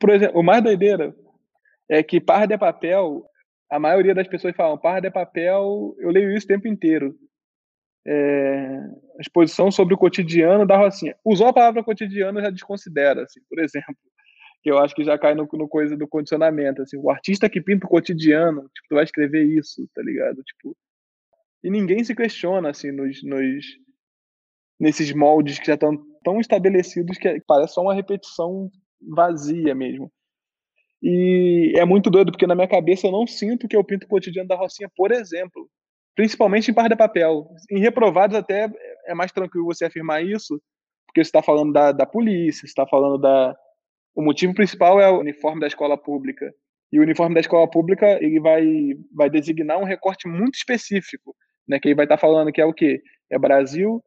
Por 0.00 0.10
exemplo, 0.10 0.40
o 0.40 0.42
mais 0.42 0.62
doideira 0.62 1.14
é 1.88 2.02
que 2.02 2.20
par 2.20 2.46
de 2.46 2.56
papel, 2.58 3.24
a 3.74 3.78
maioria 3.80 4.14
das 4.14 4.28
pessoas 4.28 4.54
falam, 4.54 4.78
par 4.78 5.00
de 5.00 5.10
papel, 5.10 5.96
eu 5.98 6.10
leio 6.10 6.30
isso 6.32 6.46
o 6.46 6.48
tempo 6.48 6.68
inteiro. 6.68 7.12
É, 8.06 8.78
exposição 9.18 9.70
sobre 9.70 9.94
o 9.94 9.98
cotidiano 9.98 10.64
da 10.64 10.76
Rocinha. 10.76 11.16
Usou 11.24 11.48
a 11.48 11.52
palavra 11.52 11.82
cotidiano, 11.82 12.40
já 12.40 12.50
desconsidera, 12.50 13.24
assim, 13.24 13.40
por 13.48 13.58
exemplo 13.58 13.96
que 14.62 14.70
eu 14.70 14.78
acho 14.78 14.94
que 14.94 15.04
já 15.04 15.18
cai 15.18 15.34
no, 15.34 15.46
no, 15.52 15.68
coisa 15.68 15.94
do 15.94 16.08
condicionamento, 16.08 16.80
assim, 16.80 16.96
o 16.96 17.10
artista 17.10 17.50
que 17.50 17.60
pinta 17.60 17.84
o 17.84 17.88
cotidiano, 17.88 18.62
tipo, 18.74 18.88
tu 18.88 18.94
vai 18.94 19.04
escrever 19.04 19.44
isso, 19.44 19.86
tá 19.94 20.00
ligado? 20.02 20.42
Tipo, 20.42 20.74
e 21.62 21.68
ninguém 21.68 22.02
se 22.02 22.14
questiona, 22.14 22.70
assim, 22.70 22.90
nos, 22.90 23.22
nos 23.22 23.64
nesses 24.80 25.12
moldes 25.12 25.58
que 25.58 25.66
já 25.66 25.74
estão 25.74 26.02
tão 26.24 26.40
estabelecidos 26.40 27.18
que 27.18 27.42
parece 27.46 27.74
só 27.74 27.82
uma 27.82 27.92
repetição 27.92 28.70
vazia 29.02 29.74
mesmo. 29.74 30.10
E 31.06 31.74
é 31.76 31.84
muito 31.84 32.08
doido, 32.08 32.32
porque 32.32 32.46
na 32.46 32.54
minha 32.54 32.66
cabeça 32.66 33.06
eu 33.06 33.12
não 33.12 33.26
sinto 33.26 33.68
que 33.68 33.76
eu 33.76 33.84
pinto 33.84 34.06
o 34.06 34.08
cotidiano 34.08 34.48
da 34.48 34.56
Rocinha, 34.56 34.90
por 34.96 35.12
exemplo. 35.12 35.68
Principalmente 36.16 36.70
em 36.70 36.74
par 36.74 36.88
de 36.88 36.96
papel. 36.96 37.46
Em 37.70 37.78
reprovados 37.78 38.34
até 38.34 38.70
é 39.06 39.14
mais 39.14 39.30
tranquilo 39.30 39.66
você 39.66 39.84
afirmar 39.84 40.24
isso, 40.24 40.58
porque 41.06 41.22
você 41.22 41.28
está 41.28 41.42
falando 41.42 41.72
da, 41.74 41.92
da 41.92 42.06
polícia, 42.06 42.64
está 42.64 42.86
falando 42.86 43.18
da, 43.18 43.54
o 44.14 44.22
motivo 44.22 44.54
principal 44.54 45.00
é 45.00 45.10
o 45.10 45.18
uniforme 45.18 45.60
da 45.60 45.66
escola 45.66 45.98
pública. 45.98 46.54
E 46.90 46.98
o 46.98 47.02
uniforme 47.02 47.34
da 47.34 47.40
escola 47.40 47.68
pública 47.68 48.06
ele 48.22 48.40
vai, 48.40 48.64
vai 49.12 49.28
designar 49.28 49.78
um 49.78 49.84
recorte 49.84 50.28
muito 50.28 50.54
específico, 50.54 51.34
né? 51.68 51.80
Que 51.80 51.88
ele 51.88 51.94
vai 51.96 52.04
estar 52.04 52.16
tá 52.16 52.20
falando 52.20 52.52
que 52.52 52.60
é 52.60 52.64
o 52.64 52.72
quê? 52.72 53.02
É 53.30 53.38
Brasil, 53.38 54.02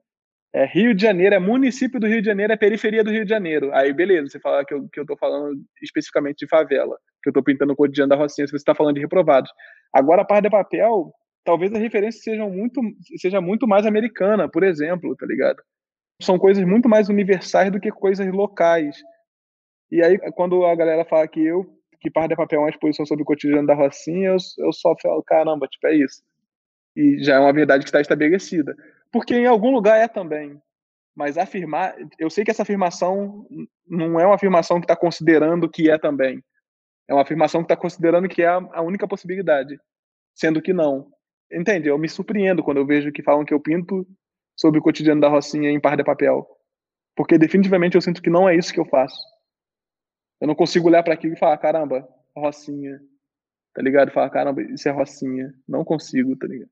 é 0.54 0.66
Rio 0.66 0.94
de 0.94 1.02
Janeiro, 1.02 1.36
é 1.36 1.40
município 1.40 2.00
do 2.00 2.08
Rio 2.08 2.22
de 2.22 2.28
Janeiro, 2.28 2.54
é 2.54 2.58
periferia 2.58 3.04
do 3.04 3.12
Rio 3.12 3.24
de 3.24 3.30
Janeiro. 3.30 3.74
Aí, 3.74 3.94
beleza, 3.94 4.30
você 4.30 4.40
fala 4.40 4.66
que 4.66 4.74
eu, 4.74 4.88
que 4.90 5.00
eu 5.00 5.06
tô 5.06 5.18
falando 5.18 5.62
especificamente 5.82 6.38
de 6.40 6.48
favela, 6.48 6.98
que 7.22 7.30
eu 7.30 7.34
tô 7.34 7.44
pintando 7.44 7.74
o 7.74 7.76
cotidiano 7.76 8.10
da 8.10 8.16
Rocinha, 8.16 8.48
se 8.48 8.52
você 8.52 8.58
está 8.58 8.74
falando 8.74 8.96
de 8.96 9.02
reprovados. 9.02 9.52
Agora, 9.94 10.22
a 10.22 10.26
parte 10.26 10.50
papel, 10.50 11.12
talvez 11.44 11.74
a 11.74 11.78
referência 11.78 12.22
seja 12.22 12.46
muito, 12.48 12.82
seja 13.18 13.42
muito 13.42 13.68
mais 13.68 13.86
americana, 13.86 14.50
por 14.50 14.64
exemplo, 14.64 15.16
tá 15.16 15.26
ligado? 15.26 15.62
São 16.22 16.40
coisas 16.40 16.64
muito 16.66 16.90
mais 16.90 17.10
universais 17.10 17.72
do 17.72 17.80
que 17.80 17.92
coisas 17.92 18.28
locais. 18.32 18.98
E 19.92 20.02
aí, 20.04 20.18
quando 20.32 20.66
a 20.66 20.76
galera 20.76 21.06
fala 21.06 21.28
que 21.28 21.46
eu, 21.46 21.66
que 22.00 22.10
Par 22.10 22.28
de 22.28 22.36
Papel 22.36 22.60
é 22.60 22.64
uma 22.64 22.70
exposição 22.70 23.06
sobre 23.06 23.24
o 23.24 23.26
cotidiano 23.26 23.68
da 23.68 23.74
Rocinha, 23.74 24.30
eu, 24.30 24.38
eu 24.60 24.74
só 24.74 24.96
falo, 25.02 25.22
caramba, 25.24 25.68
tipo, 25.68 25.88
é 25.88 25.96
isso. 25.96 26.24
E 26.96 27.24
já 27.24 27.36
é 27.36 27.40
uma 27.40 27.54
verdade 27.54 27.84
que 27.84 27.90
está 27.90 28.02
estabelecida. 28.02 28.76
Porque 29.18 29.34
em 29.34 29.48
algum 29.48 29.72
lugar 29.72 30.00
é 30.00 30.08
também. 30.08 30.62
Mas 31.16 31.40
afirmar, 31.40 31.96
eu 32.20 32.30
sei 32.30 32.46
que 32.46 32.52
essa 32.52 32.62
afirmação 32.62 33.48
não 33.88 34.20
é 34.20 34.26
uma 34.28 34.36
afirmação 34.36 34.80
que 34.80 34.84
está 34.84 34.96
considerando 34.96 35.68
que 35.68 35.90
é 35.90 35.98
também. 35.98 36.44
É 37.08 37.16
uma 37.16 37.24
afirmação 37.24 37.62
que 37.62 37.66
está 37.66 37.76
considerando 37.76 38.30
que 38.30 38.44
é 38.44 38.48
a, 38.48 38.82
única 38.84 39.08
possibilidade. 39.08 39.80
Sendo 40.36 40.62
que 40.62 40.72
não. 40.72 41.12
Entende? 41.52 41.88
Eu 41.88 41.98
me 41.98 42.08
surpreendo 42.08 42.64
quando 42.64 42.78
eu 42.78 42.86
vejo 42.86 43.12
que 43.12 43.24
falam 43.24 43.44
que 43.44 43.52
eu 43.52 43.60
pinto 43.60 44.08
sobre 44.56 44.80
o 44.80 44.84
cotidiano 44.84 45.20
da 45.20 45.30
Rocinha 45.30 45.72
em 45.72 45.80
par 45.80 45.98
de 45.98 46.04
papel. 46.04 46.48
Porque 47.16 47.40
definitivamente 47.40 47.96
eu 47.96 48.02
sinto 48.02 48.22
que 48.22 48.30
não 48.30 48.48
é 48.48 48.56
isso 48.56 48.72
que 48.72 48.80
eu 48.80 48.86
faço. 48.86 49.18
Eu 50.40 50.48
não 50.48 50.54
consigo 50.54 50.88
olhar 50.88 51.02
para 51.02 51.16
aquilo 51.16 51.34
e 51.34 51.40
falar, 51.40 51.58
caramba, 51.58 52.08
Rocinha. 52.36 53.00
Tá 53.74 53.82
ligado? 53.82 54.12
Falar, 54.12 54.30
caramba, 54.30 54.62
isso 54.62 54.88
é 54.88 54.92
Rocinha. 54.92 55.52
Não 55.68 55.84
consigo, 55.84 56.36
tá 56.36 56.46
ligado? 56.46 56.70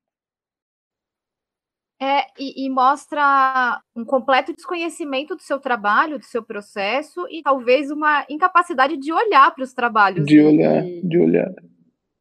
É, 2.00 2.26
e, 2.38 2.66
e, 2.66 2.68
mostra 2.68 3.80
um 3.94 4.04
completo 4.04 4.52
desconhecimento 4.52 5.34
do 5.34 5.40
seu 5.40 5.58
trabalho, 5.58 6.18
do 6.18 6.26
seu 6.26 6.42
processo 6.42 7.26
e 7.30 7.42
talvez 7.42 7.90
uma 7.90 8.26
incapacidade 8.28 8.98
de 8.98 9.10
olhar 9.10 9.54
para 9.54 9.64
os 9.64 9.72
trabalhos. 9.72 10.26
De 10.26 10.38
olhar, 10.38 10.82
de 11.02 11.18
olhar. 11.18 11.50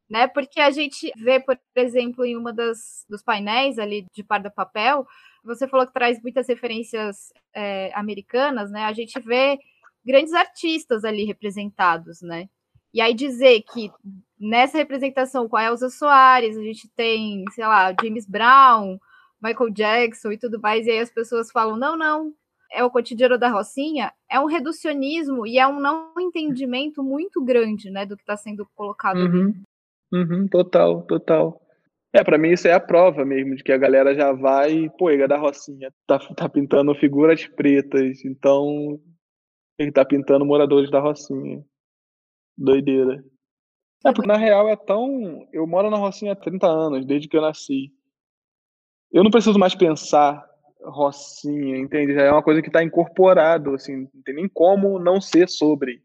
Né? 0.10 0.28
Porque 0.28 0.62
a 0.62 0.72
gente 0.72 1.12
vê, 1.18 1.42
por 1.42 1.58
exemplo, 1.76 2.24
em 2.24 2.38
uma 2.38 2.54
das 2.54 3.06
dos 3.10 3.22
painéis 3.22 3.78
ali 3.78 4.06
de 4.14 4.24
Parda 4.24 4.50
Papel, 4.50 5.06
você 5.44 5.68
falou 5.68 5.86
que 5.86 5.94
traz 5.94 6.22
muitas 6.22 6.48
referências 6.48 7.34
é, 7.54 7.92
americanas, 7.94 8.72
né? 8.72 8.86
A 8.86 8.94
gente 8.94 9.20
vê 9.20 9.60
grandes 10.06 10.34
artistas 10.34 11.04
ali 11.04 11.26
representados, 11.26 12.22
né? 12.22 12.48
E 12.94 13.02
aí 13.02 13.14
dizer 13.14 13.62
que 13.74 13.92
nessa 14.40 14.78
representação 14.78 15.50
com 15.50 15.58
a 15.58 15.66
Elza 15.66 15.90
Soares, 15.90 16.58
a 16.58 16.62
gente 16.62 16.88
tem, 16.96 17.44
sei 17.52 17.66
lá, 17.66 17.94
James 18.02 18.26
Brown, 18.26 18.98
Michael 19.46 19.70
Jackson 19.72 20.32
e 20.32 20.38
tudo 20.38 20.60
mais, 20.60 20.88
e 20.88 20.92
aí 20.92 21.00
as 21.00 21.10
pessoas 21.10 21.52
falam, 21.52 21.78
não, 21.78 21.98
não, 21.98 22.34
é 22.72 22.84
o 22.84 22.90
cotidiano 22.90 23.38
da 23.38 23.50
Rocinha, 23.50 24.12
é 24.30 24.40
um 24.40 24.46
reducionismo 24.46 25.46
e 25.46 25.60
é 25.60 25.68
um 25.68 25.80
não 25.80 26.14
entendimento 26.20 27.04
muito 27.04 27.44
grande, 27.44 27.90
né, 27.90 28.06
do 28.06 28.16
que 28.16 28.24
está 28.24 28.36
sendo 28.36 28.68
colocado 28.76 29.18
uhum. 29.18 29.54
Uhum, 30.14 30.48
total, 30.48 31.02
total. 31.04 31.62
É, 32.14 32.24
para 32.24 32.38
mim 32.38 32.52
isso 32.52 32.68
é 32.68 32.74
a 32.74 32.80
prova 32.80 33.26
mesmo 33.26 33.56
de 33.56 33.64
que 33.64 33.74
a 33.74 33.78
galera 33.78 34.16
já 34.16 34.32
vai, 34.32 34.90
pô, 34.98 35.10
ele 35.10 35.24
é 35.24 35.28
da 35.28 35.38
Rocinha, 35.38 35.92
tá, 36.08 36.18
tá 36.36 36.48
pintando 36.48 36.96
figuras 36.96 37.46
pretas, 37.48 38.24
então 38.24 39.00
ele 39.78 39.92
tá 39.92 40.06
pintando 40.06 40.46
moradores 40.46 40.90
da 40.90 41.00
Rocinha. 41.00 41.64
Doideira. 42.58 43.24
É 44.06 44.14
porque 44.14 44.28
na 44.28 44.38
real 44.38 44.70
é 44.70 44.76
tão. 44.76 45.48
Eu 45.52 45.66
moro 45.66 45.90
na 45.90 45.98
Rocinha 45.98 46.34
há 46.34 46.36
30 46.36 46.68
anos, 46.68 47.06
desde 47.06 47.28
que 47.28 47.36
eu 47.36 47.42
nasci. 47.42 47.92
Eu 49.16 49.24
não 49.24 49.32
preciso 49.32 49.58
mais 49.58 49.74
pensar 49.74 50.46
Rocinha, 50.84 51.78
entende? 51.78 52.14
Já 52.14 52.24
é 52.24 52.32
uma 52.32 52.44
coisa 52.44 52.62
que 52.62 52.68
está 52.68 52.84
incorporado, 52.84 53.74
assim, 53.74 54.10
não 54.14 54.22
tem 54.26 54.36
nem 54.36 54.50
como 54.50 55.00
não 55.00 55.22
ser 55.22 55.48
sobre. 55.48 56.04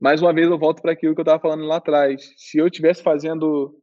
Mais 0.00 0.22
uma 0.22 0.32
vez 0.32 0.48
eu 0.48 0.58
volto 0.58 0.80
para 0.80 0.92
aquilo 0.92 1.14
que 1.14 1.20
eu 1.20 1.22
estava 1.22 1.38
falando 1.38 1.64
lá 1.64 1.76
atrás. 1.76 2.32
Se 2.38 2.56
eu 2.56 2.66
estivesse 2.66 3.02
fazendo. 3.02 3.78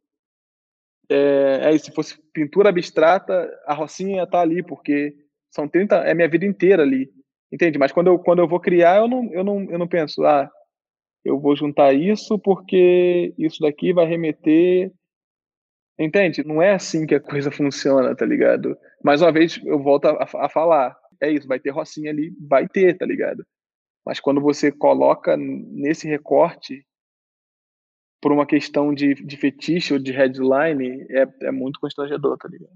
É, 1.07 1.71
é, 1.71 1.77
se 1.77 1.91
fosse 1.91 2.19
pintura 2.33 2.69
abstrata, 2.69 3.47
a 3.67 3.75
Rocinha 3.75 4.17
ia 4.17 4.23
estar 4.23 4.39
tá 4.39 4.41
ali, 4.41 4.63
porque 4.63 5.13
são 5.51 5.67
30. 5.67 5.97
É 5.97 6.15
minha 6.15 6.27
vida 6.27 6.43
inteira 6.43 6.81
ali. 6.81 7.11
Entende? 7.53 7.77
Mas 7.77 7.91
quando 7.91 8.07
eu, 8.07 8.17
quando 8.17 8.39
eu 8.39 8.47
vou 8.47 8.59
criar, 8.59 8.97
eu 8.97 9.07
não, 9.07 9.31
eu, 9.31 9.43
não, 9.43 9.69
eu 9.69 9.77
não 9.77 9.87
penso, 9.87 10.25
ah, 10.25 10.49
eu 11.23 11.39
vou 11.39 11.55
juntar 11.55 11.93
isso 11.93 12.39
porque 12.39 13.35
isso 13.37 13.61
daqui 13.61 13.93
vai 13.93 14.07
remeter. 14.07 14.91
Entende? 16.01 16.43
Não 16.43 16.59
é 16.61 16.73
assim 16.73 17.05
que 17.05 17.13
a 17.13 17.19
coisa 17.19 17.51
funciona, 17.51 18.15
tá 18.15 18.25
ligado? 18.25 18.75
Mais 19.03 19.21
uma 19.21 19.31
vez, 19.31 19.59
eu 19.63 19.81
volto 19.81 20.05
a, 20.05 20.23
a 20.23 20.49
falar. 20.49 20.97
É 21.21 21.29
isso, 21.29 21.47
vai 21.47 21.59
ter 21.59 21.69
Rocinha 21.69 22.09
ali, 22.09 22.33
vai 22.39 22.67
ter, 22.67 22.97
tá 22.97 23.05
ligado? 23.05 23.45
Mas 24.03 24.19
quando 24.19 24.41
você 24.41 24.71
coloca 24.71 25.37
nesse 25.37 26.07
recorte 26.07 26.83
por 28.19 28.31
uma 28.31 28.47
questão 28.47 28.93
de, 28.93 29.13
de 29.13 29.37
fetiche 29.37 29.93
ou 29.93 29.99
de 29.99 30.11
headline, 30.11 31.05
é, 31.11 31.27
é 31.43 31.51
muito 31.51 31.79
constrangedor, 31.79 32.35
tá 32.37 32.47
ligado? 32.47 32.73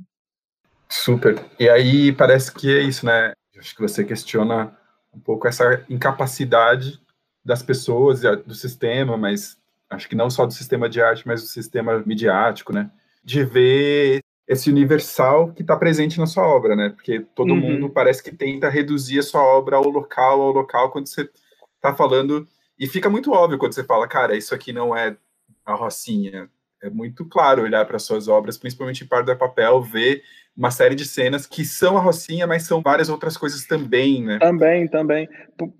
Super. 0.88 1.44
E 1.60 1.68
aí 1.68 2.12
parece 2.12 2.54
que 2.54 2.72
é 2.72 2.82
isso, 2.82 3.08
né? 3.08 3.34
Acho 3.58 3.76
que 3.76 3.82
você 3.82 4.04
questiona 4.04 4.78
um 5.12 5.20
pouco 5.20 5.48
essa 5.48 5.84
incapacidade 5.90 7.00
das 7.44 7.64
pessoas, 7.64 8.22
do 8.22 8.54
sistema, 8.54 9.18
mas 9.18 9.58
acho 9.90 10.08
que 10.08 10.16
não 10.16 10.30
só 10.30 10.46
do 10.46 10.54
sistema 10.54 10.88
de 10.88 11.02
arte, 11.02 11.28
mas 11.28 11.42
do 11.42 11.48
sistema 11.48 12.04
midiático, 12.06 12.72
né? 12.72 12.92
De 13.26 13.44
ver 13.44 14.22
esse 14.48 14.70
universal 14.70 15.52
que 15.52 15.64
está 15.64 15.76
presente 15.76 16.20
na 16.20 16.28
sua 16.28 16.48
obra, 16.48 16.76
né? 16.76 16.90
Porque 16.90 17.20
todo 17.36 17.52
uhum. 17.52 17.60
mundo 17.60 17.90
parece 17.90 18.24
que 18.24 18.32
tenta 18.32 18.70
reduzir 18.70 19.20
a 19.20 19.24
sua 19.24 19.44
obra 19.44 19.78
ao 19.78 19.90
local, 19.90 20.40
ao 20.40 20.52
local, 20.52 20.92
quando 20.92 21.08
você 21.08 21.28
está 21.76 21.96
falando. 21.96 22.48
E 22.78 22.88
fica 22.88 23.10
muito 23.10 23.32
óbvio 23.32 23.58
quando 23.58 23.74
você 23.74 23.84
fala, 23.84 24.08
cara, 24.08 24.38
isso 24.38 24.54
aqui 24.54 24.72
não 24.72 24.96
é 24.96 25.18
a 25.66 25.74
Rocinha. 25.74 26.50
É 26.84 26.90
muito 26.90 27.26
claro 27.26 27.64
olhar 27.64 27.86
para 27.86 27.98
suas 27.98 28.28
obras, 28.28 28.58
principalmente 28.58 29.04
em 29.04 29.08
Pardo 29.08 29.32
é 29.32 29.36
Papel, 29.36 29.82
ver 29.82 30.22
uma 30.56 30.70
série 30.72 30.96
de 30.96 31.06
cenas 31.06 31.48
que 31.48 31.66
são 31.66 31.98
a 31.98 32.02
Rocinha, 32.02 32.46
mas 32.46 32.64
são 32.64 32.82
várias 32.82 33.10
outras 33.10 33.36
coisas 33.36 33.66
também, 33.66 34.24
né? 34.24 34.38
Também, 34.40 34.88
também. 34.88 35.28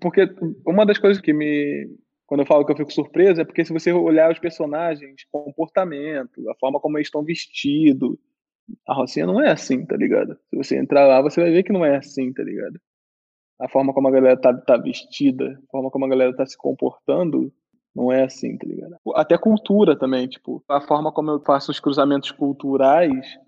Porque 0.00 0.28
uma 0.66 0.84
das 0.84 0.98
coisas 0.98 1.22
que 1.22 1.32
me. 1.32 1.88
Quando 2.26 2.40
eu 2.40 2.46
falo 2.46 2.64
que 2.64 2.72
eu 2.72 2.76
fico 2.76 2.92
surpreso, 2.92 3.40
é 3.40 3.44
porque 3.44 3.64
se 3.64 3.72
você 3.72 3.92
olhar 3.92 4.30
os 4.30 4.38
personagens, 4.38 5.24
comportamento, 5.30 6.48
a 6.50 6.54
forma 6.56 6.80
como 6.80 6.98
eles 6.98 7.06
estão 7.06 7.22
vestidos, 7.22 8.16
a 8.86 8.94
Rocinha 8.94 9.26
não 9.26 9.40
é 9.40 9.50
assim, 9.50 9.86
tá 9.86 9.96
ligado? 9.96 10.36
Se 10.50 10.56
você 10.56 10.76
entrar 10.76 11.06
lá, 11.06 11.22
você 11.22 11.40
vai 11.40 11.50
ver 11.50 11.62
que 11.62 11.72
não 11.72 11.84
é 11.84 11.96
assim, 11.96 12.32
tá 12.32 12.42
ligado? 12.42 12.80
A 13.60 13.68
forma 13.68 13.94
como 13.94 14.08
a 14.08 14.10
galera 14.10 14.36
tá, 14.36 14.52
tá 14.52 14.76
vestida, 14.76 15.58
a 15.68 15.70
forma 15.70 15.90
como 15.90 16.04
a 16.04 16.08
galera 16.08 16.34
tá 16.34 16.44
se 16.44 16.58
comportando, 16.58 17.52
não 17.94 18.12
é 18.12 18.24
assim, 18.24 18.58
tá 18.58 18.66
ligado? 18.66 18.96
Até 19.14 19.38
cultura 19.38 19.96
também, 19.96 20.26
tipo, 20.26 20.62
a 20.68 20.80
forma 20.80 21.12
como 21.12 21.30
eu 21.30 21.40
faço 21.40 21.70
os 21.70 21.80
cruzamentos 21.80 22.32
culturais 22.32 23.38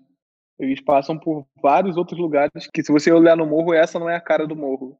eles 0.59 0.81
passam 0.81 1.17
por 1.17 1.47
vários 1.61 1.95
outros 1.95 2.19
lugares 2.19 2.67
que, 2.73 2.83
se 2.83 2.91
você 2.91 3.11
olhar 3.11 3.37
no 3.37 3.45
morro, 3.45 3.73
essa 3.73 3.97
não 3.97 4.09
é 4.09 4.15
a 4.15 4.21
cara 4.21 4.45
do 4.45 4.55
morro. 4.57 4.99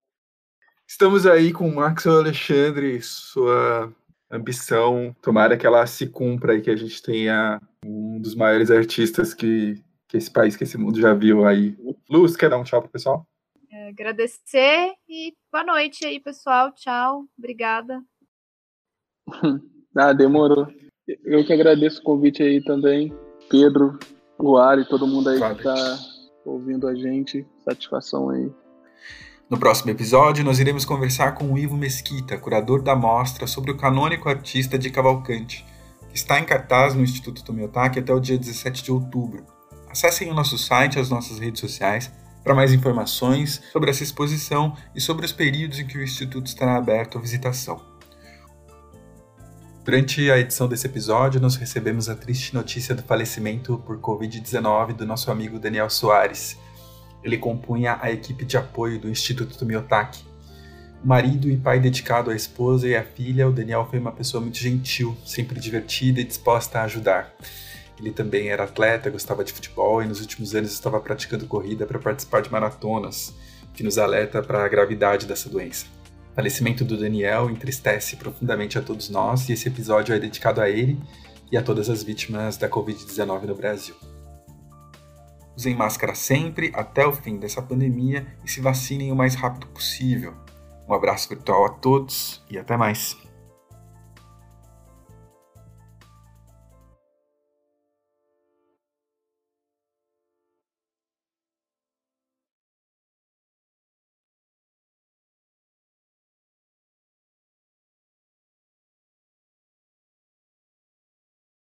Estamos 0.89 1.27
aí 1.27 1.53
com 1.53 1.69
o 1.69 1.75
Max 1.75 2.07
Alexandre, 2.07 2.99
sua 3.03 3.93
ambição. 4.29 5.15
Tomara 5.21 5.55
que 5.55 5.67
ela 5.67 5.85
se 5.85 6.07
cumpra 6.07 6.55
e 6.55 6.61
que 6.61 6.69
a 6.71 6.75
gente 6.75 6.99
tenha 7.03 7.61
um 7.85 8.19
dos 8.19 8.33
maiores 8.33 8.71
artistas 8.71 9.31
que, 9.31 9.79
que 10.07 10.17
esse 10.17 10.31
país, 10.31 10.55
que 10.55 10.63
esse 10.63 10.79
mundo 10.79 10.99
já 10.99 11.13
viu 11.13 11.45
aí. 11.45 11.77
Luz, 12.09 12.35
quer 12.35 12.49
dar 12.49 12.57
um 12.57 12.63
tchau 12.63 12.81
pro 12.81 12.89
pessoal? 12.89 13.23
É, 13.71 13.89
agradecer 13.89 14.93
e 15.07 15.35
boa 15.53 15.63
noite 15.63 16.03
aí, 16.07 16.19
pessoal. 16.19 16.71
Tchau. 16.71 17.25
Obrigada. 17.37 18.03
ah, 19.95 20.11
demorou. 20.11 20.67
Eu 21.23 21.45
que 21.45 21.53
agradeço 21.53 22.01
o 22.01 22.03
convite 22.03 22.41
aí 22.41 22.63
também. 22.63 23.15
Pedro, 23.47 23.99
Luar 24.39 24.79
e 24.79 24.85
todo 24.85 25.05
mundo 25.05 25.29
aí 25.29 25.39
que 25.39 25.57
está 25.59 25.99
ouvindo 26.43 26.87
a 26.87 26.95
gente. 26.95 27.45
Satisfação 27.63 28.31
aí. 28.31 28.51
No 29.49 29.57
próximo 29.57 29.89
episódio, 29.89 30.45
nós 30.45 30.59
iremos 30.59 30.85
conversar 30.85 31.31
com 31.31 31.51
o 31.51 31.57
Ivo 31.57 31.75
Mesquita, 31.75 32.37
curador 32.37 32.83
da 32.83 32.95
mostra 32.95 33.47
sobre 33.47 33.71
o 33.71 33.75
canônico 33.75 34.29
artista 34.29 34.77
de 34.77 34.91
Cavalcante, 34.91 35.65
que 36.07 36.15
está 36.15 36.39
em 36.39 36.45
cartaz 36.45 36.93
no 36.93 37.01
Instituto 37.01 37.43
Tomiotaki 37.43 37.97
até 37.97 38.13
o 38.13 38.19
dia 38.19 38.37
17 38.37 38.83
de 38.83 38.91
outubro. 38.91 39.43
Acessem 39.89 40.29
o 40.29 40.35
nosso 40.35 40.55
site 40.55 40.97
e 40.97 40.99
as 40.99 41.09
nossas 41.09 41.39
redes 41.39 41.61
sociais 41.61 42.11
para 42.43 42.53
mais 42.53 42.71
informações 42.73 43.59
sobre 43.71 43.89
essa 43.89 44.03
exposição 44.03 44.77
e 44.93 45.01
sobre 45.01 45.25
os 45.25 45.31
períodos 45.31 45.79
em 45.79 45.87
que 45.87 45.97
o 45.97 46.03
Instituto 46.03 46.45
estará 46.45 46.75
aberto 46.75 47.17
à 47.17 47.21
visitação. 47.21 47.81
Durante 49.83 50.29
a 50.29 50.37
edição 50.37 50.67
desse 50.67 50.85
episódio, 50.85 51.41
nós 51.41 51.55
recebemos 51.55 52.07
a 52.07 52.15
triste 52.15 52.53
notícia 52.53 52.93
do 52.93 53.01
falecimento 53.01 53.79
por 53.79 53.99
Covid-19 53.99 54.93
do 54.93 55.07
nosso 55.07 55.31
amigo 55.31 55.57
Daniel 55.57 55.89
Soares 55.89 56.55
ele 57.23 57.37
compunha 57.37 57.97
a 58.01 58.11
equipe 58.11 58.45
de 58.45 58.57
apoio 58.57 58.99
do 58.99 59.09
Instituto 59.09 59.57
Tomiotaki. 59.57 60.23
Marido 61.03 61.49
e 61.49 61.55
pai 61.55 61.79
dedicado 61.79 62.29
à 62.29 62.35
esposa 62.35 62.87
e 62.87 62.95
à 62.95 63.03
filha, 63.03 63.47
o 63.47 63.51
Daniel 63.51 63.87
foi 63.89 63.99
uma 63.99 64.11
pessoa 64.11 64.41
muito 64.41 64.57
gentil, 64.57 65.15
sempre 65.25 65.59
divertida 65.59 66.19
e 66.19 66.25
disposta 66.25 66.79
a 66.79 66.83
ajudar. 66.83 67.33
Ele 67.99 68.11
também 68.11 68.49
era 68.49 68.63
atleta, 68.63 69.09
gostava 69.09 69.43
de 69.43 69.53
futebol 69.53 70.01
e 70.01 70.07
nos 70.07 70.21
últimos 70.21 70.55
anos 70.55 70.71
estava 70.71 70.99
praticando 70.99 71.45
corrida 71.45 71.85
para 71.85 71.99
participar 71.99 72.41
de 72.41 72.51
maratonas, 72.51 73.33
o 73.63 73.73
que 73.73 73.83
nos 73.83 73.97
alerta 73.97 74.41
para 74.41 74.63
a 74.63 74.67
gravidade 74.67 75.25
dessa 75.25 75.49
doença. 75.49 75.85
O 76.31 76.35
falecimento 76.35 76.85
do 76.85 76.97
Daniel 76.97 77.49
entristece 77.49 78.15
profundamente 78.15 78.77
a 78.77 78.81
todos 78.81 79.09
nós 79.09 79.49
e 79.49 79.53
esse 79.53 79.67
episódio 79.67 80.15
é 80.15 80.19
dedicado 80.19 80.61
a 80.61 80.69
ele 80.69 80.97
e 81.51 81.57
a 81.57 81.61
todas 81.61 81.89
as 81.89 82.03
vítimas 82.03 82.55
da 82.55 82.69
Covid-19 82.69 83.43
no 83.43 83.55
Brasil. 83.55 83.95
Usem 85.59 85.75
máscara 85.75 86.15
sempre 86.15 86.71
até 86.73 87.05
o 87.05 87.11
fim 87.11 87.35
dessa 87.35 87.61
pandemia 87.61 88.25
e 88.45 88.49
se 88.49 88.61
vacinem 88.61 89.11
o 89.11 89.15
mais 89.15 89.35
rápido 89.35 89.67
possível. 89.67 90.33
Um 90.87 90.93
abraço 90.93 91.27
virtual 91.27 91.65
a 91.65 91.69
todos 91.69 92.41
e 92.49 92.57
até 92.57 92.77
mais. 92.77 93.17